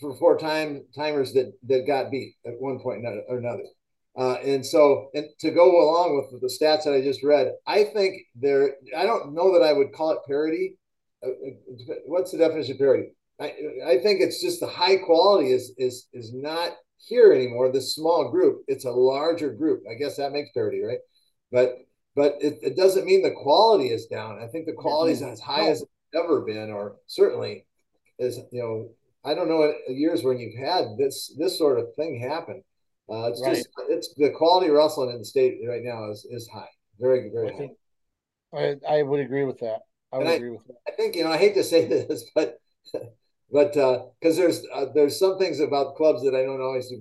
for 0.01 0.15
four 0.17 0.39
time 0.39 0.85
timers 0.95 1.33
that 1.33 1.53
that 1.65 1.87
got 1.87 2.11
beat 2.11 2.35
at 2.47 2.55
one 2.59 2.79
point 2.79 3.05
or 3.29 3.39
another. 3.39 3.65
Uh, 4.17 4.37
and 4.45 4.65
so, 4.65 5.11
and 5.15 5.27
to 5.39 5.51
go 5.51 5.83
along 5.83 6.17
with 6.17 6.41
the 6.41 6.49
stats 6.49 6.85
that 6.85 6.95
I 6.95 7.03
just 7.03 7.23
read, 7.23 7.53
I 7.67 7.85
think 7.85 8.23
there. 8.35 8.77
I 8.97 9.05
don't 9.05 9.35
know 9.35 9.53
that 9.53 9.65
I 9.65 9.73
would 9.75 9.93
call 9.93 10.13
it 10.13 10.19
parity. 10.27 10.79
Uh, 11.23 11.29
uh, 11.29 11.95
what's 12.07 12.33
the 12.33 12.39
definition 12.39 12.73
of 12.73 12.79
parity? 12.79 13.09
I, 13.39 13.53
I 13.87 13.99
think 13.99 14.21
it's 14.21 14.41
just 14.41 14.61
the 14.61 14.67
high 14.67 14.97
quality 14.97 15.53
is 15.53 15.75
is 15.77 16.09
is 16.15 16.33
not 16.33 16.73
here 16.97 17.33
anymore. 17.33 17.71
This 17.71 17.95
small 17.95 18.31
group, 18.31 18.63
it's 18.69 18.87
a 18.87 18.91
larger 18.91 19.53
group. 19.53 19.83
I 19.91 19.95
guess 19.95 20.17
that 20.17 20.33
makes 20.33 20.51
parity, 20.53 20.83
right? 20.83 20.99
But 21.53 21.77
but 22.15 22.37
it, 22.41 22.59
it 22.63 22.77
doesn't 22.77 23.05
mean 23.05 23.23
the 23.23 23.31
quality 23.31 23.89
is 23.89 24.07
down. 24.07 24.39
I 24.43 24.47
think 24.47 24.65
the 24.65 24.73
quality 24.73 25.13
is 25.13 25.23
as 25.23 25.41
high 25.41 25.69
as 25.69 25.83
it's 25.83 25.91
ever 26.15 26.41
been, 26.41 26.71
or 26.71 26.97
certainly 27.07 27.67
is 28.19 28.39
you 28.51 28.63
know 28.63 28.91
I 29.31 29.35
don't 29.35 29.49
know 29.49 29.75
years 29.89 30.25
when 30.25 30.39
you've 30.39 30.59
had 30.59 30.97
this 30.99 31.35
this 31.39 31.59
sort 31.59 31.79
of 31.79 31.95
thing 31.97 32.19
happen. 32.19 32.63
Uh, 33.09 33.29
it's 33.29 33.41
right. 33.43 33.55
just 33.57 33.69
it's 33.89 34.15
the 34.17 34.31
quality 34.31 34.69
of 34.69 34.75
wrestling 34.75 35.11
in 35.11 35.19
the 35.19 35.25
state 35.25 35.59
right 35.67 35.83
now 35.83 36.11
is 36.11 36.27
is 36.31 36.49
high, 36.49 36.69
very 36.99 37.31
very 37.33 37.53
I 37.53 37.57
think, 37.57 37.73
high. 38.53 38.77
I 38.89 38.99
I 38.99 39.03
would 39.03 39.21
agree 39.21 39.45
with 39.45 39.59
that. 39.61 39.81
I 40.13 40.19
would 40.19 40.27
and 40.27 40.37
agree 40.37 40.51
with 40.51 40.67
that. 40.67 40.77
I 40.89 40.93
think 40.93 41.15
you 41.15 41.25
know 41.25 41.31
I 41.31 41.37
hate 41.37 41.55
to 41.55 41.63
say 41.63 41.85
this, 41.89 42.25
but 42.35 42.59
but 43.53 43.73
because 43.73 44.39
uh, 44.39 44.41
there's 44.41 44.67
uh, 44.75 44.87
there's 44.95 45.19
some 45.19 45.39
things 45.39 45.61
about 45.61 45.95
clubs 45.97 46.25
that 46.25 46.35
I 46.35 46.43
don't 46.43 46.61
always 46.61 46.93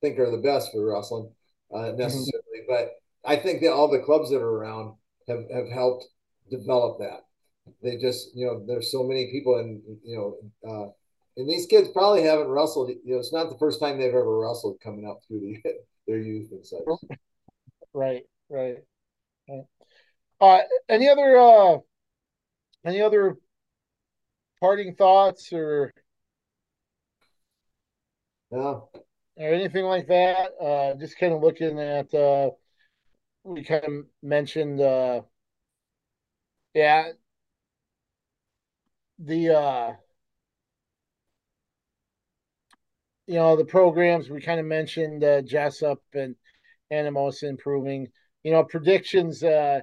think 0.00 0.18
are 0.18 0.30
the 0.30 0.38
best 0.38 0.70
for 0.70 0.92
wrestling 0.92 1.30
uh, 1.74 1.78
mm-hmm. 1.78 1.98
necessarily, 1.98 2.60
mm-hmm. 2.60 2.72
but 2.72 2.90
I 3.24 3.36
think 3.36 3.60
that 3.62 3.72
all 3.72 3.88
the 3.88 3.98
clubs 3.98 4.30
that 4.30 4.40
are 4.40 4.48
around 4.48 4.94
have 5.26 5.44
have 5.52 5.68
helped 5.68 6.06
develop 6.50 6.98
that. 7.00 7.20
They 7.82 7.96
just 7.96 8.30
you 8.34 8.46
know 8.46 8.64
there's 8.64 8.92
so 8.92 9.02
many 9.02 9.30
people 9.32 9.58
and 9.58 9.82
you 10.04 10.16
know 10.16 10.70
uh, 10.70 10.90
and 11.38 11.48
these 11.48 11.66
kids 11.66 11.88
probably 11.88 12.22
haven't 12.22 12.48
wrestled. 12.48 12.90
You 12.90 13.14
know, 13.14 13.18
it's 13.18 13.32
not 13.32 13.48
the 13.48 13.58
first 13.58 13.80
time 13.80 13.98
they've 13.98 14.08
ever 14.08 14.38
wrestled 14.38 14.78
coming 14.82 15.06
up 15.08 15.20
through 15.26 15.40
the, 15.40 15.72
their 16.06 16.18
youth 16.18 16.50
and 16.50 16.66
such. 16.66 16.80
Right, 17.94 18.24
right. 18.50 18.78
right. 19.48 19.64
Uh, 20.40 20.58
any 20.88 21.08
other 21.08 21.36
uh, 21.36 21.78
any 22.84 23.00
other 23.00 23.36
parting 24.60 24.94
thoughts 24.96 25.52
or 25.52 25.92
no 28.50 28.88
or 29.36 29.52
anything 29.54 29.84
like 29.84 30.08
that? 30.08 30.50
Uh, 30.60 30.98
just 30.98 31.18
kind 31.18 31.32
of 31.32 31.40
looking 31.40 31.78
at 31.78 32.12
uh, 32.12 32.50
we 33.44 33.62
kind 33.62 33.84
of 33.84 33.92
mentioned 34.22 34.80
uh, 34.80 35.22
yeah 36.74 37.10
the 39.18 39.50
uh 39.50 39.92
you 43.28 43.34
know 43.34 43.56
the 43.56 43.64
programs 43.64 44.30
we 44.30 44.40
kind 44.40 44.58
of 44.58 44.64
mentioned 44.66 45.22
uh, 45.22 45.42
Jesup 45.42 45.98
and 46.14 46.34
Anamosa 46.92 47.44
improving. 47.44 48.08
You 48.42 48.52
know 48.52 48.64
predictions. 48.64 49.44
Uh, 49.44 49.82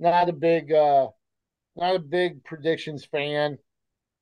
not 0.00 0.28
a 0.28 0.32
big, 0.32 0.72
uh, 0.72 1.08
not 1.76 1.94
a 1.94 2.00
big 2.00 2.42
predictions 2.42 3.04
fan, 3.04 3.58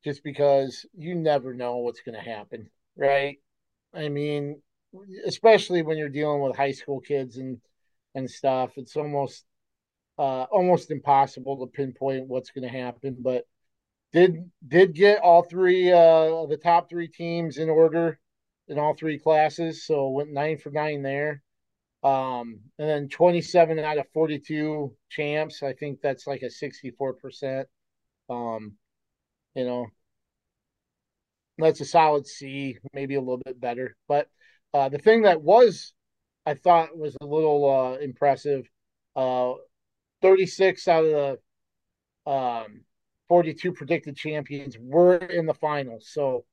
just 0.05 0.23
because 0.23 0.85
you 0.93 1.15
never 1.15 1.55
know 1.55 1.79
what's 1.79 2.03
going 2.03 2.17
to 2.17 2.31
happen, 2.31 2.69
right? 2.97 3.39
I 3.95 4.09
mean, 4.09 4.61
especially 5.25 5.83
when 5.83 5.97
you're 5.97 6.09
dealing 6.09 6.43
with 6.43 6.57
high 6.57 6.73
school 6.73 7.01
kids 7.01 7.39
and 7.39 7.59
and 8.15 8.31
stuff, 8.31 8.73
it's 8.77 8.97
almost 8.97 9.45
uh, 10.19 10.43
almost 10.51 10.91
impossible 10.91 11.59
to 11.61 11.73
pinpoint 11.73 12.27
what's 12.27 12.51
going 12.51 12.69
to 12.71 12.79
happen. 12.79 13.17
But 13.19 13.47
did 14.13 14.51
did 14.67 14.95
get 14.95 15.21
all 15.21 15.43
three 15.43 15.91
uh, 15.91 16.45
the 16.47 16.59
top 16.63 16.91
three 16.91 17.09
teams 17.09 17.57
in 17.57 17.71
order 17.71 18.19
in 18.69 18.79
all 18.79 18.95
three 18.95 19.19
classes, 19.19 19.85
so 19.87 20.09
went 20.11 20.33
nine 20.33 20.59
for 20.59 20.71
nine 20.71 21.03
there. 21.03 21.43
Um, 22.03 22.61
and 22.79 22.89
then 22.89 23.09
27 23.09 23.79
out 23.79 23.99
of 23.99 24.07
42 24.15 24.95
champs. 25.11 25.63
I 25.63 25.73
think 25.73 26.01
that's 26.01 26.27
like 26.27 26.43
a 26.43 26.47
64%. 26.47 27.65
Um, 28.31 28.75
you 29.55 29.65
know, 29.65 29.87
that's 31.59 31.81
a 31.81 31.85
solid 31.85 32.27
C, 32.27 32.79
maybe 32.93 33.17
a 33.17 33.21
little 33.21 33.41
bit 33.45 33.61
better. 33.61 33.97
But 34.07 34.29
uh, 34.73 34.89
the 34.89 34.99
thing 34.99 35.23
that 35.23 35.43
was, 35.43 35.93
I 36.47 36.55
thought, 36.55 36.97
was 36.97 37.17
a 37.21 37.27
little 37.27 37.69
uh, 37.69 37.99
impressive. 37.99 38.69
Uh, 39.17 39.55
36 40.23 40.87
out 40.89 41.05
of 41.05 41.39
the 42.25 42.31
um, 42.31 42.83
42 43.29 43.73
predicted 43.73 44.17
champions 44.17 44.77
were 44.81 45.17
in 45.17 45.47
the 45.47 45.55
finals. 45.55 46.09
So, 46.13 46.45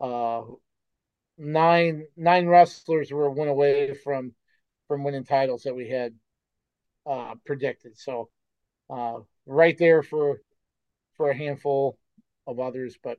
uh, 0.00 0.42
nine 1.38 2.06
nine 2.16 2.46
wrestlers 2.46 3.10
were 3.10 3.30
one 3.30 3.48
away 3.48 3.94
from 3.94 4.32
from 4.88 5.04
winning 5.04 5.24
titles 5.24 5.62
that 5.62 5.74
we 5.74 5.88
had 5.88 6.14
uh, 7.06 7.34
predicted. 7.44 7.98
So 7.98 8.28
uh, 8.90 9.18
right 9.46 9.76
there 9.78 10.02
for 10.02 10.40
for 11.16 11.30
a 11.30 11.36
handful 11.36 11.98
of 12.46 12.60
others, 12.60 12.96
but 13.02 13.18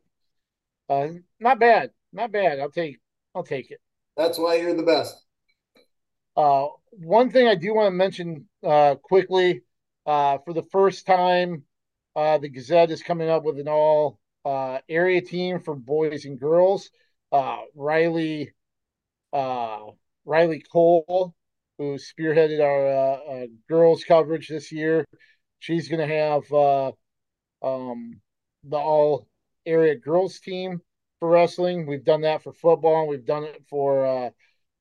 uh, 0.89 1.07
not 1.39 1.59
bad, 1.59 1.91
not 2.11 2.31
bad. 2.31 2.59
I'll 2.59 2.71
take 2.71 2.99
I'll 3.35 3.43
take 3.43 3.71
it. 3.71 3.79
That's 4.17 4.37
why 4.37 4.55
you're 4.55 4.75
the 4.75 4.83
best. 4.83 5.23
Uh, 6.35 6.67
one 6.91 7.31
thing 7.31 7.47
I 7.47 7.55
do 7.55 7.73
want 7.73 7.87
to 7.87 7.91
mention 7.91 8.47
uh, 8.63 8.95
quickly 8.95 9.61
uh, 10.05 10.39
for 10.39 10.53
the 10.53 10.63
first 10.63 11.05
time, 11.05 11.63
uh, 12.15 12.37
the 12.37 12.49
Gazette 12.49 12.91
is 12.91 13.03
coming 13.03 13.29
up 13.29 13.43
with 13.43 13.59
an 13.59 13.67
all 13.67 14.19
uh, 14.45 14.79
area 14.89 15.21
team 15.21 15.59
for 15.59 15.75
boys 15.75 16.25
and 16.25 16.39
girls 16.39 16.89
uh, 17.33 17.61
Riley 17.75 18.53
uh, 19.33 19.87
Riley 20.23 20.63
Cole, 20.71 21.33
who 21.77 21.97
spearheaded 21.97 22.61
our 22.61 22.87
uh, 22.87 23.43
uh 23.43 23.47
girls 23.67 24.03
coverage 24.03 24.47
this 24.47 24.71
year. 24.71 25.05
She's 25.59 25.89
going 25.89 26.07
to 26.07 26.15
have 26.15 26.53
uh, 26.53 26.91
um, 27.63 28.21
the 28.63 28.77
all 28.77 29.27
area 29.65 29.95
girls 29.95 30.39
team 30.39 30.79
for 31.19 31.29
wrestling. 31.29 31.87
We've 31.87 32.05
done 32.05 32.21
that 32.21 32.43
for 32.43 32.53
football. 32.53 33.07
We've 33.07 33.25
done 33.25 33.43
it 33.45 33.63
for 33.69 34.05
uh, 34.05 34.29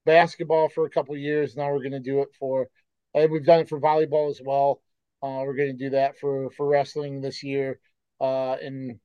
basketball 0.05 0.69
for 0.69 0.85
a 0.85 0.91
couple 0.91 1.17
years. 1.17 1.57
Now 1.57 1.73
we're 1.73 1.79
going 1.79 1.93
to 1.93 2.01
do 2.01 2.21
it 2.21 2.35
for. 2.39 2.69
And 3.15 3.31
we've 3.31 3.45
done 3.45 3.61
it 3.61 3.69
for 3.69 3.81
volleyball 3.81 4.31
as 4.31 4.41
well. 4.45 4.83
we're 5.23 5.55
going 5.55 5.77
to 5.77 5.85
do 5.85 5.91
that 5.91 6.19
for 6.19 6.51
for 6.51 6.67
wrestling 6.67 7.21
this 7.21 7.43
year. 7.43 7.79
and 8.21 8.99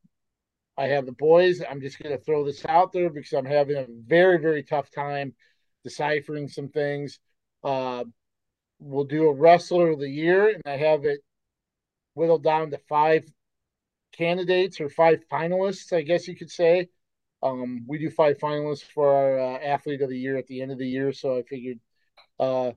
I 0.77 0.87
have 0.87 1.05
the 1.05 1.11
boys. 1.11 1.61
I'm 1.67 1.81
just 1.81 2.01
going 2.01 2.15
to 2.15 2.23
throw 2.23 2.45
this 2.45 2.63
out 2.65 2.91
there 2.93 3.09
because 3.09 3.33
I'm 3.33 3.45
having 3.45 3.77
a 3.77 3.87
very, 3.89 4.37
very 4.39 4.63
tough 4.63 4.91
time 4.91 5.33
deciphering 5.83 6.47
some 6.47 6.69
things. 6.69 7.19
Uh, 7.63 8.03
we'll 8.79 9.05
do 9.05 9.27
a 9.27 9.33
wrestler 9.33 9.89
of 9.89 9.99
the 9.99 10.09
year, 10.09 10.49
and 10.49 10.61
I 10.65 10.77
have 10.77 11.05
it 11.05 11.21
whittled 12.13 12.43
down 12.43 12.71
to 12.71 12.77
five 12.89 13.23
candidates 14.11 14.79
or 14.79 14.89
five 14.89 15.19
finalists, 15.31 15.93
I 15.93 16.01
guess 16.01 16.27
you 16.27 16.35
could 16.35 16.51
say. 16.51 16.89
Um, 17.43 17.85
we 17.87 17.99
do 17.99 18.09
five 18.09 18.37
finalists 18.37 18.83
for 18.83 19.13
our 19.13 19.39
uh, 19.39 19.59
athlete 19.59 20.01
of 20.01 20.09
the 20.09 20.17
year 20.17 20.37
at 20.37 20.47
the 20.47 20.61
end 20.61 20.71
of 20.71 20.77
the 20.77 20.87
year, 20.87 21.11
so 21.11 21.37
I 21.37 21.43
figured 21.43 21.79
uh, 22.39 22.71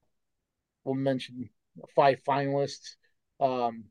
we'll 0.84 0.94
mention 0.94 1.50
five 1.94 2.22
finalists. 2.24 2.96
Um, 3.40 3.84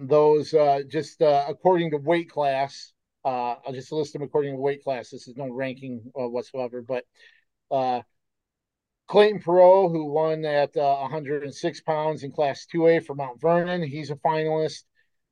those 0.00 0.54
uh, 0.54 0.80
just 0.88 1.22
uh, 1.22 1.44
according 1.48 1.90
to 1.92 1.98
weight 1.98 2.30
class. 2.30 2.92
Uh, 3.24 3.56
I'll 3.66 3.72
just 3.72 3.92
list 3.92 4.12
them 4.12 4.22
according 4.22 4.54
to 4.54 4.60
weight 4.60 4.82
class. 4.82 5.10
This 5.10 5.28
is 5.28 5.36
no 5.36 5.48
ranking 5.48 6.02
uh, 6.18 6.28
whatsoever, 6.28 6.82
but 6.82 7.04
uh, 7.70 8.02
Clayton 9.08 9.40
Perot, 9.40 9.90
who 9.90 10.04
won 10.04 10.44
at 10.44 10.76
uh, 10.76 10.98
106 10.98 11.80
pounds 11.80 12.22
in 12.22 12.30
Class 12.30 12.66
2A 12.72 13.04
for 13.04 13.14
Mount 13.14 13.40
Vernon, 13.40 13.82
he's 13.82 14.10
a 14.10 14.16
finalist. 14.16 14.84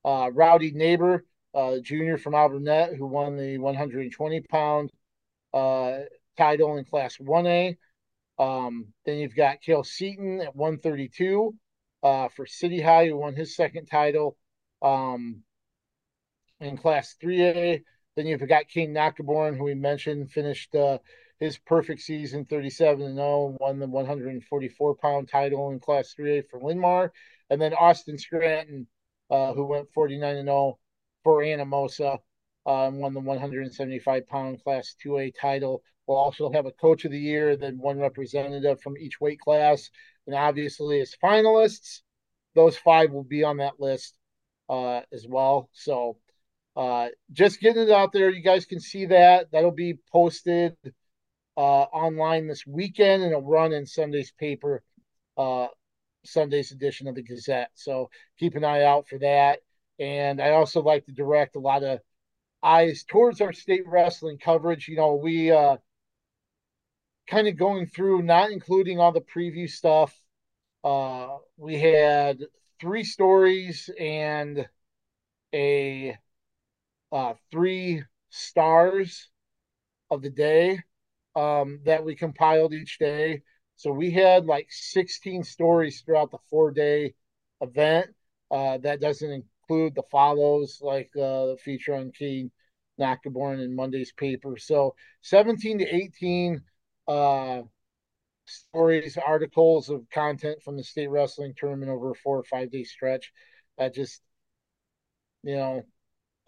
Uh, 0.04 0.30
Rowdy 0.32 0.70
Neighbor, 0.70 1.26
uh, 1.54 1.78
junior 1.82 2.16
from 2.16 2.34
Alburnett, 2.34 2.96
who 2.96 3.06
won 3.06 3.36
the 3.36 3.58
120 3.58 4.40
pound 4.42 4.90
uh, 5.52 5.98
title 6.38 6.76
in 6.76 6.84
Class 6.84 7.16
1A. 7.18 7.76
Um, 8.38 8.86
then 9.04 9.18
you've 9.18 9.36
got 9.36 9.60
Cale 9.60 9.84
Seaton 9.84 10.40
at 10.40 10.54
132 10.54 11.54
uh, 12.02 12.28
for 12.28 12.46
City 12.46 12.80
High, 12.80 13.08
who 13.08 13.18
won 13.18 13.34
his 13.34 13.56
second 13.56 13.86
title 13.86 14.36
um, 14.82 15.42
in 16.60 16.76
Class 16.76 17.16
3A. 17.22 17.82
Then 18.16 18.26
you've 18.26 18.48
got 18.48 18.68
King 18.68 18.94
Nakaborn, 18.94 19.56
who 19.56 19.64
we 19.64 19.74
mentioned, 19.74 20.30
finished 20.30 20.74
uh, 20.74 20.98
his 21.38 21.58
perfect 21.58 22.00
season 22.00 22.46
37 22.46 23.04
and 23.04 23.16
0, 23.16 23.56
won 23.60 23.78
the 23.78 23.86
144 23.86 24.94
pound 24.96 25.28
title 25.28 25.70
in 25.70 25.80
Class 25.80 26.14
3A 26.18 26.48
for 26.48 26.60
Linn-Mar. 26.60 27.12
And 27.50 27.60
then 27.60 27.74
Austin 27.74 28.18
Scranton, 28.18 28.86
uh, 29.30 29.52
who 29.52 29.66
went 29.66 29.92
49 29.92 30.36
and 30.36 30.48
0 30.48 30.78
for 31.22 31.42
Anamosa, 31.42 32.18
uh, 32.64 32.90
won 32.92 33.12
the 33.12 33.20
175 33.20 34.26
pound 34.26 34.62
Class 34.62 34.96
2A 35.04 35.34
title. 35.38 35.82
We'll 36.06 36.16
also 36.16 36.50
have 36.52 36.66
a 36.66 36.72
coach 36.72 37.04
of 37.04 37.10
the 37.10 37.18
year, 37.18 37.56
then 37.56 37.78
one 37.78 37.98
representative 37.98 38.80
from 38.80 38.96
each 38.96 39.20
weight 39.20 39.40
class. 39.40 39.90
And 40.26 40.34
obviously, 40.34 41.00
as 41.00 41.14
finalists, 41.22 42.00
those 42.54 42.76
five 42.76 43.10
will 43.10 43.24
be 43.24 43.44
on 43.44 43.58
that 43.58 43.78
list 43.78 44.16
uh, 44.68 45.00
as 45.12 45.26
well. 45.28 45.68
So 45.72 46.16
uh, 46.76 47.08
just 47.32 47.60
getting 47.60 47.82
it 47.82 47.90
out 47.90 48.12
there. 48.12 48.30
You 48.30 48.42
guys 48.42 48.66
can 48.66 48.80
see 48.80 49.06
that. 49.06 49.50
That'll 49.52 49.70
be 49.70 49.98
posted 50.12 50.76
uh, 51.56 51.60
online 51.60 52.46
this 52.46 52.66
weekend 52.66 53.22
and 53.22 53.32
it'll 53.32 53.42
run 53.42 53.72
in 53.72 53.86
Sunday's 53.86 54.30
paper, 54.32 54.82
uh, 55.38 55.68
Sunday's 56.24 56.72
edition 56.72 57.08
of 57.08 57.14
the 57.14 57.22
Gazette. 57.22 57.70
So 57.74 58.10
keep 58.38 58.56
an 58.56 58.64
eye 58.64 58.84
out 58.84 59.08
for 59.08 59.18
that. 59.18 59.60
And 59.98 60.40
I 60.42 60.50
also 60.50 60.82
like 60.82 61.06
to 61.06 61.12
direct 61.12 61.56
a 61.56 61.60
lot 61.60 61.82
of 61.82 62.00
eyes 62.62 63.04
towards 63.08 63.40
our 63.40 63.52
state 63.52 63.86
wrestling 63.86 64.38
coverage. 64.38 64.88
You 64.88 64.96
know, 64.96 65.14
we 65.14 65.50
uh, 65.50 65.76
kind 67.26 67.48
of 67.48 67.56
going 67.56 67.86
through, 67.86 68.22
not 68.22 68.50
including 68.50 69.00
all 69.00 69.12
the 69.12 69.20
preview 69.20 69.68
stuff. 69.68 70.14
Uh, 70.84 71.38
we 71.56 71.78
had 71.78 72.40
three 72.80 73.04
stories 73.04 73.90
and 73.98 74.66
a 75.54 76.16
uh, 77.12 77.34
three 77.50 78.02
stars 78.30 79.28
of 80.10 80.22
the 80.22 80.30
day 80.30 80.78
um, 81.34 81.80
that 81.84 82.04
we 82.04 82.14
compiled 82.14 82.74
each 82.74 82.98
day. 82.98 83.42
So 83.76 83.90
we 83.92 84.10
had 84.10 84.46
like 84.46 84.68
16 84.70 85.44
stories 85.44 86.02
throughout 86.02 86.30
the 86.30 86.38
four 86.50 86.70
day 86.70 87.14
event. 87.60 88.08
Uh, 88.50 88.78
that 88.78 89.00
doesn't 89.00 89.30
include 89.68 89.94
the 89.94 90.02
follows 90.10 90.78
like 90.80 91.10
uh, 91.16 91.46
the 91.46 91.56
feature 91.62 91.94
on 91.94 92.12
King 92.12 92.50
Nakaborn 93.00 93.62
in 93.62 93.74
Monday's 93.76 94.12
paper. 94.12 94.56
So 94.56 94.94
17 95.22 95.78
to 95.78 95.94
18 95.94 96.62
uh, 97.08 97.62
stories, 98.46 99.18
articles 99.18 99.90
of 99.90 100.08
content 100.10 100.62
from 100.62 100.76
the 100.76 100.84
state 100.84 101.08
wrestling 101.08 101.54
tournament 101.56 101.90
over 101.90 102.10
a 102.10 102.14
four 102.14 102.38
or 102.38 102.44
five 102.44 102.70
day 102.70 102.84
stretch. 102.84 103.32
That 103.78 103.94
just, 103.94 104.22
you 105.42 105.56
know, 105.56 105.82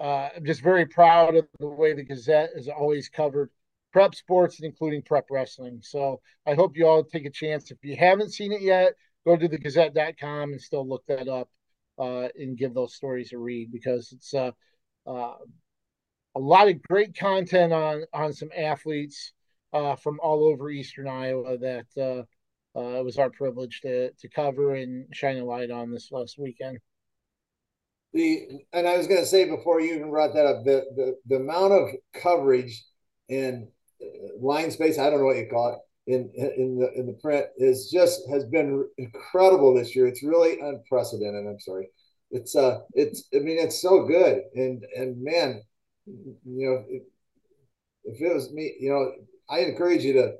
uh, 0.01 0.29
I'm 0.37 0.45
just 0.45 0.63
very 0.63 0.87
proud 0.87 1.37
of 1.37 1.47
the 1.59 1.67
way 1.67 1.93
the 1.93 2.05
Gazette 2.05 2.51
has 2.55 2.69
always 2.69 3.09
covered 3.09 3.51
prep 3.93 4.15
sports, 4.15 4.61
including 4.61 5.03
prep 5.03 5.27
wrestling. 5.31 5.81
So 5.83 6.21
I 6.47 6.55
hope 6.55 6.77
you 6.77 6.87
all 6.87 7.05
take 7.05 7.27
a 7.27 7.31
chance. 7.31 7.71
If 7.71 7.79
you 7.83 7.97
haven't 7.97 8.33
seen 8.33 8.53
it 8.53 8.63
yet, 8.63 8.95
go 9.27 9.37
to 9.37 9.49
the 9.49 9.59
gazette.com 9.59 10.53
and 10.53 10.61
still 10.61 10.89
look 10.89 11.05
that 11.07 11.29
up 11.29 11.49
uh, 11.99 12.29
and 12.39 12.57
give 12.57 12.75
those 12.75 12.95
stories 12.95 13.33
a 13.33 13.39
read 13.39 13.73
because 13.73 14.13
it's 14.13 14.33
uh, 14.35 14.53
uh, 15.07 15.35
a 16.35 16.41
lot 16.41 16.69
of 16.69 16.83
great 16.83 17.17
content 17.17 17.73
on 17.73 18.05
on 18.13 18.33
some 18.33 18.51
athletes 18.57 19.33
uh, 19.73 19.97
from 19.97 20.19
all 20.23 20.45
over 20.45 20.71
Eastern 20.71 21.09
Iowa 21.09 21.59
that 21.59 21.87
uh, 21.97 22.79
uh, 22.79 22.99
it 22.99 23.05
was 23.05 23.19
our 23.19 23.31
privilege 23.31 23.81
to 23.83 24.11
to 24.11 24.29
cover 24.29 24.75
and 24.75 25.07
shine 25.13 25.39
a 25.39 25.45
light 25.45 25.71
on 25.71 25.91
this 25.91 26.11
last 26.11 26.39
weekend. 26.39 26.79
The 28.13 28.47
and 28.73 28.89
I 28.89 28.97
was 28.97 29.07
going 29.07 29.21
to 29.21 29.27
say 29.27 29.49
before 29.49 29.81
you 29.81 29.95
even 29.95 30.11
brought 30.11 30.35
that 30.35 30.47
up, 30.47 30.65
the 30.65 30.85
the, 30.97 31.17
the 31.27 31.37
amount 31.37 31.73
of 31.73 31.89
coverage 32.15 32.85
and 33.29 33.69
uh, 34.03 34.07
line 34.41 34.71
space, 34.71 34.99
I 34.99 35.11
don't 35.11 35.19
know 35.19 35.27
what 35.27 35.37
you 35.37 35.49
call 35.51 35.75
it, 35.75 35.79
in 36.09 36.31
in 36.35 36.79
the 36.79 36.91
in 36.99 37.07
the 37.07 37.19
print 37.21 37.47
is 37.59 37.91
just 37.91 38.23
has 38.31 38.45
been 38.45 38.89
incredible 38.97 39.75
this 39.75 39.95
year. 39.95 40.07
It's 40.07 40.23
really 40.23 40.59
unprecedented. 40.59 41.47
I'm 41.47 41.61
sorry. 41.61 41.89
It's 42.31 42.57
uh 42.57 42.79
it's 42.95 43.25
I 43.35 43.41
mean 43.41 43.59
it's 43.59 43.81
so 43.81 44.07
good 44.07 44.43
and 44.55 44.85
and 44.97 45.23
man, 45.23 45.63
you 46.07 46.37
know 46.45 46.85
if, 46.89 47.03
if 48.05 48.23
it 48.23 48.35
was 48.35 48.51
me, 48.53 48.75
you 48.81 48.91
know 48.91 49.13
I 49.51 49.61
encourage 49.61 50.05
you 50.05 50.13
to 50.15 50.33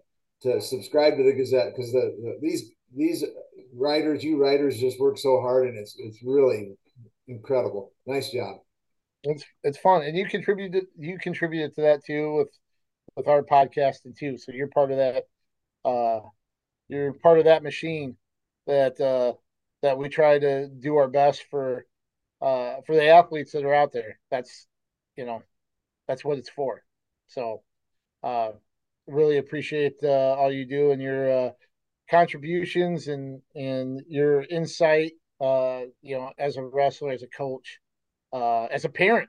to 0.43 0.61
subscribe 0.61 1.17
to 1.17 1.25
the 1.25 1.33
Gazette 1.33 1.75
because 1.75 1.93
the, 1.93 2.17
the, 2.21 2.39
these 2.41 2.73
these 2.95 3.25
writers, 3.75 4.23
you 4.25 4.41
writers, 4.41 4.79
just 4.79 5.01
work 5.01 5.19
so 5.19 5.41
hard, 5.41 5.69
and 5.69 5.79
it's 5.79 5.97
it's 5.99 6.23
really 6.23 6.77
incredible. 7.27 7.93
Nice 8.07 8.31
job. 8.31 8.59
It's 9.25 9.45
it's 9.63 9.79
fun, 9.79 10.03
and 10.03 10.17
you 10.17 10.27
contributed 10.27 10.87
you 10.97 11.19
contributed 11.19 11.75
to 11.75 11.83
that 11.83 12.05
too 12.05 12.35
with 12.37 12.51
with 13.17 13.29
our 13.29 13.43
podcasting 13.43 14.17
too. 14.17 14.39
So 14.39 14.53
you're 14.53 14.69
part 14.69 14.91
of 14.91 14.99
that. 14.99 15.25
Uh, 15.85 16.21
you're 16.89 17.13
part 17.13 17.39
of 17.39 17.45
that 17.47 17.63
machine 17.63 18.17
that 18.67 19.01
uh, 19.01 19.35
that 19.83 19.99
we 19.99 20.09
try 20.09 20.39
to 20.39 20.69
do 20.69 20.97
our 20.97 21.09
best 21.09 21.45
for 21.51 21.87
uh, 22.41 22.77
for 22.87 22.95
the 22.95 23.09
athletes 23.09 23.53
that 23.53 23.65
are 23.65 23.75
out 23.75 23.93
there. 23.93 24.19
That's 24.31 24.67
you 25.17 25.27
know 25.27 25.43
that's 26.07 26.25
what 26.25 26.39
it's 26.39 26.51
for. 26.51 26.83
So 27.27 27.63
uh, 28.23 28.53
really 29.09 29.39
appreciate 29.39 29.95
uh, 30.03 30.35
all 30.35 30.53
you 30.53 30.67
do 30.67 30.93
and 30.93 31.03
your 31.03 31.31
uh, 31.31 31.51
contributions 32.11 33.09
and 33.09 33.41
and 33.55 34.03
your 34.09 34.43
insight. 34.43 35.13
Uh, 35.41 35.83
you 36.03 36.17
know, 36.17 36.33
as 36.39 36.57
a 36.57 36.65
wrestler, 36.65 37.13
as 37.13 37.23
a 37.23 37.29
coach, 37.29 37.79
uh, 38.33 38.65
as 38.65 38.85
a 38.85 38.89
parent, 38.89 39.29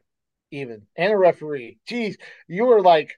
even 0.51 0.84
and 0.95 1.13
a 1.13 1.17
referee. 1.17 1.77
Geez, 1.88 2.17
you 2.47 2.65
were 2.65 2.82
like 2.82 3.11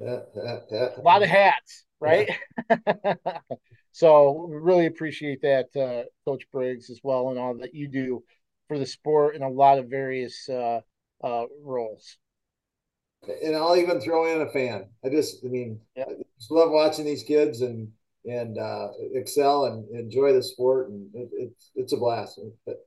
a 0.00 1.02
lot 1.02 1.22
of 1.22 1.28
hats, 1.28 1.84
right? 2.00 2.30
Yeah. 2.70 3.14
so 3.92 4.46
really 4.48 4.86
appreciate 4.86 5.42
that, 5.42 5.76
uh, 5.76 6.08
Coach 6.24 6.44
Briggs, 6.52 6.90
as 6.90 7.00
well, 7.02 7.30
and 7.30 7.38
all 7.38 7.58
that 7.58 7.74
you 7.74 7.88
do 7.88 8.22
for 8.68 8.78
the 8.78 8.86
sport 8.86 9.34
in 9.34 9.42
a 9.42 9.48
lot 9.48 9.78
of 9.78 9.90
various 9.90 10.48
uh, 10.48 10.80
uh, 11.22 11.44
roles 11.62 12.16
and 13.28 13.56
I'll 13.56 13.76
even 13.76 14.00
throw 14.00 14.32
in 14.32 14.46
a 14.46 14.50
fan. 14.50 14.86
I 15.04 15.08
just, 15.08 15.44
I 15.44 15.48
mean, 15.48 15.80
yeah. 15.96 16.04
I 16.08 16.14
just 16.38 16.50
love 16.50 16.70
watching 16.70 17.04
these 17.04 17.22
kids 17.22 17.60
and 17.60 17.88
and 18.26 18.58
uh, 18.58 18.88
excel 19.14 19.64
and 19.64 19.88
enjoy 19.90 20.32
the 20.32 20.42
sport, 20.42 20.90
and 20.90 21.08
it, 21.14 21.30
it's 21.32 21.70
it's 21.74 21.92
a 21.92 21.96
blast. 21.96 22.38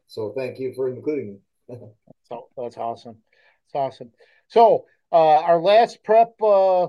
So 0.07 0.33
thank 0.37 0.59
you 0.59 0.73
for 0.75 0.89
including 0.89 1.39
me. 1.69 1.77
so 2.23 2.47
that's 2.57 2.77
awesome. 2.77 3.17
It's 3.65 3.75
awesome. 3.75 4.11
So 4.47 4.85
uh, 5.11 5.39
our 5.39 5.59
last 5.59 6.03
prep, 6.03 6.33
uh, 6.41 6.83
uh, 6.83 6.87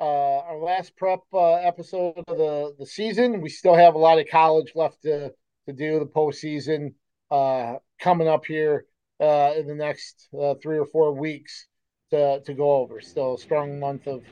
our 0.00 0.58
last 0.58 0.96
prep 0.96 1.20
uh, 1.32 1.54
episode 1.54 2.14
of 2.28 2.38
the 2.38 2.74
the 2.78 2.86
season. 2.86 3.40
We 3.40 3.50
still 3.50 3.74
have 3.74 3.94
a 3.94 3.98
lot 3.98 4.18
of 4.18 4.28
college 4.28 4.72
left 4.74 5.02
to 5.02 5.32
to 5.66 5.72
do. 5.72 5.98
The 5.98 6.06
postseason 6.06 6.94
uh, 7.30 7.76
coming 8.00 8.28
up 8.28 8.46
here 8.46 8.86
uh, 9.20 9.52
in 9.56 9.66
the 9.66 9.74
next 9.74 10.28
uh, 10.38 10.54
three 10.62 10.78
or 10.78 10.86
four 10.86 11.12
weeks 11.12 11.66
to, 12.10 12.40
to 12.40 12.54
go 12.54 12.72
over. 12.76 13.00
Still 13.00 13.34
a 13.34 13.38
strong 13.38 13.78
month 13.78 14.06
of 14.06 14.22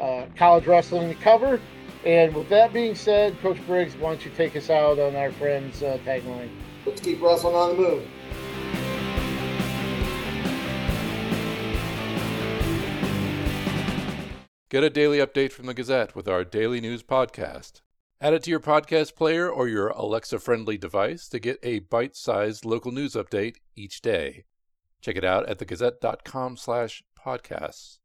uh, 0.00 0.26
college 0.36 0.66
wrestling 0.66 1.08
to 1.08 1.14
cover. 1.16 1.60
And 2.04 2.34
with 2.34 2.48
that 2.50 2.72
being 2.72 2.94
said, 2.94 3.40
Coach 3.40 3.58
Briggs, 3.66 3.96
why 3.96 4.10
don't 4.10 4.24
you 4.24 4.30
take 4.36 4.54
us 4.56 4.70
out 4.70 4.98
on 4.98 5.16
our 5.16 5.32
friend's 5.32 5.82
uh, 5.82 5.98
tagline? 6.04 6.50
Let's 6.84 7.00
keep 7.00 7.20
wrestling 7.20 7.54
on 7.54 7.70
the 7.70 7.82
move. 7.82 8.08
Get 14.68 14.82
a 14.84 14.90
daily 14.90 15.18
update 15.18 15.52
from 15.52 15.66
the 15.66 15.74
Gazette 15.74 16.14
with 16.14 16.28
our 16.28 16.44
daily 16.44 16.80
news 16.80 17.02
podcast. 17.02 17.82
Add 18.20 18.34
it 18.34 18.42
to 18.44 18.50
your 18.50 18.60
podcast 18.60 19.14
player 19.14 19.48
or 19.48 19.68
your 19.68 19.88
Alexa 19.88 20.38
friendly 20.38 20.76
device 20.76 21.28
to 21.28 21.38
get 21.38 21.58
a 21.62 21.80
bite 21.80 22.16
sized 22.16 22.64
local 22.64 22.90
news 22.90 23.14
update 23.14 23.56
each 23.74 24.00
day. 24.00 24.44
Check 25.00 25.16
it 25.16 25.24
out 25.24 25.48
at 25.48 25.58
thegazette.com 25.58 26.56
slash 26.56 27.04
podcasts. 27.26 27.98